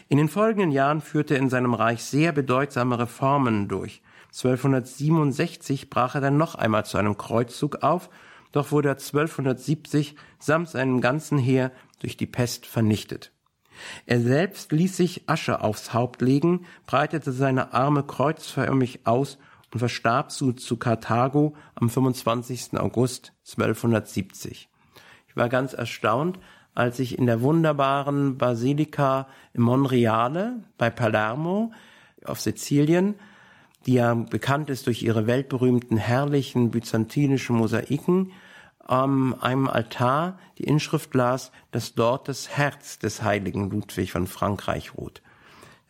In 0.07 0.17
den 0.17 0.29
folgenden 0.29 0.71
Jahren 0.71 1.01
führte 1.01 1.35
er 1.35 1.39
in 1.39 1.49
seinem 1.49 1.73
Reich 1.73 2.03
sehr 2.03 2.31
bedeutsame 2.31 2.99
Reformen 2.99 3.67
durch. 3.67 4.01
1267 4.27 5.89
brach 5.89 6.15
er 6.15 6.21
dann 6.21 6.37
noch 6.37 6.55
einmal 6.55 6.85
zu 6.85 6.97
einem 6.97 7.17
Kreuzzug 7.17 7.83
auf, 7.83 8.09
doch 8.51 8.71
wurde 8.71 8.89
er 8.89 8.95
1270 8.95 10.15
samt 10.39 10.69
seinem 10.69 11.01
ganzen 11.01 11.37
Heer 11.37 11.71
durch 11.99 12.17
die 12.17 12.27
Pest 12.27 12.65
vernichtet. 12.65 13.31
Er 14.05 14.19
selbst 14.19 14.71
ließ 14.71 14.97
sich 14.97 15.29
Asche 15.29 15.61
aufs 15.61 15.93
Haupt 15.93 16.21
legen, 16.21 16.65
breitete 16.85 17.31
seine 17.31 17.73
Arme 17.73 18.03
kreuzförmig 18.03 19.01
aus 19.05 19.37
und 19.71 19.79
verstarb 19.79 20.31
zu, 20.31 20.53
zu 20.53 20.77
Karthago 20.77 21.55
am 21.75 21.89
25. 21.89 22.77
August 22.77 23.33
1270. 23.47 24.69
Ich 25.27 25.35
war 25.35 25.49
ganz 25.49 25.73
erstaunt, 25.73 26.39
als 26.79 26.97
ich 26.99 27.17
in 27.17 27.25
der 27.25 27.41
wunderbaren 27.41 28.37
Basilika 28.37 29.27
in 29.53 29.61
Monreale 29.61 30.63
bei 30.77 30.89
Palermo 30.89 31.73
auf 32.23 32.39
Sizilien, 32.39 33.15
die 33.85 33.95
ja 33.95 34.13
bekannt 34.13 34.69
ist 34.69 34.87
durch 34.87 35.03
ihre 35.03 35.27
weltberühmten 35.27 35.97
herrlichen 35.97 36.71
byzantinischen 36.71 37.57
Mosaiken, 37.57 38.31
an 38.79 39.33
einem 39.41 39.67
Altar 39.67 40.39
die 40.57 40.63
Inschrift 40.63 41.13
las, 41.13 41.51
dass 41.71 41.95
dort 41.95 42.29
das 42.29 42.47
Herz 42.47 42.97
des 42.97 43.23
heiligen 43.23 43.69
Ludwig 43.69 44.13
von 44.13 44.25
Frankreich 44.25 44.95
ruht. 44.95 45.21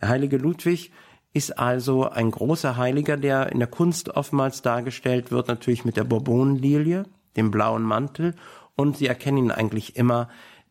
Der 0.02 0.10
heilige 0.10 0.38
Ludwig 0.38 0.92
ist 1.34 1.60
also 1.60 2.10
ein 2.10 2.32
großer 2.32 2.78
Heiliger, 2.78 3.16
der 3.16 3.52
in 3.52 3.60
der 3.60 3.68
Kunst 3.68 4.10
oftmals 4.10 4.64
dargestellt 4.64 5.30
wird, 5.30 5.50
natürlich 5.50 5.86
mit 5.86 5.98
der 5.98 6.04
Bourbonlilie, 6.04 7.06
dem 7.38 7.52
blauen 7.52 7.84
Mantel, 7.84 8.34
und 8.76 8.98
sie 8.98 9.08
erkennen 9.08 9.38
ihn 9.38 9.52
eigentlich 9.52 9.96
immer, 9.98 10.30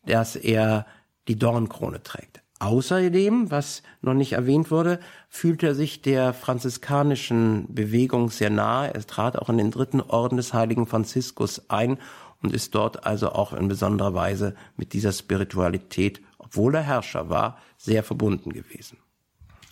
dass 0.09 0.37
er 0.37 0.87
die 1.29 1.39
Dornkrone 1.39 2.03
trägt. 2.03 2.43
Außerdem, 2.61 3.53
was 3.53 3.83
noch 4.01 4.15
nicht 4.15 4.33
erwähnt 4.33 4.73
wurde, 4.73 4.99
fühlt 5.29 5.63
er 5.63 5.77
sich 5.77 6.03
der 6.03 6.33
franziskanischen 6.33 7.73
Bewegung 7.73 8.31
sehr 8.31 8.51
nahe. 8.51 8.93
Er 8.93 9.07
trat 9.07 9.39
auch 9.39 9.49
in 9.49 9.59
den 9.59 9.71
dritten 9.71 10.01
Orden 10.01 10.37
des 10.37 10.55
heiligen 10.55 10.87
Franziskus 10.87 11.71
ein 11.71 11.99
und 12.43 12.53
ist 12.53 12.75
dort 12.75 13.07
also 13.07 13.31
auch 13.31 13.53
in 13.53 13.69
besonderer 13.69 14.15
Weise 14.15 14.57
mit 14.77 14.93
dieser 14.93 15.13
Spiritualität, 15.13 16.21
obwohl 16.39 16.75
er 16.75 16.83
Herrscher 16.83 17.31
war, 17.31 17.59
sehr 17.77 18.03
verbunden 18.03 18.53
gewesen. 18.53 18.99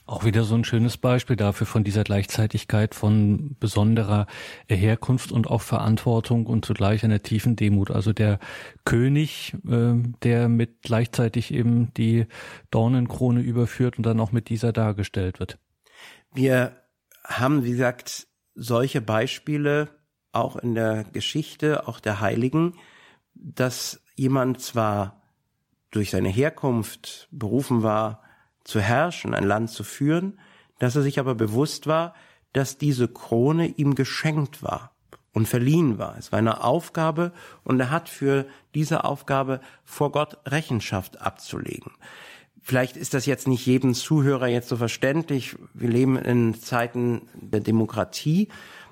Auch 0.08 0.24
wieder 0.24 0.44
so 0.44 0.54
ein 0.54 0.62
schönes 0.62 0.96
Beispiel 0.96 1.34
dafür 1.34 1.66
von 1.66 1.82
dieser 1.82 2.04
Gleichzeitigkeit 2.04 2.94
von 2.94 3.56
besonderer 3.58 4.28
Herkunft 4.68 5.32
und 5.32 5.48
auch 5.48 5.62
Verantwortung 5.62 6.46
und 6.46 6.64
zugleich 6.64 7.04
einer 7.04 7.22
tiefen 7.22 7.56
Demut. 7.56 7.90
Also 7.90 8.12
der 8.12 8.38
König, 8.84 9.56
äh, 9.68 9.94
der 10.22 10.48
mit 10.48 10.82
gleichzeitig 10.82 11.52
eben 11.52 11.92
die 11.94 12.26
Dornenkrone 12.70 13.40
überführt 13.40 13.96
und 13.96 14.06
dann 14.06 14.20
auch 14.20 14.30
mit 14.30 14.48
dieser 14.48 14.72
dargestellt 14.72 15.40
wird. 15.40 15.58
Wir 16.32 16.76
haben, 17.24 17.64
wie 17.64 17.70
gesagt, 17.70 18.28
solche 18.54 19.00
Beispiele 19.00 19.88
auch 20.30 20.54
in 20.54 20.76
der 20.76 21.02
Geschichte, 21.02 21.88
auch 21.88 21.98
der 21.98 22.20
Heiligen, 22.20 22.74
dass 23.34 24.02
jemand 24.14 24.60
zwar 24.60 25.22
durch 25.90 26.10
seine 26.10 26.28
Herkunft 26.28 27.28
berufen 27.32 27.82
war, 27.82 28.22
zu 28.66 28.80
herrschen, 28.80 29.34
ein 29.34 29.44
Land 29.44 29.70
zu 29.70 29.84
führen, 29.84 30.38
dass 30.78 30.96
er 30.96 31.02
sich 31.02 31.18
aber 31.18 31.34
bewusst 31.34 31.86
war, 31.86 32.14
dass 32.52 32.78
diese 32.78 33.08
Krone 33.08 33.68
ihm 33.68 33.94
geschenkt 33.94 34.62
war 34.62 34.92
und 35.32 35.46
verliehen 35.46 35.98
war. 35.98 36.16
Es 36.18 36.32
war 36.32 36.38
eine 36.38 36.64
Aufgabe 36.64 37.32
und 37.64 37.78
er 37.80 37.90
hat 37.90 38.08
für 38.08 38.46
diese 38.74 39.04
Aufgabe 39.04 39.60
vor 39.84 40.10
Gott 40.10 40.38
Rechenschaft 40.46 41.20
abzulegen. 41.20 41.92
Vielleicht 42.62 42.96
ist 42.96 43.14
das 43.14 43.26
jetzt 43.26 43.46
nicht 43.46 43.64
jedem 43.66 43.94
Zuhörer 43.94 44.48
jetzt 44.48 44.68
so 44.68 44.76
verständlich. 44.76 45.54
Wir 45.72 45.88
leben 45.88 46.16
in 46.16 46.54
Zeiten 46.60 47.28
der 47.34 47.60
Demokratie. 47.60 48.48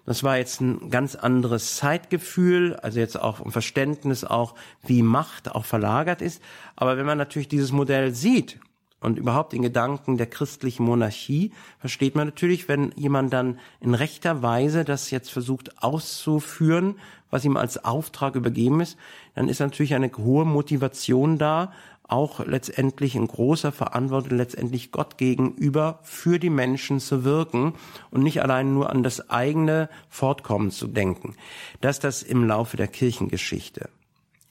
Das 0.07 0.23
war 0.23 0.37
jetzt 0.37 0.61
ein 0.61 0.91
ganz 0.91 1.17
anderes 1.17 1.77
Zeitgefühl, 1.77 2.77
also 2.77 3.01
jetzt 3.01 3.19
auch 3.19 3.41
ein 3.41 3.51
Verständnis 3.51 4.23
auch, 4.23 4.55
wie 4.83 5.03
Macht 5.03 5.51
auch 5.51 5.65
verlagert 5.65 6.21
ist. 6.21 6.43
Aber 6.77 6.99
wenn 6.99 7.07
man 7.07 7.19
natürlich 7.19 7.49
dieses 7.49 7.73
Modell 7.73 8.15
sieht 8.15 8.61
und 9.05 9.19
überhaupt 9.19 9.53
den 9.53 9.63
Gedanken 9.63 10.17
der 10.17 10.27
christlichen 10.27 10.85
Monarchie 10.85 11.53
versteht 11.79 12.15
man 12.15 12.29
natürlich, 12.29 12.69
wenn 12.69 12.91
jemand 12.97 13.33
dann 13.33 13.59
in 13.81 13.95
rechter 13.95 14.43
Weise 14.43 14.85
das 14.85 15.11
jetzt 15.11 15.31
versucht 15.31 15.83
auszuführen, 15.83 16.97
was 17.31 17.45
ihm 17.45 17.57
als 17.57 17.85
Auftrag 17.85 18.35
übergeben 18.35 18.81
ist, 18.81 18.97
dann 19.35 19.49
ist 19.49 19.61
natürlich 19.61 19.95
eine 19.95 20.11
hohe 20.17 20.45
Motivation 20.45 21.37
da, 21.37 21.73
auch 22.07 22.45
letztendlich 22.47 23.15
in 23.15 23.27
großer 23.27 23.73
Verantwortung 23.73 24.37
letztendlich 24.37 24.93
Gott 24.93 25.19
gegenüber 25.19 26.01
für 26.03 26.39
die 26.39 26.51
Menschen 26.51 27.01
zu 27.01 27.25
wirken 27.25 27.75
und 28.11 28.23
nicht 28.23 28.43
allein 28.43 28.75
nur 28.75 28.91
an 28.91 29.03
das 29.03 29.31
eigene 29.31 29.89
Fortkommen 30.09 30.71
zu 30.71 30.87
denken. 30.87 31.35
Dass 31.81 32.01
das 32.01 32.23
im 32.23 32.47
Laufe 32.47 32.77
der 32.77 32.89
Kirchengeschichte 32.89 33.89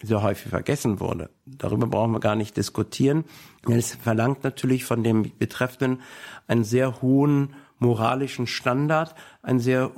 so 0.04 0.22
häufig 0.22 0.50
vergessen 0.50 1.00
wurde. 1.00 1.30
Darüber 1.46 1.88
brauchen 1.88 2.12
wir 2.12 2.20
gar 2.20 2.36
nicht 2.36 2.58
diskutieren. 2.58 3.26
Es 3.70 3.96
verlangt 3.96 4.44
natürlich 4.44 4.86
von 4.86 5.04
dem 5.04 5.32
Betreffenden 5.38 6.02
einen 6.48 6.64
sehr 6.64 7.02
hohen 7.02 7.56
moralischen 7.80 8.48
Standard, 8.48 9.16
einen 9.42 9.60
sehr 9.60 9.92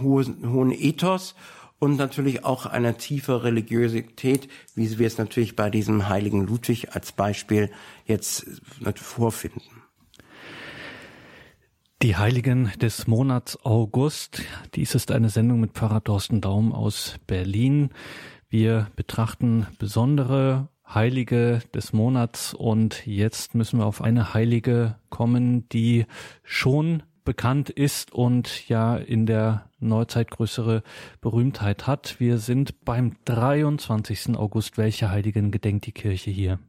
hohen, 0.00 0.52
hohen 0.52 0.72
Ethos 0.72 1.34
und 1.78 1.96
natürlich 1.96 2.44
auch 2.44 2.66
eine 2.66 2.96
tiefe 2.96 3.42
Religiosität, 3.44 4.48
wie 4.74 4.98
wir 4.98 5.06
es 5.06 5.18
natürlich 5.18 5.56
bei 5.56 5.70
diesem 5.70 6.08
heiligen 6.08 6.46
Ludwig 6.46 6.94
als 6.94 7.12
Beispiel 7.12 7.70
jetzt 8.06 8.46
vorfinden. 8.94 9.62
Die 12.02 12.16
Heiligen 12.16 12.70
des 12.80 13.06
Monats 13.06 13.58
August. 13.64 14.42
Dies 14.74 14.94
ist 14.94 15.10
eine 15.10 15.30
Sendung 15.30 15.60
mit 15.60 15.72
Pfarrer 15.72 16.04
Thorsten 16.04 16.42
Daum 16.42 16.72
aus 16.72 17.16
Berlin. 17.26 17.88
Wir 18.48 18.88
betrachten 18.94 19.66
besondere 19.78 20.68
Heilige 20.88 21.62
des 21.74 21.92
Monats 21.92 22.54
und 22.54 23.06
jetzt 23.06 23.54
müssen 23.56 23.80
wir 23.80 23.86
auf 23.86 24.00
eine 24.00 24.34
Heilige 24.34 24.96
kommen, 25.10 25.68
die 25.70 26.06
schon 26.44 27.02
bekannt 27.24 27.70
ist 27.70 28.12
und 28.12 28.68
ja 28.68 28.96
in 28.96 29.26
der 29.26 29.68
Neuzeit 29.80 30.30
größere 30.30 30.82
Berühmtheit 31.20 31.88
hat. 31.88 32.20
Wir 32.20 32.38
sind 32.38 32.84
beim 32.84 33.16
23. 33.24 34.36
August. 34.36 34.78
Welche 34.78 35.10
Heiligen 35.10 35.50
gedenkt 35.50 35.86
die 35.86 35.92
Kirche 35.92 36.30
hier? 36.30 36.60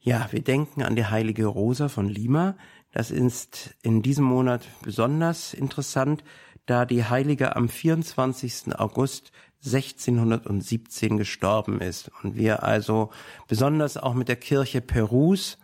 Ja, 0.00 0.28
wir 0.30 0.42
denken 0.42 0.82
an 0.82 0.94
die 0.94 1.06
heilige 1.06 1.46
Rosa 1.46 1.88
von 1.88 2.08
Lima. 2.08 2.54
Das 2.92 3.10
ist 3.10 3.74
in 3.82 4.02
diesem 4.02 4.24
Monat 4.24 4.62
besonders 4.82 5.54
interessant, 5.54 6.22
da 6.68 6.84
die 6.84 7.04
Heilige 7.04 7.56
am 7.56 7.68
24. 7.68 8.78
August 8.78 9.32
1617 9.64 11.16
gestorben 11.16 11.80
ist 11.80 12.10
und 12.22 12.36
wir 12.36 12.62
also 12.62 13.10
besonders 13.48 13.96
auch 13.96 14.14
mit 14.14 14.28
der 14.28 14.36
Kirche 14.36 14.80
Perus 14.80 15.58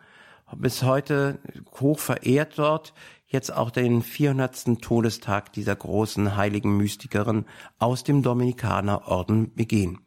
bis 0.57 0.83
heute 0.83 1.39
hoch 1.81 1.99
verehrt 1.99 2.59
dort 2.59 2.95
jetzt 3.27 3.53
auch 3.53 3.71
den 3.71 4.03
400. 4.03 4.81
Todestag 4.81 5.53
dieser 5.53 5.77
großen 5.77 6.37
heiligen 6.37 6.77
Mystikerin 6.77 7.45
aus 7.79 8.05
dem 8.05 8.23
Dominikanerorden 8.23 9.55
begehen. 9.55 9.99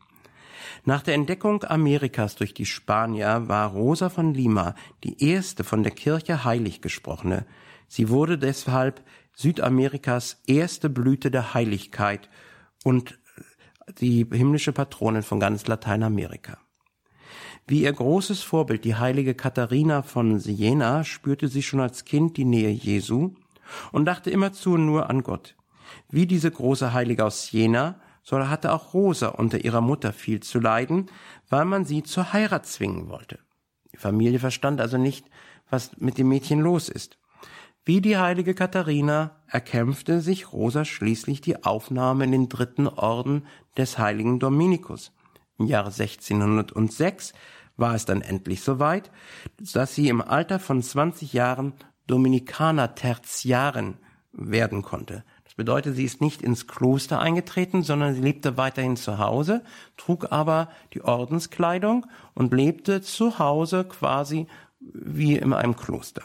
Nach 0.84 1.02
der 1.02 1.16
Entdeckung 1.16 1.64
Amerikas 1.64 2.36
durch 2.36 2.54
die 2.54 2.66
Spanier 2.66 3.44
war 3.48 3.72
Rosa 3.72 4.10
von 4.10 4.34
Lima 4.34 4.76
die 5.04 5.24
erste 5.24 5.64
von 5.64 5.84
der 5.84 5.92
Kirche 5.92 6.44
heilig 6.44 6.82
gesprochene. 6.82 7.46
Sie 7.88 8.10
wurde 8.10 8.38
deshalb 8.38 9.04
Südamerikas 9.40 10.42
erste 10.48 10.90
Blüte 10.90 11.30
der 11.30 11.54
Heiligkeit 11.54 12.28
und 12.84 13.20
die 14.00 14.26
himmlische 14.32 14.74
Patronin 14.74 15.22
von 15.22 15.40
ganz 15.40 15.68
Lateinamerika. 15.68 16.58
Wie 17.68 17.84
ihr 17.84 17.94
großes 17.94 18.42
Vorbild, 18.42 18.84
die 18.84 18.96
heilige 18.96 19.36
Katharina 19.36 20.02
von 20.02 20.40
Siena, 20.40 21.04
spürte 21.04 21.50
sie 21.50 21.62
schon 21.62 21.82
als 21.82 22.04
Kind 22.04 22.36
die 22.38 22.46
Nähe 22.46 22.72
Jesu 22.72 23.36
und 23.92 24.06
dachte 24.06 24.32
immerzu 24.32 24.76
nur 24.76 25.08
an 25.08 25.22
Gott. 25.22 25.56
Wie 26.10 26.26
diese 26.26 26.50
große 26.50 26.94
Heilige 26.94 27.24
aus 27.24 27.46
Siena, 27.46 28.02
so 28.24 28.40
hatte 28.50 28.74
auch 28.74 28.96
Rosa 28.96 29.28
unter 29.28 29.64
ihrer 29.64 29.82
Mutter 29.82 30.14
viel 30.14 30.40
zu 30.40 30.60
leiden, 30.60 31.12
weil 31.48 31.66
man 31.66 31.86
sie 31.86 32.02
zur 32.02 32.34
Heirat 32.34 32.66
zwingen 32.66 33.10
wollte. 33.10 33.38
Die 33.94 33.98
Familie 33.98 34.40
verstand 34.40 34.82
also 34.82 34.98
nicht, 34.98 35.30
was 35.70 35.96
mit 35.98 36.18
dem 36.18 36.28
Mädchen 36.30 36.60
los 36.60 36.90
ist. 36.90 37.20
Wie 37.88 38.02
die 38.02 38.18
heilige 38.18 38.54
Katharina 38.54 39.32
erkämpfte 39.48 40.20
sich 40.20 40.52
Rosa 40.52 40.84
schließlich 40.84 41.40
die 41.40 41.64
Aufnahme 41.64 42.26
in 42.26 42.34
den 42.34 42.50
dritten 42.50 42.86
Orden 42.86 43.46
des 43.78 43.98
heiligen 43.98 44.40
Dominikus. 44.40 45.14
Im 45.58 45.68
Jahre 45.68 45.92
1606 45.92 47.32
war 47.78 47.96
es 47.96 48.04
dann 48.04 48.22
endlich 48.22 48.60
soweit, 48.60 49.10
dass 49.74 49.96
sie 49.96 50.10
im 50.10 50.20
Alter 50.20 50.60
von 50.60 50.84
20 50.84 51.32
Jahren 51.32 51.76
Dominikaner 52.08 52.94
Tertiaren 52.94 54.00
werden 54.34 54.82
konnte. 54.82 55.24
Das 55.46 55.54
bedeutet, 55.54 55.96
sie 55.96 56.04
ist 56.04 56.20
nicht 56.20 56.42
ins 56.42 56.68
Kloster 56.68 57.22
eingetreten, 57.22 57.84
sondern 57.84 58.16
sie 58.16 58.22
lebte 58.22 58.58
weiterhin 58.58 58.98
zu 58.98 59.18
Hause, 59.18 59.64
trug 59.96 60.34
aber 60.34 60.68
die 60.94 61.04
Ordenskleidung 61.04 62.06
und 62.34 62.54
lebte 62.54 63.00
zu 63.00 63.40
Hause 63.40 63.86
quasi 63.86 64.46
wie 64.82 65.38
in 65.38 65.54
einem 65.54 65.78
Kloster. 65.78 66.24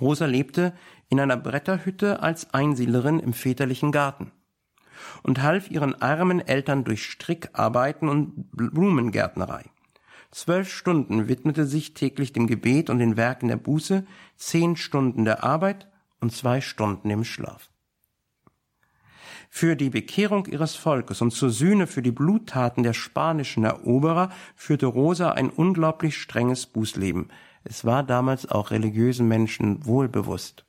Rosa 0.00 0.26
lebte 0.26 0.74
in 1.08 1.20
einer 1.20 1.36
Bretterhütte 1.36 2.22
als 2.22 2.52
Einsiedlerin 2.52 3.20
im 3.20 3.32
väterlichen 3.32 3.92
Garten 3.92 4.32
und 5.22 5.42
half 5.42 5.70
ihren 5.70 6.00
armen 6.00 6.40
Eltern 6.40 6.84
durch 6.84 7.04
Strickarbeiten 7.04 8.08
und 8.08 8.50
Blumengärtnerei. 8.52 9.64
Zwölf 10.30 10.72
Stunden 10.72 11.28
widmete 11.28 11.64
sich 11.64 11.94
täglich 11.94 12.32
dem 12.32 12.46
Gebet 12.46 12.90
und 12.90 12.98
den 12.98 13.16
Werken 13.16 13.48
der 13.48 13.56
Buße, 13.56 14.04
zehn 14.36 14.76
Stunden 14.76 15.24
der 15.24 15.44
Arbeit 15.44 15.88
und 16.20 16.32
zwei 16.32 16.60
Stunden 16.60 17.10
im 17.10 17.24
Schlaf. 17.24 17.70
Für 19.48 19.76
die 19.76 19.90
Bekehrung 19.90 20.46
ihres 20.46 20.74
Volkes 20.74 21.22
und 21.22 21.30
zur 21.30 21.50
Sühne 21.50 21.86
für 21.86 22.02
die 22.02 22.10
Bluttaten 22.10 22.82
der 22.82 22.94
spanischen 22.94 23.62
Eroberer 23.62 24.30
führte 24.56 24.86
Rosa 24.86 25.30
ein 25.30 25.50
unglaublich 25.50 26.16
strenges 26.16 26.66
Bußleben. 26.66 27.28
Es 27.64 27.84
war 27.84 28.02
damals 28.02 28.50
auch 28.50 28.70
religiösen 28.70 29.26
Menschen 29.26 29.84
wohlbewusst, 29.86 30.64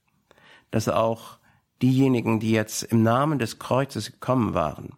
dass 0.72 0.88
auch 0.88 1.38
diejenigen, 1.82 2.40
die 2.40 2.52
jetzt 2.52 2.84
im 2.84 3.04
Namen 3.04 3.38
des 3.38 3.60
Kreuzes 3.60 4.14
gekommen 4.14 4.54
waren, 4.54 4.94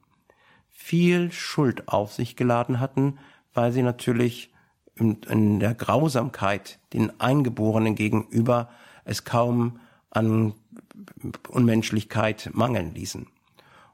viel 0.70 1.32
Schuld 1.32 1.88
auf 1.88 2.14
sich 2.14 2.36
geladen 2.36 2.80
hatten, 2.80 3.18
weil 3.54 3.72
sie 3.72 3.82
natürlich 3.82 4.54
in, 4.96 5.60
der 5.60 5.74
Grausamkeit 5.74 6.80
den 6.94 7.20
Eingeborenen 7.20 7.96
gegenüber 7.96 8.70
es 9.04 9.24
kaum 9.24 9.80
an 10.10 10.54
Unmenschlichkeit 11.50 12.52
mangeln 12.54 12.94
ließen. 12.94 13.28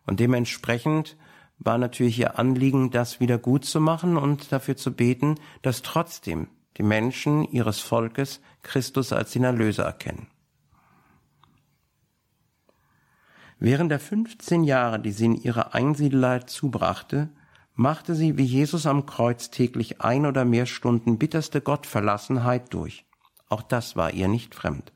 Und 0.06 0.20
dementsprechend 0.20 1.18
war 1.60 1.78
natürlich 1.78 2.20
ihr 2.20 2.38
Anliegen, 2.40 2.92
das 2.92 3.20
wieder 3.20 3.38
gut 3.38 3.66
zu 3.66 3.80
machen 3.80 4.18
und 4.18 4.52
dafür 4.52 4.76
zu 4.76 4.92
beten, 4.92 5.36
dass 5.62 5.82
trotzdem 5.82 6.48
die 6.78 6.84
Menschen 6.84 7.44
ihres 7.46 7.80
Volkes 7.80 8.42
Christus 8.62 9.14
als 9.14 9.32
den 9.32 9.44
Erlöser 9.44 9.84
erkennen. 9.84 10.28
Während 13.60 13.92
der 13.92 14.00
15 14.00 14.64
Jahre, 14.64 15.00
die 15.00 15.12
sie 15.12 15.26
in 15.26 15.36
ihrer 15.36 15.74
Einsiedelei 15.74 16.40
zubrachte, 16.40 17.30
machte 17.76 18.14
sie 18.14 18.38
wie 18.38 18.44
Jesus 18.44 18.86
am 18.86 19.06
Kreuz 19.06 19.50
täglich 19.50 20.02
ein 20.02 20.26
oder 20.26 20.46
mehr 20.46 20.66
Stunden 20.66 21.18
bitterste 21.18 21.62
Gottverlassenheit 21.62 22.74
durch. 22.74 23.06
Auch 23.50 23.62
das 23.62 23.96
war 23.96 24.12
ihr 24.12 24.28
nicht 24.28 24.54
fremd. 24.54 24.92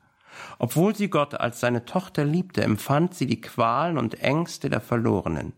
Obwohl 0.58 0.94
sie 0.94 1.08
Gott 1.08 1.34
als 1.34 1.60
seine 1.60 1.84
Tochter 1.84 2.24
liebte, 2.24 2.62
empfand 2.62 3.14
sie 3.14 3.26
die 3.26 3.40
Qualen 3.40 3.98
und 3.98 4.20
Ängste 4.20 4.70
der 4.70 4.80
Verlorenen. 4.80 5.54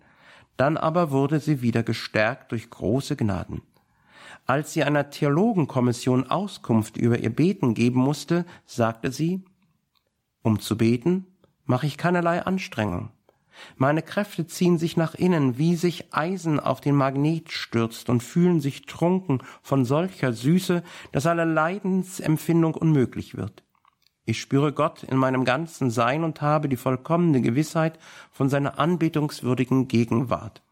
Dann 0.56 0.76
aber 0.76 1.10
wurde 1.10 1.40
sie 1.40 1.62
wieder 1.62 1.82
gestärkt 1.82 2.52
durch 2.52 2.70
große 2.70 3.16
Gnaden. 3.16 3.62
Als 4.51 4.72
sie 4.72 4.82
einer 4.82 5.11
Theologenkommission 5.11 6.28
Auskunft 6.28 6.96
über 6.96 7.20
ihr 7.20 7.30
Beten 7.30 7.72
geben 7.72 8.01
musste, 8.01 8.44
sagte 8.66 9.12
sie, 9.12 9.44
um 10.42 10.59
zu 10.59 10.76
beten, 10.76 11.24
mache 11.66 11.86
ich 11.86 11.96
keinerlei 11.96 12.44
Anstrengung. 12.44 13.11
Meine 13.76 14.03
Kräfte 14.03 14.48
ziehen 14.48 14.76
sich 14.76 14.96
nach 14.96 15.14
innen, 15.14 15.57
wie 15.57 15.76
sich 15.76 16.12
Eisen 16.12 16.59
auf 16.59 16.80
den 16.80 16.96
Magnet 16.96 17.53
stürzt 17.53 18.11
und 18.11 18.24
fühlen 18.24 18.61
sich 18.61 18.86
trunken 18.86 19.40
von 19.62 19.84
solcher 19.84 20.32
Süße, 20.32 20.82
dass 21.12 21.26
alle 21.26 21.44
Leidensempfindung 21.44 22.74
unmöglich 22.74 23.36
wird. 23.36 23.62
Ich 24.24 24.40
spüre 24.40 24.72
Gott 24.72 25.05
in 25.05 25.16
meinem 25.16 25.44
ganzen 25.44 25.92
Sein 25.92 26.24
und 26.24 26.42
habe 26.42 26.68
die 26.68 26.76
vollkommene 26.76 27.40
Gewissheit 27.40 28.01
von 28.32 28.48
seiner 28.48 28.80
anbetungswürdigen 28.80 29.86
Gegenwart. 29.86 30.64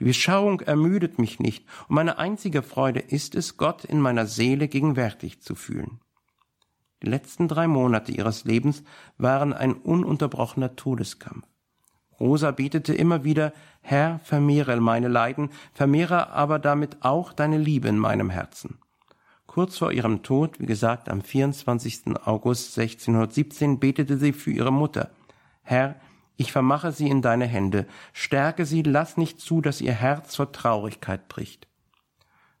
Die 0.00 0.04
Beschauung 0.04 0.60
ermüdet 0.60 1.18
mich 1.18 1.40
nicht, 1.40 1.64
und 1.88 1.94
meine 1.94 2.18
einzige 2.18 2.62
Freude 2.62 3.00
ist 3.00 3.34
es, 3.34 3.56
Gott 3.56 3.84
in 3.84 4.00
meiner 4.00 4.26
Seele 4.26 4.68
gegenwärtig 4.68 5.40
zu 5.40 5.54
fühlen. 5.54 6.00
Die 7.02 7.08
letzten 7.08 7.48
drei 7.48 7.66
Monate 7.66 8.12
ihres 8.12 8.44
Lebens 8.44 8.82
waren 9.18 9.52
ein 9.52 9.74
ununterbrochener 9.74 10.76
Todeskampf. 10.76 11.46
Rosa 12.18 12.50
betete 12.50 12.94
immer 12.94 13.24
wieder, 13.24 13.52
Herr, 13.82 14.20
vermehre 14.20 14.80
meine 14.80 15.08
Leiden, 15.08 15.50
vermehre 15.74 16.30
aber 16.30 16.58
damit 16.58 16.98
auch 17.00 17.32
deine 17.32 17.58
Liebe 17.58 17.88
in 17.88 17.98
meinem 17.98 18.30
Herzen. 18.30 18.78
Kurz 19.46 19.78
vor 19.78 19.92
ihrem 19.92 20.22
Tod, 20.22 20.58
wie 20.60 20.66
gesagt 20.66 21.08
am 21.08 21.22
24. 21.22 22.16
August 22.24 22.78
1617, 22.78 23.78
betete 23.78 24.16
sie 24.18 24.32
für 24.32 24.50
ihre 24.50 24.72
Mutter. 24.72 25.10
Herr, 25.62 25.96
ich 26.36 26.52
vermache 26.52 26.92
sie 26.92 27.08
in 27.08 27.22
deine 27.22 27.46
Hände, 27.46 27.86
stärke 28.12 28.66
sie, 28.66 28.82
lass 28.82 29.16
nicht 29.16 29.40
zu, 29.40 29.60
dass 29.60 29.80
ihr 29.80 29.92
Herz 29.92 30.36
vor 30.36 30.52
Traurigkeit 30.52 31.28
bricht. 31.28 31.66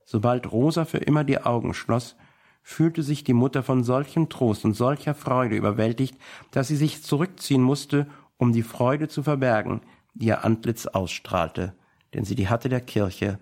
Sobald 0.04 0.50
Rosa 0.50 0.84
für 0.84 0.98
immer 0.98 1.24
die 1.24 1.40
Augen 1.40 1.74
schloss, 1.74 2.16
fühlte 2.62 3.02
sich 3.02 3.22
die 3.22 3.32
Mutter 3.32 3.62
von 3.62 3.84
solchem 3.84 4.28
Trost 4.28 4.64
und 4.64 4.74
solcher 4.74 5.14
Freude 5.14 5.56
überwältigt, 5.56 6.16
dass 6.50 6.68
sie 6.68 6.76
sich 6.76 7.02
zurückziehen 7.02 7.62
musste, 7.62 8.06
um 8.38 8.52
die 8.52 8.62
Freude 8.62 9.08
zu 9.08 9.22
verbergen, 9.22 9.82
die 10.14 10.26
ihr 10.26 10.44
Antlitz 10.44 10.86
ausstrahlte, 10.86 11.74
denn 12.14 12.24
sie 12.24 12.34
die 12.34 12.48
hatte 12.48 12.68
der 12.68 12.80
Kirche 12.80 13.38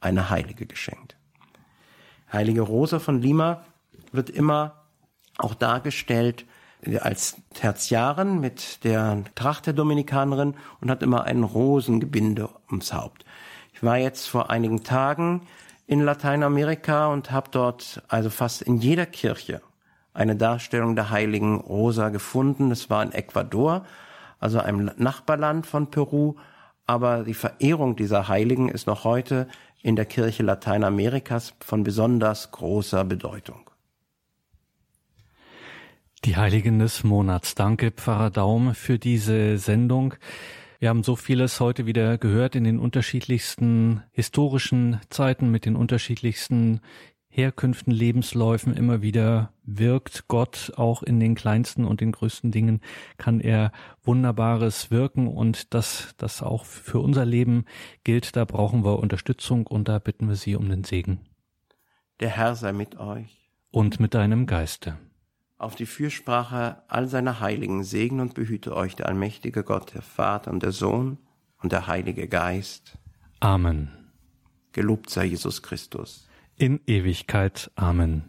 eine 0.00 0.30
Heilige 0.30 0.66
geschenkt. 0.66 1.16
Heilige 2.32 2.62
Rosa 2.62 2.98
von 2.98 3.20
Lima 3.20 3.64
wird 4.10 4.30
immer 4.30 4.84
auch 5.38 5.54
dargestellt 5.54 6.46
als 7.00 7.36
Tertiarin 7.54 8.40
mit 8.40 8.84
der 8.84 9.22
Tracht 9.34 9.66
der 9.66 9.72
Dominikanerin 9.72 10.54
und 10.80 10.90
hat 10.90 11.02
immer 11.02 11.24
ein 11.24 11.44
Rosengebinde 11.44 12.48
ums 12.68 12.92
Haupt. 12.92 13.24
Ich 13.72 13.82
war 13.82 13.98
jetzt 13.98 14.26
vor 14.28 14.50
einigen 14.50 14.82
Tagen 14.82 15.42
in 15.86 16.00
Lateinamerika 16.00 17.08
und 17.08 17.30
habe 17.30 17.50
dort 17.50 18.02
also 18.08 18.30
fast 18.30 18.62
in 18.62 18.78
jeder 18.78 19.06
Kirche 19.06 19.60
eine 20.14 20.36
Darstellung 20.36 20.96
der 20.96 21.10
heiligen 21.10 21.60
Rosa 21.60 22.10
gefunden. 22.10 22.70
Es 22.70 22.90
war 22.90 23.02
in 23.02 23.12
Ecuador, 23.12 23.86
also 24.40 24.58
einem 24.58 24.90
Nachbarland 24.96 25.66
von 25.66 25.90
Peru, 25.90 26.34
aber 26.86 27.22
die 27.22 27.34
Verehrung 27.34 27.96
dieser 27.96 28.28
Heiligen 28.28 28.68
ist 28.68 28.86
noch 28.86 29.04
heute 29.04 29.48
in 29.82 29.96
der 29.96 30.04
Kirche 30.04 30.42
Lateinamerikas 30.42 31.54
von 31.60 31.84
besonders 31.84 32.50
großer 32.50 33.04
Bedeutung. 33.04 33.71
Die 36.24 36.36
Heiligen 36.36 36.78
des 36.78 37.02
Monats. 37.02 37.56
Danke, 37.56 37.90
Pfarrer 37.90 38.30
Daum, 38.30 38.76
für 38.76 38.96
diese 38.96 39.58
Sendung. 39.58 40.14
Wir 40.78 40.88
haben 40.88 41.02
so 41.02 41.16
vieles 41.16 41.58
heute 41.58 41.84
wieder 41.84 42.16
gehört 42.16 42.54
in 42.54 42.62
den 42.62 42.78
unterschiedlichsten 42.78 44.04
historischen 44.12 45.00
Zeiten 45.10 45.50
mit 45.50 45.64
den 45.66 45.74
unterschiedlichsten 45.74 46.80
Herkünften, 47.26 47.92
Lebensläufen 47.92 48.72
immer 48.76 49.02
wieder 49.02 49.52
wirkt 49.64 50.28
Gott 50.28 50.72
auch 50.76 51.02
in 51.02 51.18
den 51.18 51.34
kleinsten 51.34 51.84
und 51.84 52.00
den 52.00 52.12
größten 52.12 52.52
Dingen 52.52 52.82
kann 53.16 53.40
er 53.40 53.72
Wunderbares 54.04 54.92
wirken 54.92 55.26
und 55.26 55.74
dass 55.74 56.14
das 56.18 56.40
auch 56.40 56.64
für 56.66 57.00
unser 57.00 57.24
Leben 57.24 57.64
gilt, 58.04 58.36
da 58.36 58.44
brauchen 58.44 58.84
wir 58.84 59.00
Unterstützung 59.00 59.66
und 59.66 59.88
da 59.88 59.98
bitten 59.98 60.28
wir 60.28 60.36
Sie 60.36 60.54
um 60.54 60.68
den 60.68 60.84
Segen. 60.84 61.18
Der 62.20 62.28
Herr 62.28 62.54
sei 62.54 62.72
mit 62.72 62.96
euch. 62.96 63.50
Und 63.72 63.98
mit 63.98 64.14
deinem 64.14 64.46
Geiste 64.46 64.98
auf 65.62 65.74
die 65.74 65.86
Fürsprache 65.86 66.82
all 66.88 67.08
seiner 67.08 67.40
Heiligen 67.40 67.84
segne 67.84 68.22
und 68.22 68.34
behüte 68.34 68.76
euch 68.76 68.96
der 68.96 69.06
allmächtige 69.06 69.62
Gott, 69.62 69.94
der 69.94 70.02
Vater 70.02 70.50
und 70.50 70.62
der 70.62 70.72
Sohn 70.72 71.18
und 71.62 71.72
der 71.72 71.86
Heilige 71.86 72.28
Geist. 72.28 72.98
Amen. 73.40 73.90
Gelobt 74.72 75.10
sei 75.10 75.26
Jesus 75.26 75.62
Christus. 75.62 76.28
In 76.56 76.80
Ewigkeit. 76.86 77.70
Amen. 77.74 78.24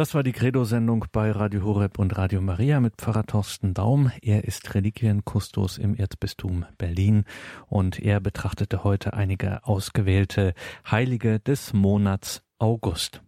Das 0.00 0.14
war 0.14 0.22
die 0.22 0.32
Credo-Sendung 0.32 1.04
bei 1.12 1.30
Radio 1.30 1.62
Horeb 1.62 1.98
und 1.98 2.16
Radio 2.16 2.40
Maria 2.40 2.80
mit 2.80 2.96
Pfarrer 2.96 3.26
Thorsten 3.26 3.74
Daum. 3.74 4.10
Er 4.22 4.44
ist 4.44 4.74
Reliquienkustos 4.74 5.76
im 5.76 5.94
Erzbistum 5.94 6.64
Berlin 6.78 7.24
und 7.66 7.98
er 7.98 8.18
betrachtete 8.18 8.82
heute 8.82 9.12
einige 9.12 9.62
ausgewählte 9.66 10.54
Heilige 10.90 11.38
des 11.38 11.74
Monats 11.74 12.42
August. 12.58 13.20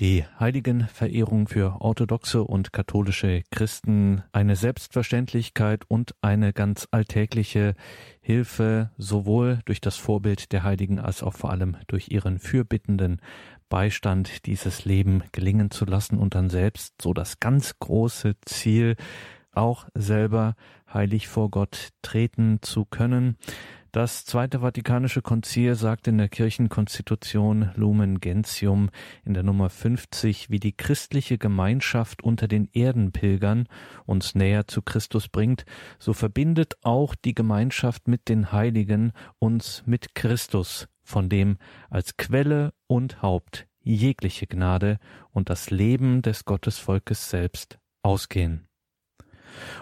die 0.00 0.24
Heiligenverehrung 0.40 1.46
für 1.46 1.80
orthodoxe 1.80 2.42
und 2.42 2.72
katholische 2.72 3.42
Christen 3.52 4.24
eine 4.32 4.56
Selbstverständlichkeit 4.56 5.84
und 5.86 6.16
eine 6.20 6.52
ganz 6.52 6.88
alltägliche 6.90 7.76
Hilfe, 8.20 8.90
sowohl 8.98 9.60
durch 9.66 9.80
das 9.80 9.96
Vorbild 9.96 10.50
der 10.50 10.64
Heiligen 10.64 10.98
als 10.98 11.22
auch 11.22 11.34
vor 11.34 11.50
allem 11.52 11.76
durch 11.86 12.10
ihren 12.10 12.40
fürbittenden 12.40 13.20
Beistand, 13.68 14.46
dieses 14.46 14.84
Leben 14.84 15.22
gelingen 15.32 15.70
zu 15.70 15.84
lassen 15.84 16.18
und 16.18 16.34
dann 16.34 16.50
selbst 16.50 16.94
so 17.00 17.12
das 17.12 17.40
ganz 17.40 17.78
große 17.78 18.34
Ziel, 18.44 18.96
auch 19.52 19.86
selber 19.94 20.54
heilig 20.92 21.28
vor 21.28 21.50
Gott 21.50 21.90
treten 22.02 22.58
zu 22.62 22.84
können. 22.84 23.36
Das 23.94 24.24
Zweite 24.24 24.58
Vatikanische 24.58 25.22
Konzil 25.22 25.76
sagt 25.76 26.08
in 26.08 26.18
der 26.18 26.28
Kirchenkonstitution 26.28 27.70
Lumen 27.76 28.18
Gentium 28.18 28.90
in 29.24 29.34
der 29.34 29.44
Nummer 29.44 29.70
50, 29.70 30.50
wie 30.50 30.58
die 30.58 30.76
christliche 30.76 31.38
Gemeinschaft 31.38 32.24
unter 32.24 32.48
den 32.48 32.68
Erdenpilgern 32.72 33.68
uns 34.04 34.34
näher 34.34 34.66
zu 34.66 34.82
Christus 34.82 35.28
bringt, 35.28 35.64
so 36.00 36.12
verbindet 36.12 36.74
auch 36.82 37.14
die 37.14 37.36
Gemeinschaft 37.36 38.08
mit 38.08 38.28
den 38.28 38.50
Heiligen 38.50 39.12
uns 39.38 39.84
mit 39.86 40.16
Christus, 40.16 40.88
von 41.04 41.28
dem 41.28 41.58
als 41.90 42.16
Quelle 42.16 42.72
und 42.86 43.22
Haupt 43.22 43.66
jegliche 43.80 44.46
Gnade 44.46 44.98
und 45.30 45.50
das 45.50 45.70
Leben 45.70 46.22
des 46.22 46.44
Gottesvolkes 46.44 47.30
selbst 47.30 47.78
ausgehen. 48.02 48.66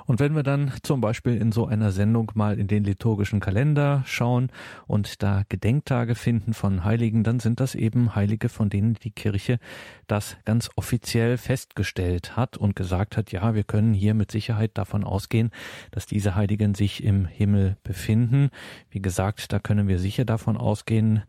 Und 0.07 0.21
wenn 0.21 0.35
wir 0.35 0.43
dann 0.43 0.73
zum 0.83 1.01
Beispiel 1.01 1.37
in 1.37 1.53
so 1.53 1.67
einer 1.67 1.93
Sendung 1.93 2.33
mal 2.35 2.59
in 2.59 2.67
den 2.67 2.85
liturgischen 2.85 3.41
Kalender 3.41 4.03
schauen 4.07 4.51
und 4.87 5.23
da 5.23 5.43
Gedenktage 5.49 6.15
finden 6.15 6.55
von 6.55 6.85
Heiligen, 6.85 7.25
dann 7.25 7.41
sind 7.41 7.61
das 7.61 7.75
eben 7.75 8.15
Heilige, 8.15 8.49
von 8.49 8.71
denen 8.71 8.95
die 8.95 9.11
Kirche 9.11 9.59
das 10.07 10.37
ganz 10.45 10.71
offiziell 10.77 11.37
festgestellt 11.39 12.37
hat 12.37 12.57
und 12.57 12.77
gesagt 12.77 13.17
hat, 13.17 13.33
ja, 13.33 13.55
wir 13.55 13.65
können 13.65 13.95
hier 13.95 14.15
mit 14.15 14.31
Sicherheit 14.31 14.73
davon 14.75 15.05
ausgehen, 15.05 15.51
dass 15.91 16.07
diese 16.07 16.35
Heiligen 16.35 16.75
sich 16.75 17.03
im 17.03 17.27
Himmel 17.27 17.77
befinden. 17.83 18.51
Wie 18.91 19.03
gesagt, 19.03 19.53
da 19.53 19.59
können 19.59 19.89
wir 19.89 19.99
sicher 19.99 20.25
davon 20.25 20.57
ausgehen, 20.57 21.23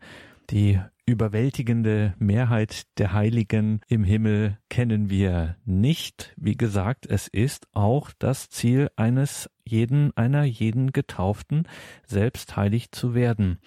die 0.50 0.80
überwältigende 1.06 2.14
Mehrheit 2.18 2.86
der 2.98 3.12
Heiligen 3.12 3.80
im 3.88 4.04
Himmel 4.04 4.58
kennen 4.70 5.10
wir 5.10 5.56
nicht. 5.64 6.32
Wie 6.36 6.56
gesagt, 6.56 7.06
es 7.06 7.28
ist 7.28 7.66
auch 7.72 8.10
das 8.18 8.48
Ziel 8.48 8.90
eines 8.96 9.50
jeden, 9.64 10.16
einer 10.16 10.44
jeden 10.44 10.92
Getauften, 10.92 11.68
selbst 12.06 12.56
heilig 12.56 12.90
zu 12.92 13.14
werden. 13.14 13.58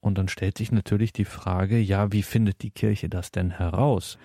Und 0.00 0.18
dann 0.18 0.28
stellt 0.28 0.58
sich 0.58 0.70
natürlich 0.70 1.12
die 1.12 1.24
Frage, 1.24 1.78
ja, 1.78 2.12
wie 2.12 2.22
findet 2.22 2.62
die 2.62 2.70
Kirche 2.70 3.08
das 3.08 3.32
denn 3.32 3.50
heraus? 3.50 4.18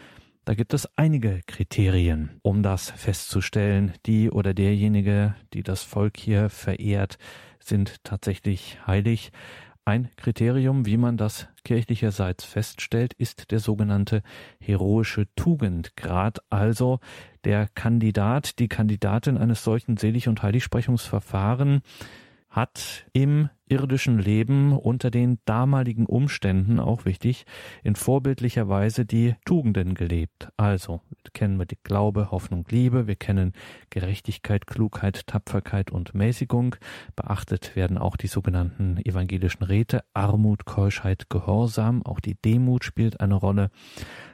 Da 0.43 0.55
gibt 0.55 0.73
es 0.73 0.89
einige 0.97 1.41
Kriterien, 1.45 2.39
um 2.41 2.63
das 2.63 2.89
festzustellen. 2.89 3.93
Die 4.05 4.29
oder 4.29 4.53
derjenige, 4.53 5.35
die 5.53 5.63
das 5.63 5.83
Volk 5.83 6.17
hier 6.17 6.49
verehrt, 6.49 7.17
sind 7.59 8.03
tatsächlich 8.03 8.79
heilig. 8.87 9.31
Ein 9.83 10.09
Kriterium, 10.15 10.85
wie 10.85 10.97
man 10.97 11.17
das 11.17 11.47
kirchlicherseits 11.63 12.43
feststellt, 12.43 13.13
ist 13.13 13.49
der 13.49 13.59
sogenannte 13.59 14.21
heroische 14.59 15.25
Tugendgrad, 15.35 16.39
also 16.51 16.99
der 17.45 17.67
Kandidat, 17.73 18.59
die 18.59 18.67
Kandidatin 18.67 19.37
eines 19.37 19.63
solchen 19.63 19.97
Selig- 19.97 20.27
und 20.27 20.43
Heiligsprechungsverfahren 20.43 21.81
hat 22.51 23.07
im 23.13 23.49
irdischen 23.71 24.19
Leben 24.19 24.77
unter 24.77 25.09
den 25.09 25.39
damaligen 25.45 26.05
Umständen, 26.05 26.79
auch 26.79 27.05
wichtig, 27.05 27.45
in 27.83 27.95
vorbildlicher 27.95 28.67
Weise 28.67 29.05
die 29.05 29.35
Tugenden 29.45 29.95
gelebt. 29.95 30.49
Also 30.57 31.01
kennen 31.33 31.57
wir 31.57 31.65
die 31.65 31.77
Glaube, 31.81 32.31
Hoffnung, 32.31 32.65
Liebe, 32.69 33.07
wir 33.07 33.15
kennen 33.15 33.53
Gerechtigkeit, 33.89 34.67
Klugheit, 34.67 35.25
Tapferkeit 35.25 35.89
und 35.89 36.13
Mäßigung. 36.13 36.75
Beachtet 37.15 37.75
werden 37.77 37.97
auch 37.97 38.17
die 38.17 38.27
sogenannten 38.27 38.97
evangelischen 38.97 39.63
Räte, 39.63 40.03
Armut, 40.13 40.65
Keuschheit, 40.65 41.29
Gehorsam, 41.29 42.05
auch 42.05 42.19
die 42.19 42.35
Demut 42.35 42.83
spielt 42.83 43.21
eine 43.21 43.35
Rolle. 43.35 43.69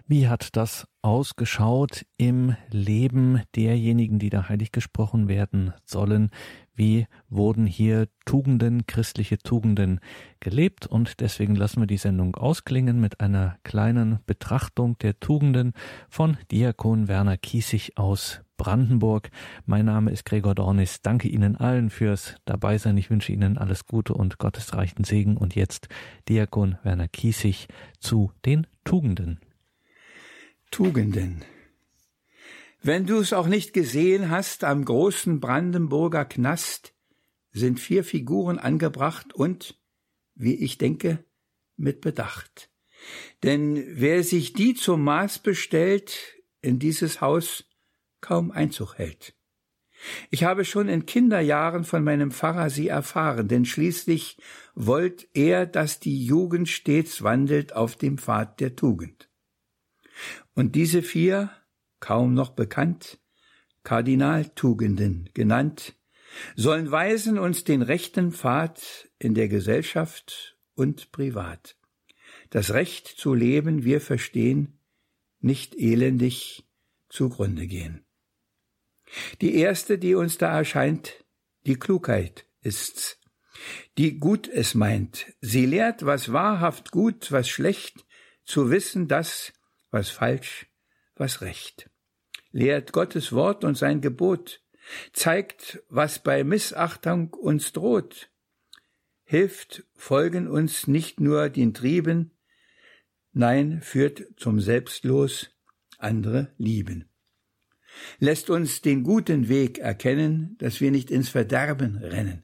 Wie 0.07 0.27
hat 0.27 0.55
das 0.55 0.88
ausgeschaut 1.03 2.05
im 2.17 2.55
Leben 2.71 3.41
derjenigen, 3.55 4.19
die 4.19 4.29
da 4.29 4.49
heilig 4.49 4.71
gesprochen 4.71 5.27
werden 5.27 5.73
sollen? 5.85 6.31
Wie 6.73 7.07
wurden 7.29 7.65
hier 7.65 8.07
Tugenden, 8.28 8.86
christliche 8.86 9.39
Tugenden 9.39 9.99
gelebt? 10.39 10.86
Und 10.86 11.21
deswegen 11.21 11.55
lassen 11.55 11.82
wir 11.82 11.88
die 11.88 11.97
Sendung 11.97 12.36
ausklingen 12.36 12.99
mit 12.99 13.21
einer 13.21 13.57
kleinen 13.63 14.19
Betrachtung 14.28 14.99
der 14.99 15.19
Tugenden 15.19 15.73
von 16.09 16.38
Diakon 16.51 17.07
Werner 17.07 17.38
Kiesig 17.38 17.97
aus 17.97 18.41
Brandenburg. 18.57 19.30
Mein 19.65 19.86
Name 19.86 20.11
ist 20.11 20.25
Gregor 20.25 20.55
Dornis. 20.55 21.01
Danke 21.01 21.30
Ihnen 21.30 21.55
allen 21.55 21.89
fürs 21.89 22.36
Dabeisein. 22.45 22.97
Ich 22.97 23.09
wünsche 23.09 23.32
Ihnen 23.32 23.57
alles 23.57 23.86
Gute 23.86 24.13
und 24.13 24.38
gottesreichen 24.39 25.05
Segen. 25.05 25.38
Und 25.38 25.55
jetzt 25.55 25.88
Diakon 26.28 26.78
Werner 26.84 27.07
Kiesig 27.07 27.67
zu 27.99 28.32
den 28.45 28.67
Tugenden. 28.84 29.39
Tugenden. 30.69 31.45
Wenn 32.82 33.05
du 33.05 33.19
es 33.19 33.32
auch 33.32 33.47
nicht 33.47 33.73
gesehen 33.73 34.30
hast, 34.30 34.63
am 34.63 34.84
großen 34.84 35.39
Brandenburger 35.39 36.25
Knast 36.25 36.93
sind 37.58 37.80
vier 37.80 38.03
Figuren 38.03 38.60
angebracht 38.60 39.34
und, 39.34 39.80
wie 40.36 40.55
ich 40.55 40.78
denke, 40.78 41.24
mit 41.76 42.01
Bedacht. 42.01 42.70
Denn 43.43 43.84
wer 43.99 44.24
sich 44.24 44.53
die 44.53 44.74
zum 44.74 45.03
Maß 45.03 45.39
bestellt, 45.39 46.36
in 46.62 46.80
dieses 46.80 47.22
Haus 47.22 47.66
kaum 48.22 48.51
Einzug 48.51 48.97
hält. 48.97 49.36
Ich 50.30 50.43
habe 50.43 50.64
schon 50.64 50.89
in 50.89 51.05
Kinderjahren 51.05 51.84
von 51.84 52.03
meinem 52.03 52.32
Pfarrer 52.32 52.70
sie 52.70 52.88
erfahren, 52.88 53.47
denn 53.47 53.66
schließlich 53.66 54.38
wollt 54.76 55.28
er, 55.34 55.66
dass 55.66 55.99
die 55.99 56.24
Jugend 56.24 56.70
stets 56.70 57.24
wandelt 57.24 57.74
auf 57.74 57.95
dem 57.95 58.18
Pfad 58.18 58.60
der 58.60 58.76
Tugend. 58.76 59.30
Und 60.53 60.76
diese 60.76 61.01
vier 61.01 61.51
kaum 61.99 62.34
noch 62.34 62.51
bekannt, 62.51 63.20
Kardinaltugenden 63.84 65.30
genannt, 65.34 65.95
sollen 66.55 66.91
weisen 66.91 67.39
uns 67.39 67.63
den 67.63 67.81
rechten 67.81 68.31
Pfad 68.31 69.09
in 69.19 69.33
der 69.33 69.47
Gesellschaft 69.47 70.57
und 70.75 71.11
privat. 71.11 71.77
Das 72.49 72.73
Recht 72.73 73.07
zu 73.07 73.33
leben, 73.33 73.83
wir 73.83 74.01
verstehen, 74.01 74.79
nicht 75.39 75.75
elendig 75.75 76.65
zugrunde 77.09 77.67
gehen. 77.67 78.05
Die 79.41 79.55
erste, 79.55 79.97
die 79.97 80.15
uns 80.15 80.38
da 80.38 80.55
erscheint, 80.57 81.25
die 81.65 81.77
Klugheit 81.77 82.45
ist's, 82.61 83.19
die 83.97 84.19
gut 84.19 84.47
es 84.47 84.75
meint. 84.75 85.27
Sie 85.41 85.65
lehrt, 85.65 86.05
was 86.05 86.31
wahrhaft 86.31 86.91
gut, 86.91 87.31
was 87.31 87.49
schlecht, 87.49 88.05
zu 88.45 88.69
wissen 88.69 89.07
das, 89.07 89.53
was 89.91 90.09
falsch, 90.09 90.67
was 91.15 91.41
recht. 91.41 91.89
Lehrt 92.51 92.93
Gottes 92.93 93.33
Wort 93.33 93.63
und 93.63 93.77
sein 93.77 94.01
Gebot, 94.01 94.61
zeigt, 95.13 95.83
was 95.89 96.19
bei 96.19 96.43
Missachtung 96.43 97.33
uns 97.33 97.73
droht, 97.73 98.29
hilft, 99.23 99.83
folgen 99.95 100.47
uns 100.47 100.88
nicht 100.88 101.19
nur 101.19 101.49
den 101.49 101.73
Trieben, 101.73 102.31
nein, 103.33 103.81
führt 103.81 104.25
zum 104.38 104.59
Selbstlos, 104.59 105.51
andere 105.97 106.53
lieben. 106.57 107.09
Lässt 108.19 108.49
uns 108.49 108.81
den 108.81 109.03
guten 109.03 109.49
Weg 109.49 109.79
erkennen, 109.79 110.55
dass 110.59 110.81
wir 110.81 110.91
nicht 110.91 111.11
ins 111.11 111.29
Verderben 111.29 111.97
rennen. 111.97 112.43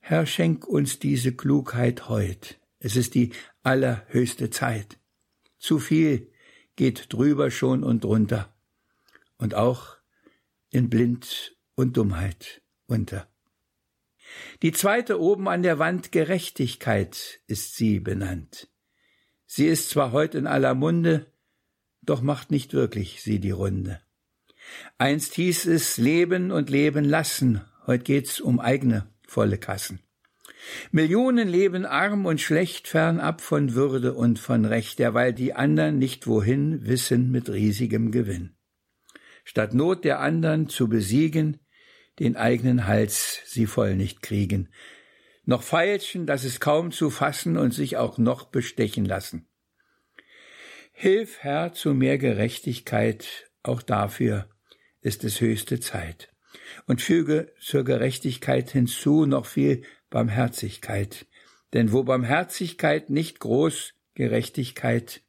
Herr, 0.00 0.26
schenk 0.26 0.66
uns 0.66 0.98
diese 0.98 1.34
Klugheit 1.34 2.08
heut. 2.08 2.58
Es 2.78 2.96
ist 2.96 3.14
die 3.14 3.32
allerhöchste 3.62 4.50
Zeit. 4.50 4.98
Zu 5.58 5.78
viel 5.78 6.30
geht 6.76 7.12
drüber 7.12 7.50
schon 7.50 7.82
und 7.82 8.04
drunter 8.04 8.54
und 9.38 9.54
auch 9.54 9.96
in 10.74 10.90
Blind 10.90 11.56
und 11.76 11.96
Dummheit 11.96 12.60
unter. 12.86 13.28
Die 14.62 14.72
zweite 14.72 15.20
oben 15.20 15.46
an 15.46 15.62
der 15.62 15.78
Wand 15.78 16.10
Gerechtigkeit 16.10 17.40
ist 17.46 17.76
sie 17.76 18.00
benannt. 18.00 18.68
Sie 19.46 19.68
ist 19.68 19.90
zwar 19.90 20.10
heut 20.10 20.34
in 20.34 20.48
aller 20.48 20.74
Munde, 20.74 21.26
doch 22.02 22.22
macht 22.22 22.50
nicht 22.50 22.72
wirklich 22.72 23.22
sie 23.22 23.38
die 23.38 23.52
Runde. 23.52 24.00
Einst 24.98 25.34
hieß 25.34 25.66
es 25.66 25.96
Leben 25.96 26.50
und 26.50 26.70
Leben 26.70 27.04
lassen, 27.04 27.60
heut 27.86 28.04
geht's 28.04 28.40
um 28.40 28.58
eigene 28.58 29.06
volle 29.28 29.58
Kassen. 29.58 30.00
Millionen 30.90 31.46
leben 31.46 31.84
arm 31.84 32.26
und 32.26 32.40
schlecht 32.40 32.88
fernab 32.88 33.42
von 33.42 33.74
Würde 33.74 34.14
und 34.14 34.40
von 34.40 34.64
Recht, 34.64 34.98
derweil 34.98 35.32
die 35.32 35.54
andern 35.54 35.98
nicht 35.98 36.26
wohin 36.26 36.84
wissen 36.84 37.30
mit 37.30 37.48
riesigem 37.48 38.10
Gewinn. 38.10 38.53
Statt 39.44 39.74
Not 39.74 40.04
der 40.04 40.20
andern 40.20 40.68
zu 40.68 40.88
besiegen, 40.88 41.60
den 42.18 42.36
eigenen 42.36 42.86
Hals 42.86 43.42
sie 43.46 43.66
voll 43.66 43.94
nicht 43.94 44.22
kriegen, 44.22 44.70
noch 45.44 45.62
feilschen, 45.62 46.26
dass 46.26 46.44
es 46.44 46.60
kaum 46.60 46.90
zu 46.90 47.10
fassen 47.10 47.56
und 47.56 47.72
sich 47.72 47.96
auch 47.96 48.18
noch 48.18 48.46
bestechen 48.46 49.04
lassen. 49.04 49.46
Hilf, 50.92 51.38
Herr, 51.40 51.72
zu 51.72 51.92
mehr 51.92 52.18
Gerechtigkeit, 52.18 53.50
auch 53.62 53.82
dafür 53.82 54.48
ist 55.00 55.24
es 55.24 55.40
höchste 55.40 55.80
Zeit. 55.80 56.32
Und 56.86 57.02
füge 57.02 57.52
zur 57.60 57.84
Gerechtigkeit 57.84 58.70
hinzu 58.70 59.26
noch 59.26 59.46
viel 59.46 59.82
Barmherzigkeit. 60.08 61.26
Denn 61.72 61.92
wo 61.92 62.04
Barmherzigkeit 62.04 63.10
nicht 63.10 63.40
groß, 63.40 63.94
Gerechtigkeit 64.14 65.22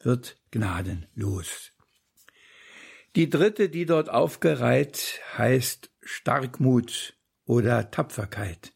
wird 0.00 0.38
gnadenlos. 0.50 1.72
Die 3.16 3.30
dritte, 3.30 3.70
die 3.70 3.86
dort 3.86 4.10
aufgereiht, 4.10 5.22
heißt 5.38 5.90
Starkmut 6.02 7.14
oder 7.46 7.90
Tapferkeit. 7.90 8.74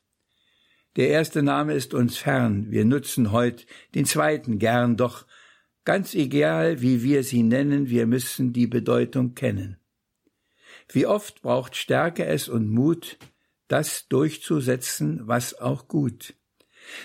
Der 0.96 1.08
erste 1.08 1.42
Name 1.42 1.74
ist 1.74 1.92
uns 1.92 2.16
fern, 2.16 2.70
wir 2.70 2.86
nutzen 2.86 3.32
heut 3.32 3.66
den 3.94 4.06
zweiten 4.06 4.58
gern, 4.58 4.96
doch 4.96 5.26
ganz 5.84 6.14
egal, 6.14 6.80
wie 6.80 7.02
wir 7.02 7.22
sie 7.22 7.42
nennen, 7.42 7.90
wir 7.90 8.06
müssen 8.06 8.54
die 8.54 8.66
Bedeutung 8.66 9.34
kennen. 9.34 9.78
Wie 10.88 11.04
oft 11.04 11.42
braucht 11.42 11.76
Stärke 11.76 12.24
es 12.24 12.48
und 12.48 12.70
Mut, 12.70 13.18
das 13.68 14.08
durchzusetzen, 14.08 15.28
was 15.28 15.52
auch 15.60 15.86
gut. 15.86 16.34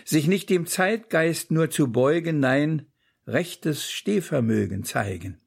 Sich 0.05 0.27
nicht 0.27 0.49
dem 0.49 0.67
Zeitgeist 0.67 1.51
nur 1.51 1.69
zu 1.69 1.91
beugen, 1.91 2.39
nein, 2.39 2.85
rechtes 3.27 3.91
Stehvermögen 3.91 4.85
zeigen. 4.85 5.44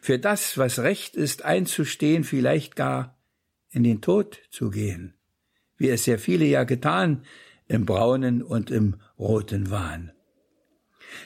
Für 0.00 0.18
das, 0.18 0.58
was 0.58 0.78
recht 0.80 1.16
ist, 1.16 1.44
einzustehen, 1.44 2.24
vielleicht 2.24 2.76
gar 2.76 3.18
in 3.70 3.82
den 3.84 4.00
Tod 4.00 4.42
zu 4.50 4.70
gehen, 4.70 5.14
wie 5.76 5.88
es 5.88 6.04
sehr 6.04 6.18
viele 6.18 6.44
ja 6.44 6.64
getan 6.64 7.24
im 7.66 7.86
braunen 7.86 8.42
und 8.42 8.70
im 8.70 9.00
roten 9.18 9.70
Wahn. 9.70 10.12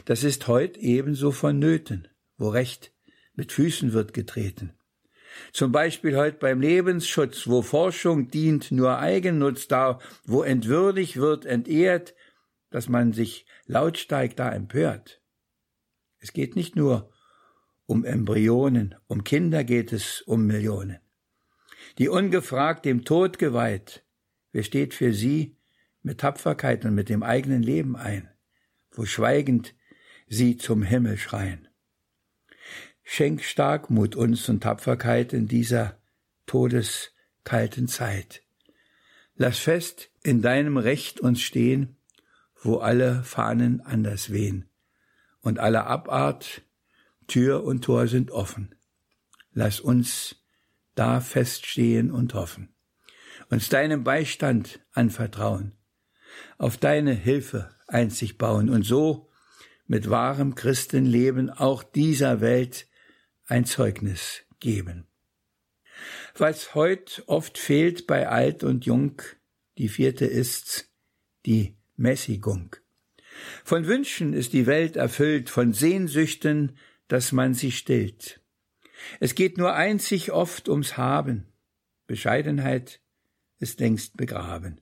Das 0.04 0.22
ist 0.22 0.46
heut 0.46 0.76
ebenso 0.76 1.32
vonnöten, 1.32 2.08
wo 2.36 2.48
Recht 2.48 2.92
mit 3.34 3.52
Füßen 3.52 3.92
wird 3.92 4.14
getreten. 4.14 4.74
Zum 5.52 5.72
Beispiel 5.72 6.16
heute 6.16 6.38
beim 6.38 6.60
Lebensschutz, 6.60 7.48
wo 7.48 7.62
Forschung 7.62 8.28
dient 8.28 8.70
nur 8.70 8.98
Eigennutz 8.98 9.66
da, 9.66 9.98
wo 10.24 10.42
entwürdigt 10.42 11.16
wird, 11.16 11.44
entehrt, 11.44 12.14
dass 12.70 12.88
man 12.88 13.12
sich 13.12 13.46
lautstark 13.66 14.36
da 14.36 14.52
empört. 14.52 15.20
Es 16.18 16.32
geht 16.32 16.56
nicht 16.56 16.76
nur 16.76 17.10
um 17.86 18.04
Embryonen, 18.04 18.94
um 19.06 19.24
Kinder 19.24 19.64
geht 19.64 19.92
es 19.92 20.22
um 20.22 20.46
Millionen. 20.46 20.98
Die 21.98 22.08
ungefragt 22.08 22.84
dem 22.84 23.04
Tod 23.04 23.38
geweiht, 23.38 24.04
wer 24.52 24.62
steht 24.62 24.94
für 24.94 25.12
sie 25.12 25.56
mit 26.02 26.20
Tapferkeit 26.20 26.84
und 26.84 26.94
mit 26.94 27.08
dem 27.08 27.22
eigenen 27.22 27.62
Leben 27.62 27.96
ein, 27.96 28.28
wo 28.90 29.04
schweigend 29.04 29.74
sie 30.28 30.56
zum 30.56 30.82
Himmel 30.82 31.18
schreien. 31.18 31.68
Schenk 33.02 33.42
Starkmut 33.42 34.16
uns 34.16 34.48
und 34.48 34.62
Tapferkeit 34.62 35.32
in 35.32 35.46
dieser 35.46 35.98
todeskalten 36.46 37.86
Zeit. 37.86 38.42
Lass 39.36 39.58
fest 39.58 40.10
in 40.22 40.42
deinem 40.42 40.78
Recht 40.78 41.20
uns 41.20 41.42
stehen, 41.42 41.96
wo 42.62 42.76
alle 42.78 43.22
Fahnen 43.24 43.80
anders 43.82 44.30
wehen 44.30 44.70
und 45.40 45.58
alle 45.58 45.84
Abart, 45.84 46.62
Tür 47.26 47.64
und 47.64 47.82
Tor 47.84 48.06
sind 48.08 48.30
offen. 48.30 48.74
Lass 49.52 49.80
uns 49.80 50.36
da 50.94 51.20
feststehen 51.20 52.10
und 52.10 52.34
hoffen, 52.34 52.74
uns 53.50 53.68
deinem 53.68 54.04
Beistand 54.04 54.80
anvertrauen, 54.92 55.72
auf 56.58 56.76
deine 56.76 57.12
Hilfe 57.14 57.70
einzig 57.86 58.38
bauen 58.38 58.68
und 58.70 58.82
so 58.84 59.30
mit 59.86 60.08
wahrem 60.08 60.54
Christenleben 60.54 61.50
auch 61.50 61.82
dieser 61.82 62.40
Welt 62.40 62.88
ein 63.46 63.64
Zeugnis 63.64 64.42
geben. 64.60 65.06
Was 66.36 66.74
heut 66.74 67.22
oft 67.26 67.58
fehlt 67.58 68.06
bei 68.06 68.28
alt 68.28 68.64
und 68.64 68.86
jung, 68.86 69.20
die 69.78 69.88
vierte 69.88 70.26
ist's, 70.26 70.90
die 71.46 71.76
Mäßigung. 71.96 72.76
Von 73.64 73.86
Wünschen 73.86 74.32
ist 74.32 74.52
die 74.52 74.66
Welt 74.66 74.96
erfüllt, 74.96 75.50
von 75.50 75.72
Sehnsüchten, 75.72 76.76
dass 77.08 77.32
man 77.32 77.54
sie 77.54 77.72
stillt. 77.72 78.40
Es 79.20 79.34
geht 79.34 79.58
nur 79.58 79.74
einzig 79.74 80.32
oft 80.32 80.68
ums 80.68 80.96
Haben. 80.96 81.46
Bescheidenheit 82.06 83.00
ist 83.58 83.80
längst 83.80 84.16
begraben. 84.16 84.80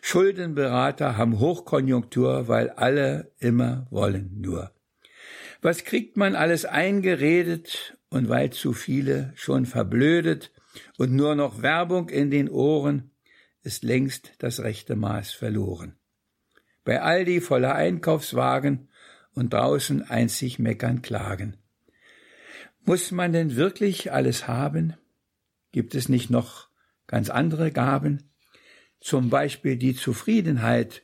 Schuldenberater 0.00 1.16
haben 1.16 1.38
Hochkonjunktur, 1.38 2.48
weil 2.48 2.70
alle 2.70 3.32
immer 3.38 3.86
wollen 3.90 4.40
nur. 4.40 4.72
Was 5.60 5.84
kriegt 5.84 6.16
man 6.16 6.34
alles 6.34 6.64
eingeredet 6.64 7.96
und 8.08 8.28
weil 8.28 8.50
zu 8.50 8.72
viele 8.72 9.32
schon 9.34 9.66
verblödet 9.66 10.52
und 10.98 11.12
nur 11.12 11.34
noch 11.34 11.62
Werbung 11.62 12.08
in 12.08 12.30
den 12.30 12.48
Ohren, 12.48 13.10
ist 13.62 13.84
längst 13.84 14.32
das 14.38 14.60
rechte 14.60 14.96
Maß 14.96 15.32
verloren. 15.32 15.96
Bei 16.84 17.00
Aldi 17.00 17.40
voller 17.40 17.74
Einkaufswagen 17.74 18.88
und 19.34 19.52
draußen 19.52 20.02
einzig 20.02 20.58
meckern 20.58 21.02
klagen. 21.02 21.56
Muss 22.84 23.10
man 23.12 23.32
denn 23.32 23.56
wirklich 23.56 24.12
alles 24.12 24.48
haben? 24.48 24.94
Gibt 25.70 25.94
es 25.94 26.08
nicht 26.08 26.30
noch 26.30 26.68
ganz 27.06 27.30
andere 27.30 27.70
Gaben? 27.70 28.30
Zum 29.00 29.30
Beispiel 29.30 29.76
die 29.76 29.94
Zufriedenheit. 29.94 31.02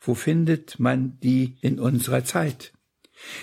Wo 0.00 0.14
findet 0.14 0.78
man 0.78 1.18
die 1.20 1.58
in 1.60 1.80
unserer 1.80 2.24
Zeit? 2.24 2.72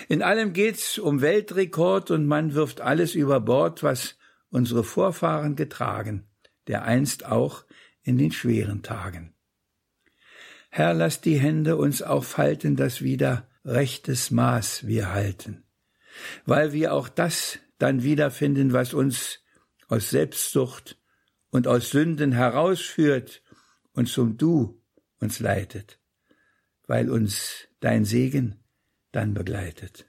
In 0.08 0.22
allem 0.22 0.52
geht's 0.52 0.98
um 0.98 1.20
Weltrekord 1.20 2.10
und 2.10 2.26
man 2.26 2.54
wirft 2.54 2.80
alles 2.80 3.14
über 3.14 3.40
Bord, 3.40 3.82
was 3.82 4.16
unsere 4.50 4.84
Vorfahren 4.84 5.56
getragen, 5.56 6.26
der 6.68 6.84
einst 6.84 7.26
auch 7.26 7.64
in 8.02 8.18
den 8.18 8.30
schweren 8.30 8.82
Tagen. 8.82 9.34
Herr, 10.70 10.94
lass 10.94 11.20
die 11.20 11.38
Hände 11.38 11.76
uns 11.76 12.02
auch 12.02 12.24
falten, 12.24 12.76
dass 12.76 13.02
wieder 13.02 13.48
rechtes 13.64 14.30
Maß 14.30 14.86
wir 14.86 15.12
halten, 15.12 15.64
weil 16.44 16.72
wir 16.72 16.92
auch 16.92 17.08
das 17.08 17.58
dann 17.78 18.02
wiederfinden, 18.02 18.72
was 18.72 18.94
uns 18.94 19.40
aus 19.88 20.10
Selbstsucht 20.10 20.98
und 21.50 21.66
aus 21.66 21.90
Sünden 21.90 22.32
herausführt 22.32 23.42
und 23.92 24.08
zum 24.08 24.36
Du 24.36 24.82
uns 25.20 25.40
leitet, 25.40 26.00
weil 26.86 27.10
uns 27.10 27.68
dein 27.80 28.04
Segen 28.04 28.64
dann 29.12 29.34
begleitet. 29.34 30.06